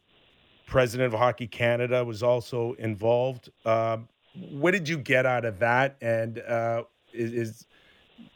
president 0.71 1.13
of 1.13 1.19
Hockey 1.19 1.47
Canada, 1.47 2.05
was 2.05 2.23
also 2.23 2.73
involved. 2.79 3.51
Um, 3.67 4.09
what 4.51 4.71
did 4.71 4.89
you 4.89 4.97
get 4.97 5.27
out 5.27 5.45
of 5.45 5.59
that? 5.59 5.97
And 6.01 6.39
uh, 6.39 6.85
is, 7.13 7.33
is 7.33 7.67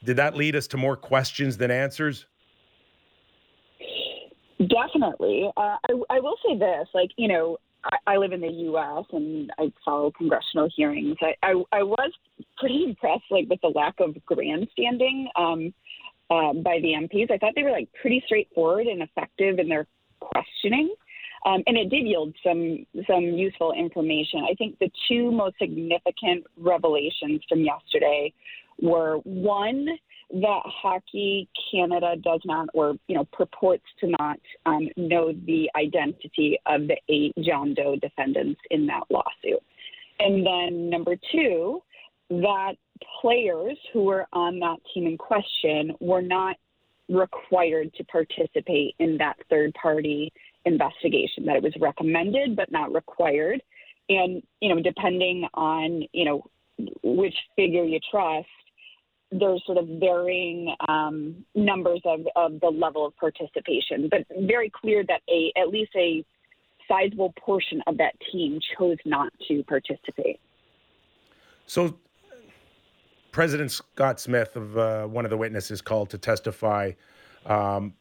did 0.03 0.17
that 0.17 0.37
lead 0.37 0.57
us 0.57 0.67
to 0.69 0.77
more 0.77 0.97
questions 0.97 1.57
than 1.57 1.71
answers? 1.71 2.27
Definitely. 4.59 5.51
Uh, 5.57 5.77
I, 5.89 5.93
I 6.11 6.21
will 6.21 6.37
say 6.47 6.59
this, 6.59 6.89
like, 6.95 7.11
you 7.17 7.29
know, 7.29 7.59
I, 7.85 8.15
I 8.15 8.17
live 8.17 8.33
in 8.33 8.41
the 8.41 8.49
U.S. 8.49 9.05
and 9.13 9.53
I 9.59 9.73
follow 9.85 10.11
congressional 10.11 10.69
hearings. 10.75 11.17
I, 11.21 11.35
I, 11.43 11.63
I 11.73 11.83
was 11.83 12.13
pretty 12.59 12.85
impressed, 12.85 13.25
like, 13.31 13.47
with 13.49 13.61
the 13.63 13.69
lack 13.69 13.95
of 14.01 14.17
grandstanding 14.25 15.29
um, 15.37 15.75
uh, 16.31 16.53
by 16.55 16.79
the 16.81 16.95
MPs. 16.95 17.31
I 17.31 17.39
thought 17.39 17.53
they 17.55 17.63
were, 17.63 17.73
like, 17.73 17.89
pretty 18.01 18.23
straightforward 18.27 18.87
and 18.87 19.03
effective 19.03 19.59
in 19.59 19.69
their 19.69 19.87
questioning. 20.21 20.95
Um, 21.45 21.63
and 21.67 21.77
it 21.77 21.91
did 21.91 22.07
yield 22.07 22.35
some 22.43 22.87
some 23.07 23.23
useful 23.23 23.73
information. 23.73 24.47
I 24.51 24.55
think 24.55 24.79
the 24.79 24.91
two 25.09 25.31
most 25.31 25.57
significant 25.59 26.47
revelations 26.57 27.43
from 27.49 27.61
yesterday 27.65 28.33
were 28.81 29.19
one, 29.25 29.87
that 30.31 30.63
Hockey 30.65 31.49
Canada 31.71 32.15
does 32.23 32.41
not, 32.45 32.69
or 32.75 32.97
you 33.09 33.15
know, 33.15 33.27
purports 33.33 33.85
to 34.01 34.09
not 34.19 34.39
um, 34.67 34.89
know 34.97 35.33
the 35.47 35.71
identity 35.77 36.59
of 36.67 36.89
the 36.89 36.97
eight 37.09 37.35
John 37.45 37.75
Doe 37.75 37.97
defendants 37.97 38.61
in 38.71 38.87
that 38.87 39.03
lawsuit. 39.11 39.63
And 40.19 40.47
then 40.47 40.91
number 40.91 41.17
two, 41.31 41.83
that 42.31 42.75
players 43.21 43.77
who 43.93 44.05
were 44.05 44.27
on 44.33 44.59
that 44.61 44.79
team 44.93 45.07
in 45.07 45.19
question 45.19 45.93
were 46.01 46.23
not 46.23 46.57
required 47.09 47.93
to 47.95 48.05
participate 48.05 48.95
in 48.99 49.19
that 49.19 49.37
third 49.51 49.75
party 49.75 50.33
investigation, 50.65 51.45
that 51.47 51.57
it 51.57 51.63
was 51.63 51.73
recommended 51.81 52.57
but 52.57 52.71
not 52.71 52.93
required. 52.93 53.63
And, 54.09 54.43
you 54.61 54.75
know, 54.75 54.81
depending 54.83 55.47
on, 55.55 56.05
you 56.13 56.25
know, 56.25 56.45
which 57.03 57.35
figure 57.57 57.85
you 57.85 58.01
trust, 58.11 58.49
there's 59.31 59.63
sort 59.67 59.79
of 59.79 59.89
varying 60.01 60.75
um, 60.89 61.45
numbers 61.55 62.01
of, 62.05 62.21
of 62.37 62.61
the 62.61 62.69
level 62.69 63.07
of 63.07 63.17
participation, 63.17 64.09
but 64.11 64.25
very 64.47 64.71
clear 64.71 65.05
that 65.09 65.21
a 65.29 65.53
at 65.59 65.69
least 65.69 65.91
a 65.97 66.25
sizable 66.87 67.33
portion 67.41 67.83
of 67.87 67.97
that 67.97 68.15
team 68.31 68.61
chose 68.77 68.99
not 69.05 69.33
to 69.49 69.63
participate. 69.65 70.39
So, 71.67 71.99
President 73.33 73.71
Scott 73.71 74.21
Smith, 74.21 74.55
of 74.55 74.77
uh, 74.77 75.07
one 75.07 75.25
of 75.25 75.31
the 75.31 75.37
witnesses 75.37 75.81
called 75.81 76.11
to 76.11 76.19
testify, 76.19 76.93
um, 77.47 77.95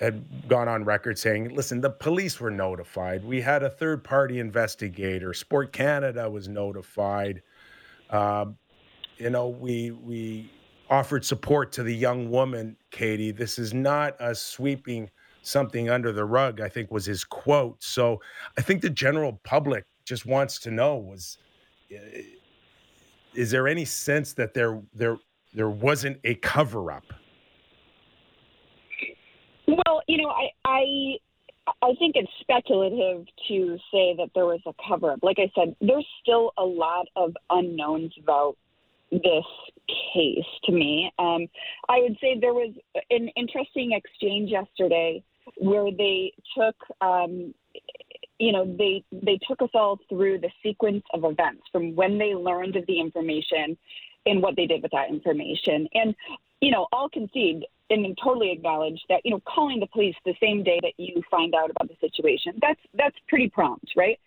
had 0.00 0.48
gone 0.48 0.68
on 0.68 0.84
record 0.84 1.18
saying, 1.18 1.54
"Listen, 1.54 1.80
the 1.80 1.90
police 1.90 2.40
were 2.40 2.50
notified. 2.50 3.24
We 3.24 3.40
had 3.40 3.62
a 3.62 3.70
third-party 3.70 4.38
investigator. 4.38 5.34
Sport 5.34 5.72
Canada 5.72 6.30
was 6.30 6.48
notified. 6.48 7.42
Uh, 8.10 8.46
you 9.18 9.30
know, 9.30 9.48
we 9.48 9.90
we 9.90 10.50
offered 10.90 11.24
support 11.24 11.72
to 11.72 11.82
the 11.82 11.94
young 11.94 12.30
woman, 12.30 12.76
Katie. 12.90 13.30
This 13.30 13.58
is 13.58 13.74
not 13.74 14.18
us 14.20 14.40
sweeping 14.40 15.10
something 15.42 15.90
under 15.90 16.12
the 16.12 16.24
rug, 16.24 16.60
I 16.60 16.68
think 16.68 16.90
was 16.90 17.06
his 17.06 17.24
quote. 17.24 17.82
So 17.82 18.20
I 18.56 18.62
think 18.62 18.82
the 18.82 18.90
general 18.90 19.40
public 19.44 19.84
just 20.04 20.26
wants 20.26 20.58
to 20.60 20.70
know 20.70 20.96
was 20.96 21.38
is 23.34 23.50
there 23.50 23.68
any 23.68 23.84
sense 23.84 24.32
that 24.34 24.54
there 24.54 24.80
there 24.94 25.16
there 25.54 25.70
wasn't 25.70 26.18
a 26.24 26.34
cover 26.36 26.92
up? 26.92 27.04
Well, 29.68 30.00
you 30.08 30.16
know, 30.16 30.30
I, 30.30 30.48
I 30.64 31.16
I 31.82 31.94
think 31.98 32.16
it's 32.16 32.30
speculative 32.40 33.26
to 33.48 33.78
say 33.92 34.14
that 34.16 34.30
there 34.34 34.46
was 34.46 34.60
a 34.66 34.72
cover 34.88 35.12
up. 35.12 35.20
Like 35.22 35.36
I 35.38 35.50
said, 35.54 35.76
there's 35.82 36.06
still 36.22 36.52
a 36.56 36.64
lot 36.64 37.06
of 37.16 37.36
unknowns 37.50 38.14
about 38.18 38.56
this 39.12 39.44
case 40.14 40.46
to 40.64 40.72
me. 40.72 41.12
Um, 41.18 41.46
I 41.88 42.00
would 42.00 42.16
say 42.18 42.38
there 42.40 42.54
was 42.54 42.74
an 43.10 43.28
interesting 43.36 43.92
exchange 43.92 44.50
yesterday 44.50 45.22
where 45.58 45.90
they 45.90 46.32
took, 46.56 46.76
um, 47.02 47.54
you 48.38 48.52
know, 48.52 48.64
they 48.64 49.04
they 49.12 49.38
took 49.46 49.60
us 49.60 49.70
all 49.74 49.98
through 50.08 50.38
the 50.40 50.50
sequence 50.62 51.04
of 51.12 51.24
events 51.24 51.62
from 51.70 51.94
when 51.94 52.16
they 52.16 52.34
learned 52.34 52.76
of 52.76 52.86
the 52.86 52.98
information 52.98 53.76
and 54.24 54.42
what 54.42 54.56
they 54.56 54.66
did 54.66 54.82
with 54.82 54.92
that 54.92 55.10
information. 55.10 55.88
And 55.92 56.14
you 56.62 56.70
know, 56.70 56.86
I'll 56.90 57.10
concede 57.10 57.66
and 57.90 58.18
totally 58.22 58.52
acknowledge 58.52 59.00
that 59.08 59.20
you 59.24 59.30
know 59.30 59.40
calling 59.46 59.80
the 59.80 59.86
police 59.86 60.14
the 60.24 60.34
same 60.42 60.62
day 60.62 60.78
that 60.82 60.92
you 60.98 61.22
find 61.30 61.54
out 61.54 61.70
about 61.70 61.88
the 61.88 61.96
situation 62.00 62.52
that's 62.60 62.80
that's 62.94 63.16
pretty 63.28 63.48
prompt, 63.48 63.86
right? 63.96 64.18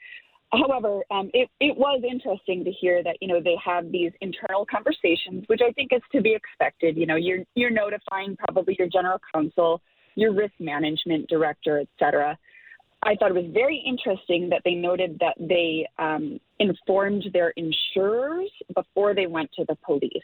However, 0.53 1.01
um, 1.12 1.32
it, 1.34 1.49
it 1.62 1.78
was 1.78 2.01
interesting 2.09 2.66
to 2.66 2.72
hear 2.72 3.03
that 3.03 3.18
you 3.22 3.28
know 3.28 3.39
they 3.41 3.55
have 3.64 3.89
these 3.91 4.12
internal 4.20 4.66
conversations, 4.66 5.45
which 5.47 5.62
I 5.66 5.72
think 5.72 5.91
is 5.93 6.01
to 6.12 6.22
be 6.22 6.36
expected. 6.36 6.97
You 6.97 7.05
know, 7.05 7.16
you're 7.16 7.39
you're 7.55 7.70
notifying 7.70 8.36
probably 8.36 8.76
your 8.78 8.89
general 8.89 9.20
counsel, 9.34 9.82
your 10.16 10.34
risk 10.34 10.53
management 10.59 11.30
director, 11.30 11.80
et 11.80 11.88
cetera. 11.97 12.38
I 13.04 13.16
thought 13.16 13.32
it 13.32 13.36
was 13.36 13.52
very 13.52 13.78
interesting 13.86 14.49
that 14.49 14.62
they 14.64 14.76
noted 14.76 15.18
that 15.20 15.36
they 15.39 15.88
um, 15.97 16.39
informed 16.60 17.26
their 17.34 17.49
insurers 17.58 18.49
before 18.76 19.16
they 19.16 19.26
went 19.26 19.52
to 19.54 19.66
the 19.68 19.76
police. 19.84 20.24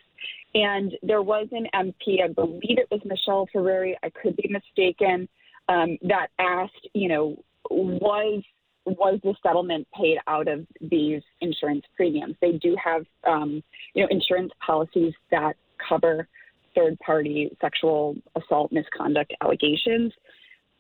And 0.54 0.94
there 1.02 1.24
was 1.24 1.48
an 1.52 1.68
MP, 1.74 2.24
I 2.24 2.28
believe 2.28 2.78
it 2.78 2.88
was 2.92 3.02
Michelle 3.04 3.48
Ferreri, 3.54 3.96
I 4.04 4.12
could 4.12 4.36
be 4.36 4.50
mistaken, 4.50 5.28
um, 5.70 5.98
that 6.04 6.28
asked, 6.40 6.88
you 6.94 7.10
know, 7.10 7.44
was 7.70 8.44
was 8.86 9.20
the 9.22 9.36
settlement 9.44 9.86
paid 9.94 10.18
out 10.28 10.48
of 10.48 10.66
these 10.80 11.22
insurance 11.42 11.84
premiums? 11.98 12.36
They 12.42 12.54
do 12.54 12.74
have, 12.82 13.06
um, 13.28 13.62
you 13.94 14.02
know, 14.02 14.08
insurance 14.10 14.54
policies 14.66 15.14
that 15.30 15.58
cover 15.90 16.26
third 16.74 16.98
party 17.00 17.52
sexual 17.60 18.16
assault 18.36 18.72
misconduct 18.72 19.34
allegations. 19.42 20.14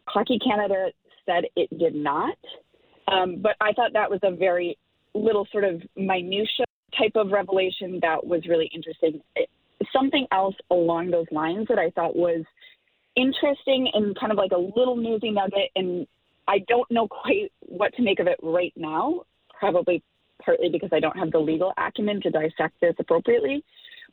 Hockey 0.05 0.39
Canada 0.39 0.91
said 1.27 1.43
it 1.55 1.69
did 1.77 1.93
not. 1.93 2.37
Um, 3.07 3.37
but 3.41 3.55
I 3.61 3.73
thought 3.73 3.93
that 3.93 4.09
was 4.09 4.19
a 4.23 4.31
very 4.31 4.77
little 5.13 5.47
sort 5.51 5.63
of 5.63 5.81
minutia 5.95 6.65
type 6.97 7.13
of 7.15 7.31
revelation 7.31 7.99
that 8.01 8.25
was 8.25 8.41
really 8.47 8.69
interesting. 8.73 9.21
It, 9.35 9.49
something 9.93 10.25
else 10.31 10.55
along 10.71 11.11
those 11.11 11.27
lines 11.31 11.67
that 11.69 11.77
I 11.77 11.91
thought 11.91 12.15
was 12.15 12.43
interesting 13.15 13.89
and 13.93 14.17
kind 14.19 14.31
of 14.31 14.37
like 14.37 14.51
a 14.51 14.57
little 14.57 14.95
newsy 14.95 15.31
nugget, 15.31 15.71
and 15.75 16.07
I 16.47 16.59
don't 16.67 16.89
know 16.91 17.07
quite 17.07 17.51
what 17.61 17.93
to 17.95 18.03
make 18.03 18.19
of 18.19 18.27
it 18.27 18.39
right 18.41 18.73
now, 18.75 19.21
probably 19.59 20.03
partly 20.43 20.69
because 20.69 20.89
I 20.93 20.99
don't 20.99 21.17
have 21.17 21.31
the 21.31 21.39
legal 21.39 21.73
acumen 21.77 22.21
to 22.21 22.29
dissect 22.29 22.79
this 22.81 22.95
appropriately 22.99 23.63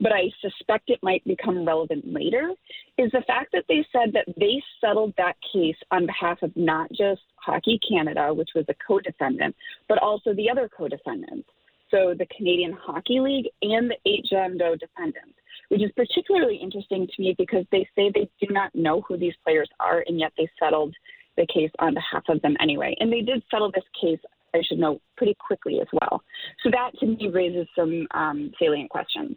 but 0.01 0.13
I 0.13 0.31
suspect 0.41 0.91
it 0.91 0.99
might 1.03 1.25
become 1.25 1.65
relevant 1.65 2.13
later, 2.13 2.51
is 2.99 3.11
the 3.13 3.23
fact 3.27 3.53
that 3.53 3.65
they 3.69 3.87
said 3.93 4.13
that 4.13 4.27
they 4.39 4.63
settled 4.81 5.15
that 5.17 5.37
case 5.53 5.77
on 5.91 6.07
behalf 6.07 6.43
of 6.43 6.55
not 6.57 6.91
just 6.91 7.23
Hockey 7.37 7.79
Canada, 7.89 8.33
which 8.33 8.51
was 8.55 8.65
a 8.69 8.75
co 8.87 9.01
defendant, 9.01 9.55
but 9.89 9.99
also 9.99 10.35
the 10.35 10.51
other 10.51 10.69
co 10.69 10.89
defendants. 10.89 11.49
So 11.91 12.15
the 12.19 12.27
Canadian 12.37 12.73
Hockey 12.73 13.21
League 13.21 13.47
and 13.63 13.93
the 14.05 14.57
Doe 14.59 14.75
defendants, 14.75 15.39
which 15.69 15.83
is 15.83 15.93
particularly 15.95 16.57
interesting 16.57 17.07
to 17.07 17.23
me 17.23 17.35
because 17.39 17.65
they 17.71 17.87
say 17.95 18.11
they 18.13 18.29
do 18.41 18.53
not 18.53 18.75
know 18.75 19.03
who 19.03 19.17
these 19.17 19.35
players 19.45 19.69
are, 19.79 20.05
and 20.09 20.19
yet 20.19 20.33
they 20.37 20.49
settled 20.59 20.95
the 21.37 21.47
case 21.47 21.71
on 21.79 21.95
behalf 21.95 22.25
of 22.29 22.41
them 22.43 22.57
anyway. 22.61 22.97
And 22.99 23.13
they 23.13 23.21
did 23.21 23.43
settle 23.51 23.71
this 23.71 23.85
case, 24.01 24.19
I 24.55 24.63
should 24.67 24.79
note, 24.79 25.03
pretty 25.17 25.37
quickly 25.39 25.81
as 25.81 25.89
well. 25.93 26.23
So 26.63 26.71
that 26.71 26.93
to 27.01 27.07
me 27.07 27.29
raises 27.29 27.69
some 27.77 28.07
um, 28.13 28.53
salient 28.59 28.91
questions 28.91 29.37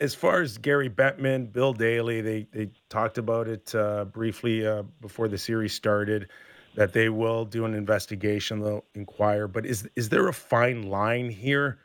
as 0.00 0.14
far 0.14 0.42
as 0.42 0.58
Gary 0.58 0.90
Bettman, 0.90 1.52
Bill 1.52 1.72
Daly, 1.72 2.20
they 2.20 2.46
they 2.52 2.70
talked 2.88 3.18
about 3.18 3.48
it 3.48 3.74
uh, 3.74 4.04
briefly 4.04 4.66
uh, 4.66 4.82
before 5.00 5.28
the 5.28 5.38
series 5.38 5.72
started 5.72 6.28
that 6.74 6.92
they 6.92 7.08
will 7.08 7.46
do 7.46 7.64
an 7.64 7.74
investigation, 7.74 8.60
they'll 8.60 8.84
inquire. 8.94 9.48
But 9.48 9.64
is 9.66 9.88
is 9.96 10.08
there 10.10 10.28
a 10.28 10.32
fine 10.32 10.82
line 10.84 11.30
here, 11.30 11.78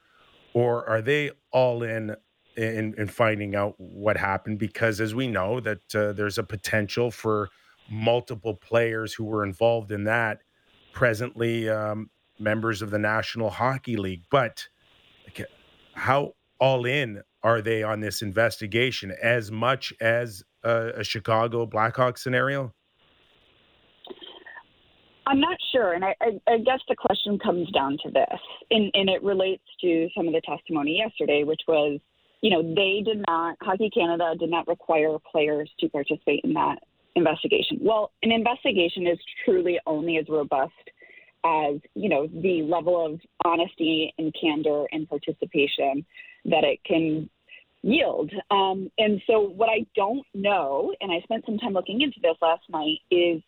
or 0.54 0.88
are 0.90 1.02
they 1.02 1.32
all 1.52 1.84
in 1.84 2.16
in, 2.58 2.94
in 2.98 3.08
finding 3.08 3.56
out 3.56 3.76
what 3.78 4.18
happened? 4.18 4.60
Because 4.60 5.00
as 5.00 5.16
we 5.16 5.28
know 5.28 5.60
that 5.62 5.96
uh, 5.96 6.12
there's 6.12 6.38
a 6.38 6.44
potential 6.44 7.12
for 7.12 7.50
multiple 7.90 8.56
players 8.56 9.14
who 9.14 9.24
were 9.24 9.44
involved 9.44 9.92
in 9.92 10.04
that 10.04 10.42
presently 10.94 11.70
um, 11.70 12.10
members 12.40 12.82
of 12.82 12.92
the 12.92 13.00
National 13.00 13.50
Hockey 13.50 13.96
League, 13.96 14.24
but 14.30 14.68
how 15.94 16.34
all 16.60 16.86
in 16.86 17.22
are 17.44 17.62
they 17.62 17.84
on 17.84 18.00
this 18.00 18.22
investigation 18.22 19.14
as 19.22 19.52
much 19.52 19.94
as 20.00 20.44
a, 20.64 20.92
a 20.98 21.04
Chicago 21.04 21.66
Blackhawks 21.66 22.20
scenario? 22.20 22.74
I'm 25.28 25.40
not 25.40 25.58
sure, 25.72 25.94
and 25.94 26.04
I, 26.04 26.16
I, 26.22 26.40
I, 26.48 26.58
guess 26.58 26.80
the 26.90 26.96
question 26.96 27.38
comes 27.40 27.70
down 27.72 27.98
to 28.04 28.12
this, 28.12 28.40
and, 28.72 28.92
and 28.94 29.10
it 29.10 29.24
relates 29.24 29.64
to 29.82 30.10
some 30.18 30.28
of 30.28 30.34
the 30.34 30.42
testimony 30.42 30.98
yesterday, 30.98 31.44
which 31.44 31.62
was, 31.68 32.00
you 32.42 32.50
know, 32.50 32.64
they 32.64 33.02
did 33.06 33.24
not, 33.28 33.56
Hockey 33.62 33.90
Canada 33.94 34.34
did 34.38 34.50
not 34.50 34.68
require 34.68 35.16
players 35.32 35.70
to 35.80 35.90
participate 35.90 36.42
in 36.44 36.54
that 36.54 36.80
investigation. 37.16 37.78
Well, 37.82 38.12
an 38.24 38.32
investigation 38.32 39.06
is 39.08 39.20
truly 39.46 39.80
only 39.86 40.18
as 40.18 40.26
robust 40.28 40.74
as, 41.46 41.76
you 41.96 42.10
know, 42.10 42.28
the 42.28 42.64
level 42.64 43.06
of 43.06 43.20
honesty 43.46 44.14
and 44.18 44.34
candor 44.40 44.86
and 44.92 45.08
participation 45.08 46.06
that 46.46 46.64
it 46.64 46.80
can 46.84 47.30
yield. 47.84 48.32
Um, 48.50 48.92
and 48.98 49.22
so, 49.28 49.42
what 49.42 49.70
I 49.70 49.86
don't 49.96 50.26
know, 50.34 50.94
and 51.02 51.12
I 51.12 51.22
spent 51.22 51.46
some 51.46 51.58
time 51.58 51.74
looking 51.74 52.02
into 52.02 52.20
this 52.22 52.36
last 52.42 52.64
night, 52.70 53.00
is 53.10 53.42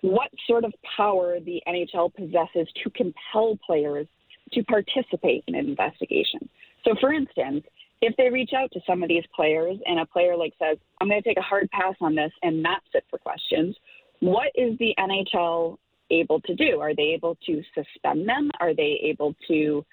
what 0.00 0.30
sort 0.46 0.64
of 0.64 0.74
power 0.96 1.40
the 1.40 1.62
NHL 1.66 2.14
possesses 2.14 2.68
to 2.82 2.90
compel 2.90 3.58
players 3.66 4.06
to 4.52 4.62
participate 4.64 5.44
in 5.46 5.54
an 5.54 5.66
investigation. 5.66 6.48
So, 6.84 6.94
for 7.00 7.12
instance, 7.12 7.64
if 8.02 8.14
they 8.16 8.28
reach 8.28 8.50
out 8.54 8.70
to 8.72 8.80
some 8.86 9.02
of 9.02 9.08
these 9.08 9.24
players 9.34 9.78
and 9.86 9.98
a 9.98 10.06
player 10.06 10.36
like 10.36 10.52
says, 10.58 10.76
I'm 11.00 11.08
going 11.08 11.22
to 11.22 11.28
take 11.28 11.38
a 11.38 11.42
hard 11.42 11.70
pass 11.70 11.94
on 12.00 12.14
this 12.14 12.32
and 12.42 12.62
not 12.62 12.82
sit 12.92 13.04
for 13.08 13.18
questions, 13.18 13.74
what 14.20 14.48
is 14.54 14.76
the 14.78 14.94
NHL 14.98 15.78
able 16.10 16.40
to 16.42 16.54
do? 16.54 16.80
Are 16.80 16.94
they 16.94 17.14
able 17.14 17.36
to 17.46 17.62
suspend 17.74 18.28
them? 18.28 18.50
Are 18.60 18.74
they 18.74 19.00
able 19.02 19.34
to 19.48 19.84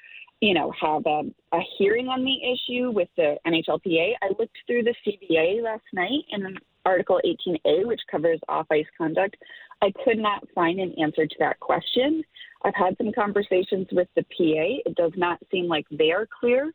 you 0.42 0.56
know, 0.56 0.74
have 0.82 1.06
a, 1.06 1.22
a 1.54 1.60
hearing 1.78 2.08
on 2.08 2.24
the 2.24 2.38
issue 2.44 2.90
with 2.90 3.08
the 3.16 3.38
NHLPA. 3.46 4.14
I 4.24 4.30
looked 4.40 4.58
through 4.66 4.84
the 4.84 4.96
CBA 5.06 5.64
last 5.64 5.84
night 5.94 6.26
in 6.30 6.58
Article 6.84 7.22
18A, 7.24 7.86
which 7.86 8.02
covers 8.10 8.40
off 8.50 8.66
ice 8.72 8.86
conduct. 8.98 9.38
I 9.84 9.94
could 10.04 10.18
not 10.18 10.44
find 10.56 10.80
an 10.80 10.96
answer 11.00 11.28
to 11.28 11.36
that 11.40 11.60
question. 11.60 12.24
I've 12.64 12.76
had 12.76 12.98
some 12.98 13.12
conversations 13.14 13.88
with 13.92 14.08
the 14.16 14.24
PA. 14.24 14.82
It 14.86 14.96
does 14.96 15.12
not 15.16 15.40
seem 15.52 15.68
like 15.68 15.86
they 15.92 16.12
are 16.12 16.28
clear 16.40 16.72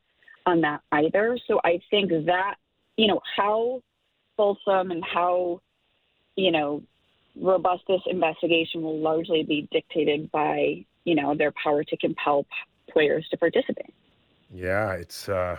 on 0.46 0.60
that 0.60 0.80
either. 0.92 1.36
So 1.48 1.60
I 1.64 1.80
think 1.90 2.10
that, 2.26 2.54
you 2.96 3.08
know, 3.08 3.20
how 3.36 3.82
fulsome 4.36 4.92
and 4.92 5.04
how, 5.04 5.60
you 6.36 6.52
know, 6.52 6.82
robust 7.40 7.82
this 7.88 8.00
investigation 8.06 8.82
will 8.82 9.00
largely 9.00 9.42
be 9.42 9.68
dictated 9.72 10.30
by, 10.30 10.84
you 11.04 11.16
know, 11.16 11.34
their 11.34 11.52
power 11.62 11.82
to 11.82 11.96
compel 11.96 12.46
players 12.97 13.28
to 13.30 13.36
participate. 13.36 13.92
Yeah, 14.55 14.92
it's 14.92 15.28
uh, 15.28 15.59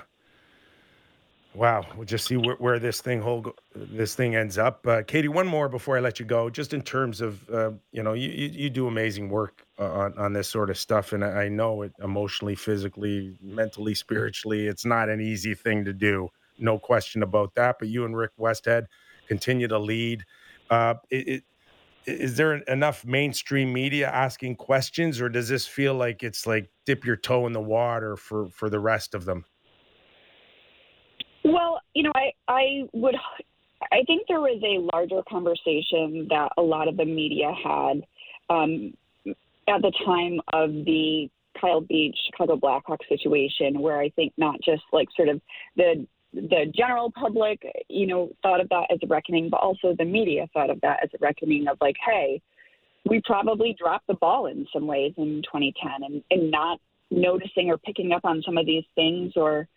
wow. 1.53 1.85
We'll 1.95 2.05
just 2.05 2.25
see 2.25 2.35
where, 2.35 2.55
where 2.55 2.79
this 2.79 2.99
thing 2.99 3.21
whole 3.21 3.53
this 3.75 4.15
thing 4.15 4.35
ends 4.35 4.57
up. 4.57 4.87
Uh, 4.87 5.03
Katie, 5.03 5.27
one 5.27 5.45
more 5.45 5.69
before 5.69 5.97
I 5.97 5.99
let 5.99 6.19
you 6.19 6.25
go. 6.25 6.49
Just 6.49 6.73
in 6.73 6.81
terms 6.81 7.21
of 7.21 7.47
uh, 7.51 7.71
you 7.91 8.01
know, 8.01 8.13
you, 8.13 8.29
you, 8.31 8.71
do 8.71 8.87
amazing 8.87 9.29
work 9.29 9.63
on 9.77 10.17
on 10.17 10.33
this 10.33 10.49
sort 10.49 10.71
of 10.71 10.79
stuff, 10.79 11.13
and 11.13 11.23
I 11.23 11.47
know 11.47 11.83
it 11.83 11.93
emotionally, 12.01 12.55
physically, 12.55 13.37
mentally, 13.39 13.93
spiritually. 13.93 14.65
It's 14.65 14.85
not 14.85 15.07
an 15.07 15.21
easy 15.21 15.53
thing 15.53 15.85
to 15.85 15.93
do, 15.93 16.29
no 16.57 16.79
question 16.79 17.21
about 17.21 17.53
that. 17.53 17.75
But 17.77 17.89
you 17.89 18.05
and 18.05 18.17
Rick 18.17 18.31
Westhead 18.39 18.87
continue 19.27 19.67
to 19.67 19.77
lead. 19.77 20.23
Uh, 20.71 20.95
it, 21.11 21.27
it 21.27 21.43
is 22.07 22.37
there 22.37 22.55
enough 22.55 23.05
mainstream 23.05 23.73
media 23.73 24.09
asking 24.09 24.55
questions 24.55 25.19
or 25.21 25.29
does 25.29 25.49
this 25.49 25.67
feel 25.67 25.93
like 25.93 26.23
it's 26.23 26.47
like 26.47 26.69
dip 26.85 27.05
your 27.05 27.17
toe 27.17 27.45
in 27.45 27.53
the 27.53 27.61
water 27.61 28.15
for 28.15 28.47
for 28.47 28.69
the 28.69 28.79
rest 28.79 29.13
of 29.13 29.25
them? 29.25 29.45
Well 31.43 31.79
you 31.93 32.03
know 32.03 32.11
i 32.15 32.31
i 32.47 32.83
would 32.93 33.15
i 33.91 34.03
think 34.05 34.27
there 34.27 34.39
was 34.39 34.61
a 34.63 34.95
larger 34.95 35.21
conversation 35.27 36.27
that 36.29 36.51
a 36.57 36.61
lot 36.61 36.87
of 36.87 36.95
the 36.95 37.05
media 37.05 37.51
had 37.63 38.03
um, 38.49 38.93
at 39.67 39.81
the 39.81 39.91
time 40.05 40.39
of 40.53 40.71
the 40.71 41.29
Kyle 41.59 41.81
Beach 41.81 42.15
Chicago 42.27 42.55
Blackhawks 42.55 43.07
situation, 43.09 43.79
where 43.79 43.99
I 43.99 44.09
think 44.09 44.31
not 44.37 44.61
just 44.63 44.83
like 44.93 45.07
sort 45.15 45.27
of 45.27 45.41
the 45.75 46.05
the 46.33 46.71
general 46.75 47.11
public, 47.11 47.61
you 47.89 48.07
know, 48.07 48.29
thought 48.43 48.59
of 48.59 48.69
that 48.69 48.87
as 48.91 48.99
a 49.03 49.07
reckoning, 49.07 49.49
but 49.49 49.57
also 49.57 49.95
the 49.97 50.05
media 50.05 50.47
thought 50.53 50.69
of 50.69 50.79
that 50.81 50.99
as 51.03 51.09
a 51.13 51.17
reckoning 51.19 51.67
of 51.67 51.77
like, 51.81 51.95
hey, 52.05 52.41
we 53.09 53.21
probably 53.25 53.75
dropped 53.79 54.07
the 54.07 54.13
ball 54.15 54.47
in 54.47 54.67
some 54.73 54.87
ways 54.87 55.13
in 55.17 55.41
2010 55.43 56.03
and, 56.03 56.23
and 56.31 56.51
not 56.51 56.79
noticing 57.09 57.69
or 57.69 57.77
picking 57.77 58.11
up 58.11 58.25
on 58.25 58.41
some 58.45 58.57
of 58.57 58.65
these 58.65 58.83
things 58.95 59.33
or 59.35 59.67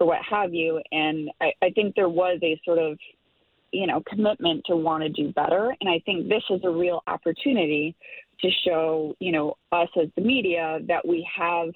or 0.00 0.08
what 0.08 0.18
have 0.28 0.52
you. 0.52 0.80
And 0.90 1.30
I, 1.40 1.52
I 1.62 1.70
think 1.70 1.94
there 1.94 2.08
was 2.08 2.38
a 2.42 2.60
sort 2.64 2.78
of 2.78 2.98
you 3.72 3.86
know 3.86 4.02
commitment 4.08 4.64
to 4.66 4.76
want 4.76 5.02
to 5.02 5.08
do 5.08 5.32
better. 5.32 5.74
And 5.80 5.88
I 5.88 6.00
think 6.04 6.28
this 6.28 6.42
is 6.50 6.60
a 6.64 6.70
real 6.70 7.02
opportunity 7.06 7.94
to 8.40 8.50
show 8.64 9.14
you 9.20 9.32
know 9.32 9.56
us 9.72 9.88
as 10.00 10.08
the 10.16 10.22
media 10.22 10.80
that 10.88 11.06
we 11.06 11.26
have 11.34 11.70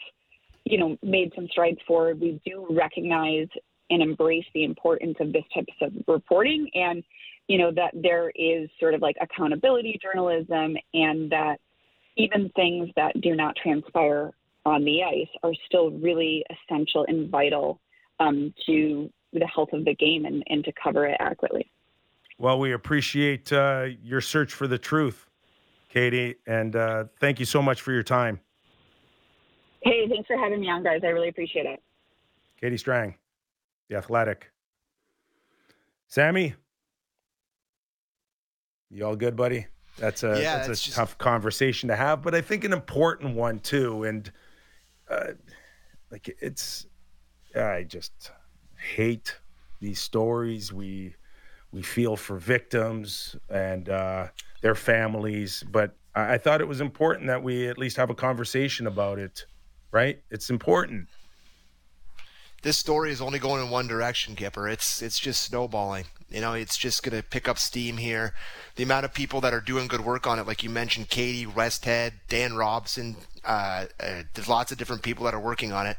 you 0.65 0.79
know 0.79 0.97
made 1.03 1.33
some 1.35 1.49
strides 1.51 1.79
forward. 1.87 2.21
We 2.21 2.41
do 2.45 2.67
recognize 2.71 3.49
and 3.91 4.03
embrace 4.03 4.45
the 4.55 4.65
importance 4.65 5.17
of 5.21 5.33
this 5.33 5.45
type 5.55 5.67
of 5.81 5.93
reporting 6.07 6.69
and 6.75 7.03
you 7.49 7.57
know, 7.57 7.73
that 7.75 7.91
there 7.95 8.31
is 8.37 8.69
sort 8.79 8.95
of 8.95 9.01
like 9.01 9.17
accountability 9.21 9.99
journalism 10.01 10.77
and 10.95 11.31
that 11.33 11.57
even 12.17 12.51
things 12.51 12.91
that 12.95 13.19
do 13.23 13.35
not 13.35 13.57
transpire 13.61 14.31
on 14.67 14.85
the 14.85 15.03
ice 15.03 15.29
are 15.43 15.53
still 15.67 15.91
really 15.91 16.45
essential 16.51 17.07
and 17.09 17.31
vital 17.31 17.81
um, 18.21 18.53
to 18.67 19.11
the 19.33 19.47
health 19.47 19.71
of 19.73 19.85
the 19.85 19.95
game 19.95 20.27
and, 20.27 20.43
and 20.49 20.63
to 20.65 20.73
cover 20.83 21.07
it 21.07 21.17
accurately. 21.21 21.71
Well, 22.39 22.59
we 22.59 22.73
appreciate 22.73 23.53
uh, 23.53 23.87
your 24.03 24.21
search 24.21 24.53
for 24.53 24.67
the 24.67 24.79
truth, 24.79 25.27
Katie, 25.89 26.37
and 26.47 26.77
uh, 26.77 27.05
thank 27.19 27.41
you 27.41 27.47
so 27.47 27.63
much 27.63 27.81
for 27.81 27.93
your 27.93 28.03
time. 28.03 28.41
Hey, 29.83 30.07
thanks 30.09 30.27
for 30.27 30.37
having 30.37 30.61
me 30.61 30.69
on, 30.69 30.83
guys. 30.83 31.01
I 31.03 31.09
really 31.09 31.29
appreciate 31.29 31.67
it. 31.67 31.83
Katie 32.61 32.77
Strang, 32.77 33.15
The 33.89 33.97
Athletic. 33.97 34.51
Sammy, 36.09 36.55
you 38.91 39.05
all 39.05 39.17
good, 39.17 39.37
buddy? 39.37 39.67
That's 39.99 40.23
a 40.23 40.41
yeah, 40.41 40.59
that's 40.59 40.69
a 40.69 40.85
just... 40.85 40.97
tough 40.97 41.19
conversation 41.19 41.89
to 41.89 41.97
have, 41.97 42.23
but 42.23 42.35
I 42.35 42.41
think 42.41 42.65
an 42.65 42.73
important 42.73 43.35
one 43.35 43.59
too. 43.59 44.05
And 44.05 44.31
uh, 45.11 45.33
like 46.11 46.35
it's, 46.41 46.87
I 47.55 47.85
just 47.85 48.31
hate 48.95 49.37
these 49.81 50.01
stories. 50.01 50.73
We 50.73 51.15
we 51.73 51.83
feel 51.83 52.17
for 52.17 52.37
victims 52.37 53.37
and 53.51 53.89
uh, 53.89 54.29
their 54.63 54.75
families, 54.75 55.65
but 55.71 55.97
I, 56.15 56.35
I 56.35 56.39
thought 56.39 56.61
it 56.61 56.69
was 56.69 56.81
important 56.81 57.27
that 57.27 57.43
we 57.43 57.69
at 57.69 57.77
least 57.77 57.97
have 57.97 58.11
a 58.11 58.15
conversation 58.15 58.87
about 58.87 59.19
it. 59.19 59.47
Right? 59.91 60.23
It's 60.31 60.51
important 60.51 61.09
this 62.63 62.77
story 62.77 63.11
is 63.13 63.21
only 63.21 63.39
going 63.39 63.63
in 63.63 63.71
one 63.71 63.87
direction, 63.87 64.35
Kipper. 64.35 64.69
It's 64.69 65.03
it's 65.03 65.19
just 65.19 65.43
snowballing. 65.43 66.05
You 66.31 66.41
know, 66.43 66.53
it's 66.53 66.77
just 66.77 67.03
going 67.03 67.17
to 67.17 67.27
pick 67.27 67.49
up 67.49 67.59
steam 67.59 67.97
here. 67.97 68.35
The 68.77 68.83
amount 68.83 69.07
of 69.07 69.15
people 69.15 69.41
that 69.41 69.55
are 69.55 69.63
doing 69.63 69.89
good 69.89 70.03
work 70.03 70.27
on 70.27 70.39
it, 70.39 70.47
like 70.47 70.63
you 70.63 70.69
mentioned, 70.69 71.09
Katie 71.09 71.47
Westhead, 71.47 72.13
Dan 72.29 72.55
Robson, 72.55 73.17
uh, 73.45 73.87
uh, 73.99 74.23
there's 74.35 74.49
lots 74.49 74.71
of 74.71 74.77
different 74.77 75.03
people 75.03 75.25
that 75.25 75.33
are 75.33 75.41
working 75.41 75.73
on 75.73 75.87
it. 75.87 75.97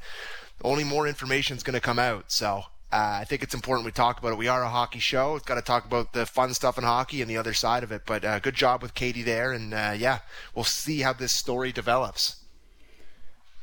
Only 0.64 0.84
more 0.84 1.07
information 1.07 1.57
is 1.57 1.64
going 1.64 1.74
to 1.74 1.80
come 1.80 1.97
out. 1.97 2.32
So 2.32 2.66
uh, 2.91 3.20
I 3.22 3.24
think 3.24 3.41
it's 3.41 3.55
important 3.55 3.86
we 3.86 3.91
talk 3.91 4.20
about 4.20 4.34
it. 4.34 4.38
We 4.38 4.47
are 4.47 4.64
a 4.64 4.70
hockey 4.70 4.99
show. 4.99 5.34
We've 5.34 5.45
got 5.45 5.55
to 5.55 5.64
talk 5.64 5.86
about 5.86 6.14
the 6.14 6.28
fun 6.28 6.53
stuff 6.53 6.78
in 6.78 6.84
hockey 6.84 7.22
and 7.22 7.30
the 7.30 7.38
other 7.38 7.53
side 7.53 7.82
of 7.82 7.91
it. 7.91 8.03
But 8.05 8.24
uh, 8.24 8.38
good 8.39 8.55
job 8.55 8.84
with 8.84 8.93
Katie 8.93 9.24
there. 9.24 9.51
And 9.51 9.74
uh, 9.74 9.95
yeah, 9.97 10.20
we'll 10.53 10.64
see 10.64 10.99
how 10.99 11.14
this 11.14 11.34
story 11.34 11.72
develops. 11.72 12.36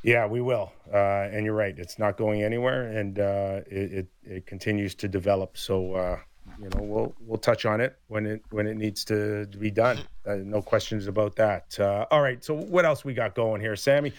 Yeah, 0.06 0.24
we 0.28 0.40
will. 0.40 0.72
Uh, 0.94 1.26
and 1.32 1.44
you're 1.44 1.52
right; 1.54 1.76
it's 1.76 1.98
not 1.98 2.16
going 2.16 2.44
anywhere, 2.44 2.92
and 2.96 3.18
uh, 3.18 3.60
it, 3.66 3.92
it, 3.92 4.06
it 4.22 4.46
continues 4.46 4.94
to 4.94 5.08
develop. 5.08 5.58
So 5.58 5.94
uh, 5.94 6.18
you 6.60 6.68
know, 6.68 6.82
we'll 6.82 7.14
we'll 7.18 7.38
touch 7.38 7.66
on 7.66 7.80
it 7.80 7.98
when 8.06 8.24
it 8.24 8.40
when 8.50 8.68
it 8.68 8.76
needs 8.76 9.04
to, 9.06 9.46
be 9.58 9.68
done. 9.68 9.98
Uh, 10.24 10.36
no 10.36 10.62
questions 10.62 11.08
about 11.08 11.34
that. 11.36 11.78
Uh, 11.80 12.06
all 12.12 12.22
right. 12.22 12.44
So 12.44 12.54
what 12.54 12.84
else 12.84 13.04
we 13.04 13.14
got 13.14 13.34
going 13.34 13.60
here, 13.60 13.74
Sammy? 13.74 14.12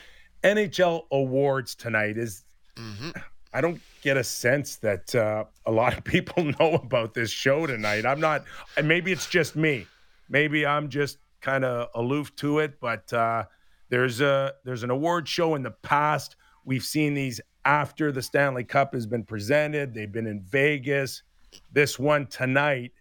NHL 0.44 1.06
awards 1.10 1.74
tonight 1.74 2.18
is. 2.18 2.44
Mm-hmm. 2.76 3.12
I 3.54 3.62
don't 3.62 3.80
get 4.02 4.18
a 4.18 4.26
sense 4.26 4.76
that 4.78 5.16
uh, 5.16 5.46
a 5.66 5.72
lot 5.72 5.98
of 5.98 6.04
people 6.04 6.44
know 6.60 6.74
about 6.74 7.14
this 7.14 7.32
show 7.32 7.66
tonight. 7.66 8.06
I'm 8.06 8.20
not. 8.20 8.44
Maybe 8.84 9.14
it's 9.14 9.30
just 9.30 9.56
me. 9.56 9.88
Maybe 10.28 10.66
I'm 10.66 10.90
just 10.90 11.18
kind 11.40 11.64
of 11.64 11.88
aloof 11.96 12.36
to 12.36 12.60
it, 12.60 12.82
but 12.82 13.14
there's 13.90 14.22
a 14.22 14.54
there's 14.64 14.84
an 14.84 14.90
award 14.90 15.28
show 15.28 15.56
in 15.56 15.64
the 15.64 15.72
past. 15.72 16.36
We've 16.66 16.84
seen 16.84 17.14
these 17.14 17.40
after 17.66 18.12
the 18.12 18.22
Stanley 18.22 18.64
Cup 18.64 18.94
has 18.94 19.06
been 19.06 19.24
presented. 19.24 19.94
They've 19.94 20.12
been 20.12 20.28
in 20.28 20.42
Vegas. 20.42 21.24
This 21.72 21.98
one 21.98 22.28
tonight 22.28 22.92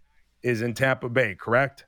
is 0.42 0.62
in 0.62 0.74
Tampa 0.74 1.08
Bay, 1.08 1.34
correct? 1.34 1.86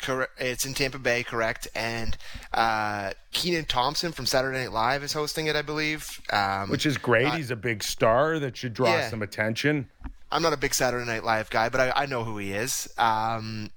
Correct. 0.00 0.32
It's 0.40 0.64
in 0.64 0.74
Tampa 0.74 0.98
Bay, 0.98 1.22
correct. 1.22 1.68
And 1.74 2.16
uh, 2.54 3.12
Kenan 3.32 3.66
Thompson 3.66 4.12
from 4.12 4.26
Saturday 4.26 4.58
Night 4.58 4.72
Live 4.72 5.02
is 5.02 5.12
hosting 5.12 5.46
it, 5.46 5.56
I 5.56 5.62
believe. 5.62 6.20
Um, 6.32 6.70
Which 6.70 6.86
is 6.86 6.96
great. 6.96 7.26
Uh, 7.26 7.32
He's 7.32 7.50
a 7.50 7.56
big 7.56 7.82
star 7.82 8.38
that 8.38 8.56
should 8.56 8.72
draw 8.72 8.94
yeah. 8.94 9.10
some 9.10 9.22
attention. 9.22 9.88
I'm 10.32 10.42
not 10.42 10.52
a 10.52 10.56
big 10.56 10.74
Saturday 10.74 11.04
Night 11.04 11.24
Live 11.24 11.50
guy, 11.50 11.68
but 11.68 11.80
I, 11.80 12.02
I 12.02 12.06
know 12.06 12.24
who 12.24 12.38
he 12.38 12.52
is. 12.52 12.92
Um, 12.96 13.70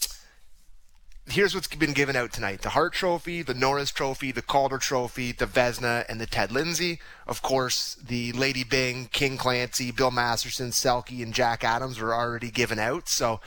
here's 1.28 1.56
what's 1.56 1.68
been 1.68 1.94
given 1.94 2.16
out 2.16 2.32
tonight 2.32 2.62
the 2.62 2.70
Hart 2.70 2.94
Trophy, 2.94 3.42
the 3.42 3.54
Norris 3.54 3.92
Trophy, 3.92 4.32
the 4.32 4.42
Calder 4.42 4.78
Trophy, 4.78 5.32
the 5.32 5.46
Vezina, 5.46 6.06
and 6.10 6.20
the 6.20 6.26
Ted 6.26 6.52
Lindsay. 6.52 7.00
Of 7.28 7.42
course, 7.42 7.96
the 7.96 8.32
Lady 8.34 8.64
Byng, 8.64 9.08
King 9.12 9.38
Clancy, 9.38 9.92
Bill 9.92 10.12
Masterton, 10.12 10.70
Selke, 10.72 11.24
and 11.24 11.34
Jack 11.34 11.64
Adams 11.64 12.00
were 12.00 12.14
already 12.14 12.52
given 12.52 12.80
out. 12.80 13.08
So 13.08 13.40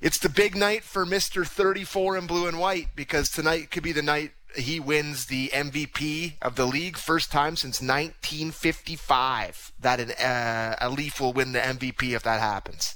it's 0.00 0.18
the 0.18 0.28
big 0.28 0.54
night 0.54 0.82
for 0.82 1.06
Mr. 1.06 1.46
34 1.46 2.18
in 2.18 2.26
blue 2.26 2.46
and 2.46 2.58
white 2.58 2.88
because 2.94 3.30
tonight 3.30 3.70
could 3.70 3.82
be 3.82 3.92
the 3.92 4.02
night 4.02 4.32
he 4.54 4.80
wins 4.80 5.26
the 5.26 5.48
MVP 5.48 6.34
of 6.40 6.56
the 6.56 6.66
league. 6.66 6.96
First 6.96 7.30
time 7.30 7.56
since 7.56 7.80
1955 7.80 9.72
that 9.80 10.00
an, 10.00 10.10
uh, 10.12 10.76
a 10.80 10.88
Leaf 10.88 11.20
will 11.20 11.32
win 11.32 11.52
the 11.52 11.58
MVP 11.58 12.14
if 12.14 12.22
that 12.22 12.40
happens. 12.40 12.94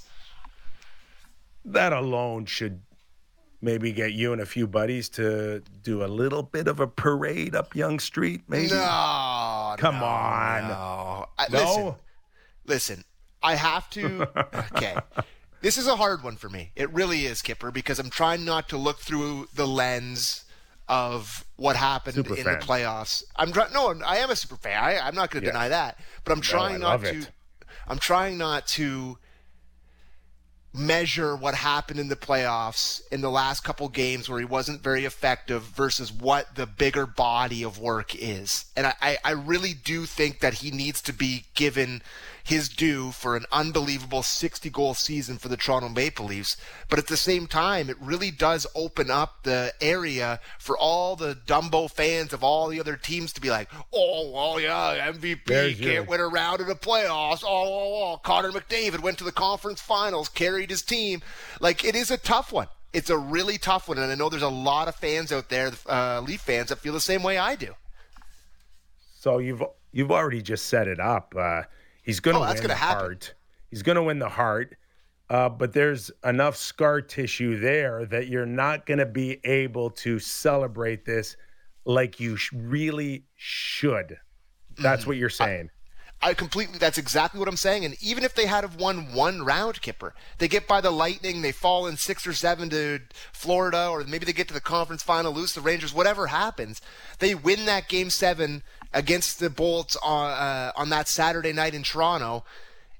That 1.63 1.93
alone 1.93 2.45
should 2.45 2.81
maybe 3.61 3.91
get 3.91 4.13
you 4.13 4.33
and 4.33 4.41
a 4.41 4.45
few 4.45 4.67
buddies 4.67 5.09
to 5.09 5.61
do 5.83 6.03
a 6.03 6.07
little 6.07 6.43
bit 6.43 6.67
of 6.67 6.79
a 6.79 6.87
parade 6.87 7.55
up 7.55 7.75
Yonge 7.75 8.01
Street, 8.01 8.41
maybe? 8.47 8.69
No. 8.69 9.75
Come 9.77 9.99
no, 9.99 10.05
on. 10.05 10.67
No. 10.67 11.25
I, 11.37 11.47
no? 11.49 11.59
Listen, 11.59 11.95
listen, 12.65 13.03
I 13.43 13.55
have 13.55 13.89
to. 13.91 14.27
Okay. 14.73 14.95
this 15.61 15.77
is 15.77 15.87
a 15.87 15.95
hard 15.95 16.23
one 16.23 16.37
for 16.37 16.49
me. 16.49 16.71
It 16.75 16.91
really 16.91 17.25
is, 17.25 17.41
Kipper, 17.41 17.71
because 17.71 17.99
I'm 17.99 18.09
trying 18.09 18.45
not 18.45 18.69
to 18.69 18.77
look 18.77 18.99
through 18.99 19.47
the 19.53 19.67
lens 19.67 20.45
of 20.87 21.45
what 21.55 21.75
happened 21.75 22.15
super 22.15 22.35
in 22.35 22.43
fan. 22.43 22.59
the 22.59 22.65
playoffs. 22.65 23.23
I'm 23.35 23.51
trying. 23.51 23.71
No, 23.73 23.93
I 24.05 24.17
am 24.17 24.29
a 24.29 24.35
super 24.35 24.55
fan. 24.55 24.81
I, 24.81 25.07
am 25.07 25.15
not 25.15 25.29
going 25.29 25.41
to 25.41 25.47
yeah. 25.47 25.53
deny 25.53 25.69
that. 25.69 25.99
But 26.23 26.33
I'm 26.33 26.41
trying 26.41 26.79
no, 26.79 26.89
not 26.89 27.01
to. 27.01 27.17
It. 27.19 27.31
I'm 27.87 27.99
trying 27.99 28.37
not 28.37 28.67
to 28.67 29.17
measure 30.73 31.35
what 31.35 31.53
happened 31.53 31.99
in 31.99 32.07
the 32.07 32.15
playoffs 32.15 33.01
in 33.11 33.21
the 33.21 33.29
last 33.29 33.61
couple 33.61 33.89
games 33.89 34.29
where 34.29 34.39
he 34.39 34.45
wasn't 34.45 34.81
very 34.81 35.05
effective 35.05 35.63
versus 35.63 36.11
what 36.11 36.55
the 36.55 36.65
bigger 36.65 37.05
body 37.05 37.63
of 37.63 37.77
work 37.77 38.15
is. 38.15 38.65
And 38.75 38.87
I, 38.87 39.17
I 39.23 39.31
really 39.31 39.73
do 39.73 40.05
think 40.05 40.39
that 40.39 40.55
he 40.55 40.71
needs 40.71 41.01
to 41.03 41.13
be 41.13 41.45
given 41.55 42.01
his 42.43 42.69
due 42.69 43.11
for 43.11 43.35
an 43.35 43.45
unbelievable 43.51 44.23
60 44.23 44.69
goal 44.69 44.93
season 44.93 45.37
for 45.37 45.47
the 45.47 45.57
Toronto 45.57 45.89
Maple 45.89 46.25
Leafs. 46.25 46.57
But 46.89 46.99
at 46.99 47.07
the 47.07 47.17
same 47.17 47.47
time, 47.47 47.89
it 47.89 47.97
really 47.99 48.31
does 48.31 48.67
open 48.75 49.11
up 49.11 49.43
the 49.43 49.73
area 49.81 50.39
for 50.59 50.77
all 50.77 51.15
the 51.15 51.35
Dumbo 51.35 51.89
fans 51.89 52.33
of 52.33 52.43
all 52.43 52.67
the 52.67 52.79
other 52.79 52.95
teams 52.95 53.33
to 53.33 53.41
be 53.41 53.49
like, 53.49 53.69
oh, 53.93 54.31
well, 54.31 54.59
yeah, 54.59 55.11
MVP 55.11 55.45
There's 55.45 55.79
can't 55.79 55.85
you. 55.85 56.03
win 56.03 56.19
a 56.19 56.27
round 56.27 56.61
in 56.61 56.67
the 56.67 56.75
playoffs. 56.75 57.43
Oh, 57.43 57.47
oh, 57.47 58.13
oh, 58.13 58.17
Connor 58.17 58.51
McDavid 58.51 59.01
went 59.01 59.17
to 59.19 59.23
the 59.23 59.31
conference 59.31 59.81
finals, 59.81 60.29
carried 60.29 60.69
his 60.69 60.81
team. 60.81 61.21
Like, 61.59 61.83
it 61.83 61.95
is 61.95 62.11
a 62.11 62.17
tough 62.17 62.51
one. 62.51 62.67
It's 62.93 63.09
a 63.09 63.17
really 63.17 63.57
tough 63.57 63.87
one. 63.87 63.97
And 63.97 64.11
I 64.11 64.15
know 64.15 64.29
there's 64.29 64.41
a 64.41 64.49
lot 64.49 64.87
of 64.87 64.95
fans 64.95 65.31
out 65.31 65.49
there, 65.49 65.71
uh, 65.87 66.21
Leaf 66.21 66.41
fans, 66.41 66.69
that 66.69 66.79
feel 66.79 66.93
the 66.93 66.99
same 66.99 67.23
way 67.23 67.37
I 67.37 67.55
do. 67.55 67.73
So 69.19 69.37
you've 69.37 69.63
you've 69.91 70.11
already 70.11 70.41
just 70.41 70.65
set 70.65 70.87
it 70.87 70.99
up. 70.99 71.35
Uh, 71.37 71.61
He's 72.01 72.19
going 72.19 72.35
to 72.35 72.41
oh, 72.41 72.53
win 72.53 72.67
the 72.67 72.75
happen. 72.75 72.99
Hart. 72.99 73.33
He's 73.69 73.83
going 73.83 73.95
to 73.95 74.03
win 74.03 74.19
the 74.19 74.29
Hart. 74.29 74.77
Uh, 75.29 75.47
but 75.47 75.71
there's 75.71 76.11
enough 76.25 76.57
scar 76.57 76.99
tissue 76.99 77.57
there 77.57 78.05
that 78.05 78.27
you're 78.27 78.45
not 78.45 78.85
going 78.85 78.97
to 78.97 79.05
be 79.05 79.39
able 79.45 79.89
to 79.89 80.19
celebrate 80.19 81.05
this 81.05 81.37
like 81.85 82.19
you 82.19 82.35
sh- 82.35 82.51
really 82.53 83.23
should. 83.35 84.17
That's 84.77 85.03
mm 85.03 85.07
what 85.07 85.17
you're 85.17 85.29
saying. 85.29 85.69
I, 86.21 86.29
I, 86.29 86.33
completely. 86.33 86.79
That's 86.79 86.97
exactly 86.97 87.39
what 87.39 87.47
I'm 87.47 87.55
saying. 87.55 87.85
And 87.85 87.95
even 88.01 88.25
if 88.25 88.35
they 88.35 88.45
had 88.45 88.65
have 88.65 88.75
won 88.75 89.13
one 89.13 89.43
round, 89.43 89.81
Kipper, 89.81 90.13
they 90.37 90.49
get 90.49 90.67
by 90.67 90.81
the 90.81 90.91
Lightning, 90.91 91.41
they 91.41 91.53
fall 91.53 91.87
in 91.87 91.95
six 91.95 92.27
or 92.27 92.33
seven 92.33 92.69
to 92.71 92.99
Florida, 93.31 93.87
or 93.87 94.03
maybe 94.03 94.25
they 94.25 94.33
get 94.33 94.49
to 94.49 94.53
the 94.53 94.59
conference 94.59 95.01
final, 95.01 95.31
lose 95.31 95.53
the 95.53 95.61
Rangers. 95.61 95.93
Whatever 95.93 96.27
happens, 96.27 96.81
they 97.19 97.35
win 97.35 97.65
that 97.67 97.87
game 97.87 98.09
seven 98.09 98.63
against 98.93 99.39
the 99.39 99.49
Bolts 99.49 99.95
on 100.03 100.31
uh, 100.31 100.71
on 100.75 100.89
that 100.89 101.07
Saturday 101.07 101.53
night 101.53 101.73
in 101.73 101.83
Toronto, 101.83 102.43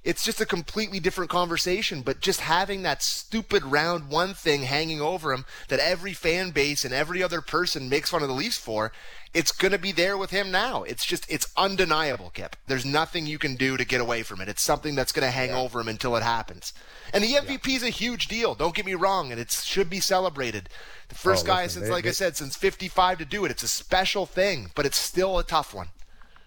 it's 0.03 0.23
just 0.23 0.41
a 0.41 0.45
completely 0.45 0.99
different 0.99 1.29
conversation. 1.29 2.01
But 2.01 2.19
just 2.21 2.41
having 2.41 2.81
that 2.83 3.03
stupid 3.03 3.63
round 3.63 4.09
one 4.09 4.33
thing 4.33 4.63
hanging 4.63 4.99
over 5.01 5.31
him 5.31 5.45
that 5.67 5.79
every 5.79 6.13
fan 6.13 6.51
base 6.51 6.83
and 6.83 6.93
every 6.93 7.21
other 7.21 7.41
person 7.41 7.87
makes 7.89 8.09
fun 8.09 8.21
of 8.23 8.27
the 8.27 8.33
Leafs 8.33 8.57
for, 8.57 8.91
it's 9.33 9.51
going 9.51 9.71
to 9.71 9.77
be 9.77 9.91
there 9.91 10.17
with 10.17 10.31
him 10.31 10.51
now. 10.51 10.83
It's 10.83 11.05
just, 11.05 11.25
it's 11.31 11.47
undeniable, 11.55 12.31
Kip. 12.33 12.55
There's 12.67 12.85
nothing 12.85 13.25
you 13.25 13.37
can 13.37 13.55
do 13.55 13.77
to 13.77 13.85
get 13.85 14.01
away 14.01 14.23
from 14.23 14.41
it. 14.41 14.49
It's 14.49 14.61
something 14.61 14.95
that's 14.95 15.11
going 15.11 15.25
to 15.25 15.31
hang 15.31 15.51
over 15.51 15.79
him 15.79 15.87
until 15.87 16.15
it 16.17 16.23
happens. 16.23 16.73
And 17.13 17.23
the 17.23 17.33
MVP 17.35 17.75
is 17.75 17.83
a 17.83 17.89
huge 17.89 18.27
deal. 18.27 18.55
Don't 18.55 18.75
get 18.75 18.85
me 18.85 18.95
wrong, 18.95 19.31
and 19.31 19.39
it 19.39 19.51
should 19.51 19.89
be 19.89 19.99
celebrated. 19.99 20.67
The 21.09 21.15
first 21.15 21.45
Oh, 21.45 21.47
guy 21.47 21.63
listen, 21.63 21.81
since, 21.81 21.89
they- 21.89 21.93
like 21.95 22.07
I 22.07 22.11
said, 22.11 22.35
since 22.35 22.55
55 22.57 23.19
to 23.19 23.25
do 23.25 23.45
it. 23.45 23.51
It's 23.51 23.63
a 23.63 23.67
special 23.67 24.25
thing, 24.25 24.71
but 24.75 24.85
it's 24.85 24.97
still 24.97 25.37
a 25.39 25.43
tough 25.43 25.73
one. 25.73 25.89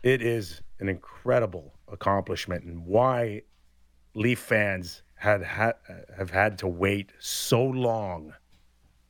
It 0.03 0.21
is 0.21 0.61
an 0.81 0.89
incredible 0.91 1.74
accomplishment, 1.93 2.65
and 2.65 2.87
why 2.87 3.43
Leaf 4.15 4.39
fans 4.39 5.03
had 5.15 5.43
ha- 5.43 5.73
have 6.17 6.31
had 6.31 6.59
to 6.59 6.67
wait 6.67 7.11
so 7.19 7.63
long 7.65 8.33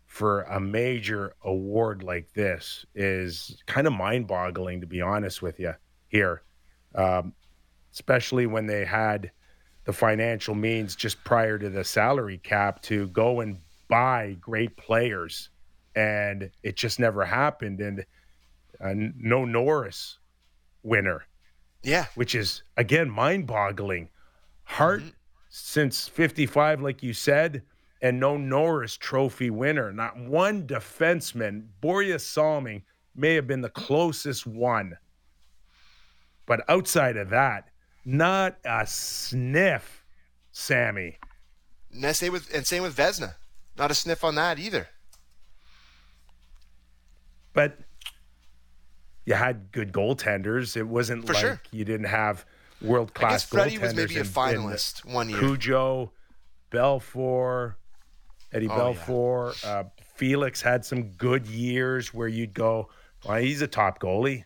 for 0.06 0.42
a 0.42 0.60
major 0.60 1.34
award 1.42 2.02
like 2.02 2.32
this 2.34 2.86
is 2.94 3.62
kind 3.66 3.86
of 3.86 3.92
mind-boggling, 3.92 4.80
to 4.80 4.86
be 4.86 5.00
honest 5.00 5.42
with 5.42 5.58
you. 5.58 5.74
Here, 6.08 6.42
um, 6.94 7.32
especially 7.92 8.46
when 8.46 8.66
they 8.66 8.84
had 8.84 9.32
the 9.84 9.92
financial 9.92 10.54
means 10.54 10.94
just 10.94 11.24
prior 11.24 11.58
to 11.58 11.68
the 11.68 11.84
salary 11.84 12.38
cap 12.38 12.80
to 12.82 13.08
go 13.08 13.40
and 13.40 13.58
buy 13.88 14.36
great 14.40 14.76
players, 14.76 15.50
and 15.96 16.50
it 16.62 16.76
just 16.76 17.00
never 17.00 17.24
happened. 17.24 17.80
And 17.80 18.06
uh, 18.80 18.94
no 18.94 19.44
Norris 19.44 20.18
winner 20.82 21.26
Yeah. 21.84 22.06
which 22.14 22.34
is 22.34 22.62
again 22.76 23.10
mind-boggling. 23.10 24.08
Hart 24.64 25.00
mm-hmm. 25.00 25.10
since 25.50 26.08
55 26.08 26.80
like 26.80 27.02
you 27.02 27.12
said 27.12 27.62
and 28.04 28.20
no 28.20 28.36
Norris 28.36 28.96
trophy 28.96 29.50
winner. 29.50 29.92
Not 29.92 30.18
one 30.18 30.66
defenseman, 30.66 31.68
Borje 31.82 32.20
Salming 32.20 32.82
may 33.14 33.34
have 33.34 33.46
been 33.46 33.62
the 33.62 33.70
closest 33.70 34.46
one. 34.46 34.98
But 36.46 36.62
outside 36.68 37.16
of 37.16 37.30
that, 37.30 37.70
not 38.04 38.58
a 38.64 38.86
sniff, 38.86 40.04
Sammy. 40.52 41.18
And 41.92 42.14
same 42.14 42.32
with 42.32 42.52
and 42.54 42.66
same 42.66 42.82
with 42.82 42.94
Vezina. 42.94 43.36
Not 43.78 43.90
a 43.90 43.94
sniff 43.94 44.22
on 44.22 44.34
that 44.34 44.58
either. 44.58 44.88
But 47.54 47.78
you 49.26 49.34
had 49.34 49.70
good 49.72 49.92
goaltenders. 49.92 50.76
It 50.76 50.86
wasn't 50.86 51.26
For 51.26 51.32
like 51.34 51.40
sure. 51.40 51.60
you 51.70 51.84
didn't 51.84 52.06
have 52.06 52.44
world 52.82 53.14
class 53.14 53.44
guess 53.44 53.44
Freddie 53.44 53.78
was 53.78 53.94
maybe 53.94 54.16
a 54.16 54.20
in- 54.20 54.26
in- 54.26 54.32
finalist 54.32 55.04
one 55.04 55.28
year. 55.30 55.38
Cujo, 55.38 56.12
Belfour, 56.70 57.74
Eddie 58.52 58.68
Oh, 58.68 58.90
yeah. 58.90 58.94
Belfour, 58.94 59.64
uh, 59.66 59.84
Felix 60.16 60.60
had 60.60 60.84
some 60.84 61.04
good 61.12 61.46
years 61.46 62.12
where 62.12 62.28
you'd 62.28 62.54
go, 62.54 62.88
well, 63.24 63.38
he's 63.40 63.62
a 63.62 63.66
top 63.66 64.00
goalie. 64.00 64.44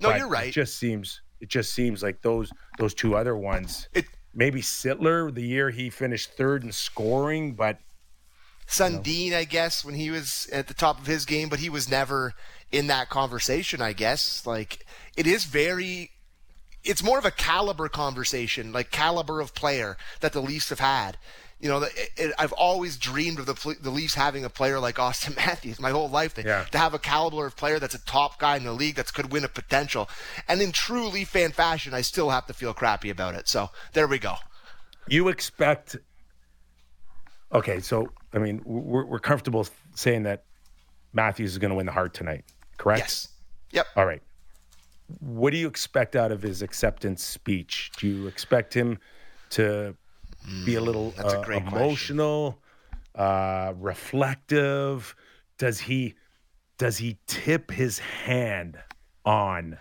no, 0.00 0.08
But 0.10 0.18
you're 0.18 0.28
right. 0.28 0.48
It 0.48 0.52
just 0.52 0.78
seems 0.78 1.20
it 1.40 1.48
just 1.48 1.72
seems 1.74 2.02
like 2.02 2.22
those 2.22 2.50
those 2.78 2.94
two 2.94 3.14
other 3.16 3.36
ones. 3.36 3.88
It- 3.94 4.06
maybe 4.34 4.62
Sittler 4.62 5.32
the 5.34 5.42
year 5.42 5.70
he 5.70 5.90
finished 5.90 6.32
third 6.36 6.64
in 6.64 6.72
scoring, 6.72 7.52
but 7.54 7.78
Sundin, 8.66 9.34
I 9.34 9.44
guess, 9.44 9.84
when 9.84 9.94
he 9.94 10.10
was 10.10 10.48
at 10.52 10.68
the 10.68 10.74
top 10.74 10.98
of 10.98 11.06
his 11.06 11.24
game, 11.26 11.48
but 11.50 11.58
he 11.58 11.68
was 11.68 11.90
never 11.90 12.32
in 12.72 12.88
that 12.88 13.08
conversation, 13.10 13.80
I 13.80 13.92
guess. 13.92 14.46
Like, 14.46 14.84
it 15.16 15.26
is 15.26 15.44
very. 15.44 16.10
It's 16.84 17.02
more 17.04 17.18
of 17.18 17.24
a 17.24 17.30
caliber 17.30 17.88
conversation, 17.88 18.72
like 18.72 18.90
caliber 18.90 19.40
of 19.40 19.54
player 19.54 19.96
that 20.20 20.32
the 20.32 20.40
Leafs 20.42 20.70
have 20.70 20.80
had. 20.80 21.16
You 21.60 21.68
know, 21.68 21.82
it, 21.82 21.92
it, 22.16 22.32
I've 22.40 22.50
always 22.50 22.96
dreamed 22.96 23.38
of 23.38 23.46
the 23.46 23.76
the 23.80 23.90
Leafs 23.90 24.14
having 24.14 24.44
a 24.44 24.50
player 24.50 24.80
like 24.80 24.98
Austin 24.98 25.34
Matthews 25.36 25.78
my 25.78 25.90
whole 25.90 26.08
life. 26.08 26.34
To, 26.34 26.42
Yeah. 26.42 26.64
to 26.72 26.78
have 26.78 26.92
a 26.92 26.98
caliber 26.98 27.46
of 27.46 27.56
player 27.56 27.78
that's 27.78 27.94
a 27.94 28.04
top 28.04 28.40
guy 28.40 28.56
in 28.56 28.64
the 28.64 28.72
league 28.72 28.96
that 28.96 29.14
could 29.14 29.30
win 29.32 29.44
a 29.44 29.48
potential. 29.48 30.08
And 30.48 30.60
in 30.60 30.72
true 30.72 31.06
Leaf 31.06 31.28
fan 31.28 31.52
fashion, 31.52 31.94
I 31.94 32.00
still 32.00 32.30
have 32.30 32.46
to 32.48 32.52
feel 32.52 32.74
crappy 32.74 33.10
about 33.10 33.36
it. 33.36 33.46
So 33.46 33.70
there 33.92 34.08
we 34.08 34.18
go. 34.18 34.34
you 35.06 35.28
expect. 35.28 35.94
Okay, 37.52 37.78
so 37.80 38.08
I 38.32 38.38
mean, 38.38 38.60
we're, 38.64 39.04
we're 39.04 39.18
comfortable 39.20 39.66
saying 39.94 40.22
that 40.24 40.42
Matthews 41.12 41.52
is 41.52 41.58
going 41.58 41.68
to 41.70 41.76
win 41.76 41.86
the 41.86 41.92
Hart 41.92 42.14
tonight, 42.14 42.44
correct? 42.78 43.00
Yes. 43.00 43.28
Yep. 43.72 43.86
All 43.96 44.06
right. 44.06 44.22
What 45.20 45.50
do 45.50 45.58
you 45.58 45.68
expect 45.68 46.16
out 46.16 46.32
of 46.32 46.42
his 46.42 46.62
acceptance 46.62 47.22
speech? 47.22 47.92
Do 47.98 48.06
you 48.08 48.26
expect 48.26 48.74
him 48.74 48.98
to 49.50 49.94
be 50.64 50.74
a 50.76 50.80
little 50.80 51.12
Mm, 51.12 51.16
that's 51.16 51.34
a 51.34 51.40
uh, 51.40 51.44
great 51.44 51.62
emotional, 51.62 52.58
uh, 53.14 53.74
reflective? 53.76 55.14
Does 55.58 55.80
he 55.80 56.14
does 56.78 56.98
he 56.98 57.18
tip 57.26 57.70
his 57.70 57.98
hand 57.98 58.78
on 59.24 59.78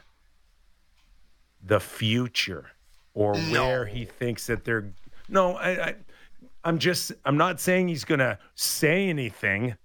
the 1.64 1.80
future 1.80 2.72
or 3.14 3.34
where 3.34 3.86
he 3.86 4.06
thinks 4.06 4.48
that 4.48 4.66
they're? 4.66 4.94
No, 5.30 5.56
I, 5.56 5.70
I 5.70 5.96
I'm 6.64 6.78
just 6.78 7.12
I'm 7.26 7.38
not 7.38 7.60
saying 7.60 7.88
he's 7.88 8.06
going 8.06 8.20
to 8.20 8.38
say 8.56 9.08
anything. 9.10 9.76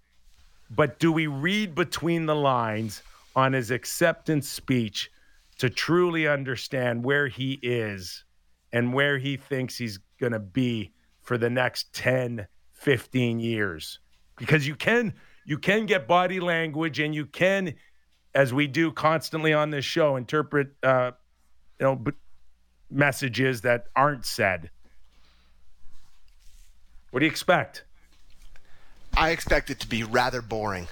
But 0.71 0.99
do 0.99 1.12
we 1.12 1.27
read 1.27 1.75
between 1.75 2.27
the 2.27 2.35
lines 2.35 3.03
on 3.35 3.53
his 3.53 3.71
acceptance 3.71 4.49
speech 4.49 5.11
to 5.59 5.71
truly 5.71 6.27
understand 6.27 7.05
where 7.05 7.29
he 7.29 7.59
is 7.62 8.25
and 8.73 8.93
where 8.93 9.19
he 9.19 9.37
thinks 9.37 9.79
he's 9.79 9.99
going 10.19 10.33
to 10.33 10.39
be 10.39 10.93
for 11.23 11.39
the 11.39 11.51
next 11.51 11.93
10, 11.95 12.47
15 12.73 13.39
years? 13.39 14.01
Because 14.37 14.67
you 14.67 14.75
can 14.75 15.14
you 15.47 15.59
can 15.59 15.87
get 15.87 16.09
body 16.09 16.41
language 16.41 16.99
and 16.99 17.14
you 17.14 17.25
can 17.27 17.75
as 18.35 18.53
we 18.53 18.67
do 18.67 18.93
constantly 18.93 19.55
on 19.55 19.71
this 19.71 19.85
show 19.85 20.17
interpret 20.17 20.69
uh 20.83 21.12
you 21.81 21.87
know 21.87 21.97
b- 21.97 22.12
messages 22.91 23.62
that 23.62 23.87
aren't 23.95 24.25
said. 24.25 24.71
What 27.11 27.21
do 27.21 27.27
you 27.27 27.31
expect? 27.31 27.86
I 29.17 29.31
expect 29.31 29.71
it 29.71 29.81
to 29.81 29.89
be 29.89 30.03
rather 30.05 30.43
boring. 30.43 30.89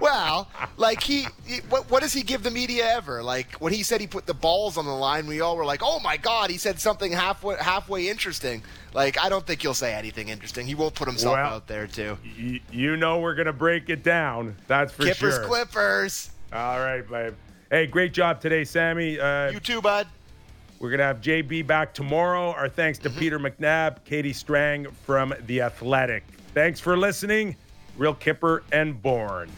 well, 0.00 0.48
like 0.76 1.02
he, 1.02 1.26
he- 1.46 1.60
what, 1.68 1.90
what 1.90 2.02
does 2.02 2.12
he 2.12 2.22
give 2.22 2.42
the 2.42 2.50
media 2.50 2.86
ever? 2.94 3.22
Like 3.22 3.54
when 3.56 3.72
he 3.72 3.82
said 3.82 4.00
he 4.00 4.06
put 4.06 4.26
the 4.26 4.34
balls 4.34 4.76
on 4.76 4.84
the 4.84 4.92
line, 4.92 5.26
we 5.26 5.40
all 5.40 5.56
were 5.56 5.64
like, 5.64 5.80
"Oh 5.82 5.98
my 6.00 6.16
god!" 6.16 6.50
He 6.50 6.58
said 6.58 6.78
something 6.80 7.12
halfway 7.12 7.56
halfway 7.56 8.08
interesting. 8.08 8.62
Like 8.94 9.18
I 9.18 9.28
don't 9.28 9.46
think 9.46 9.62
he'll 9.62 9.74
say 9.74 9.94
anything 9.94 10.28
interesting. 10.28 10.66
He 10.66 10.74
won't 10.74 10.94
put 10.94 11.08
himself 11.08 11.34
Well- 11.36 11.54
out 11.54 11.66
there 11.66 11.86
too. 11.86 12.18
Y- 12.38 12.60
you 12.70 12.96
know 12.96 13.20
we're 13.20 13.34
gonna 13.34 13.52
break 13.52 13.88
it 13.90 14.02
down. 14.02 14.56
That's 14.66 14.92
for 14.92 15.04
Kippers, 15.04 15.34
sure. 15.36 15.44
Clippers. 15.46 16.30
All 16.52 16.78
right, 16.80 17.08
babe. 17.08 17.34
Hey, 17.70 17.86
great 17.86 18.12
job 18.14 18.40
today, 18.40 18.64
Sammy. 18.64 19.20
Uh, 19.20 19.50
You 19.50 19.60
too, 19.60 19.80
bud. 19.82 20.06
We're 20.80 20.90
gonna 20.90 21.02
have 21.04 21.20
JB 21.20 21.66
back 21.66 21.92
tomorrow. 21.92 22.52
Our 22.52 22.68
thanks 22.68 22.98
to 23.00 23.10
mm-hmm. 23.10 23.18
Peter 23.18 23.38
McNab, 23.38 24.04
Katie 24.04 24.32
Strang 24.32 24.86
from 25.04 25.34
The 25.46 25.62
Athletic. 25.62 26.22
Thanks 26.54 26.78
for 26.78 26.96
listening. 26.96 27.56
Real 27.96 28.14
Kyper 28.14 28.62
and 28.70 29.00
Bourne. 29.02 29.50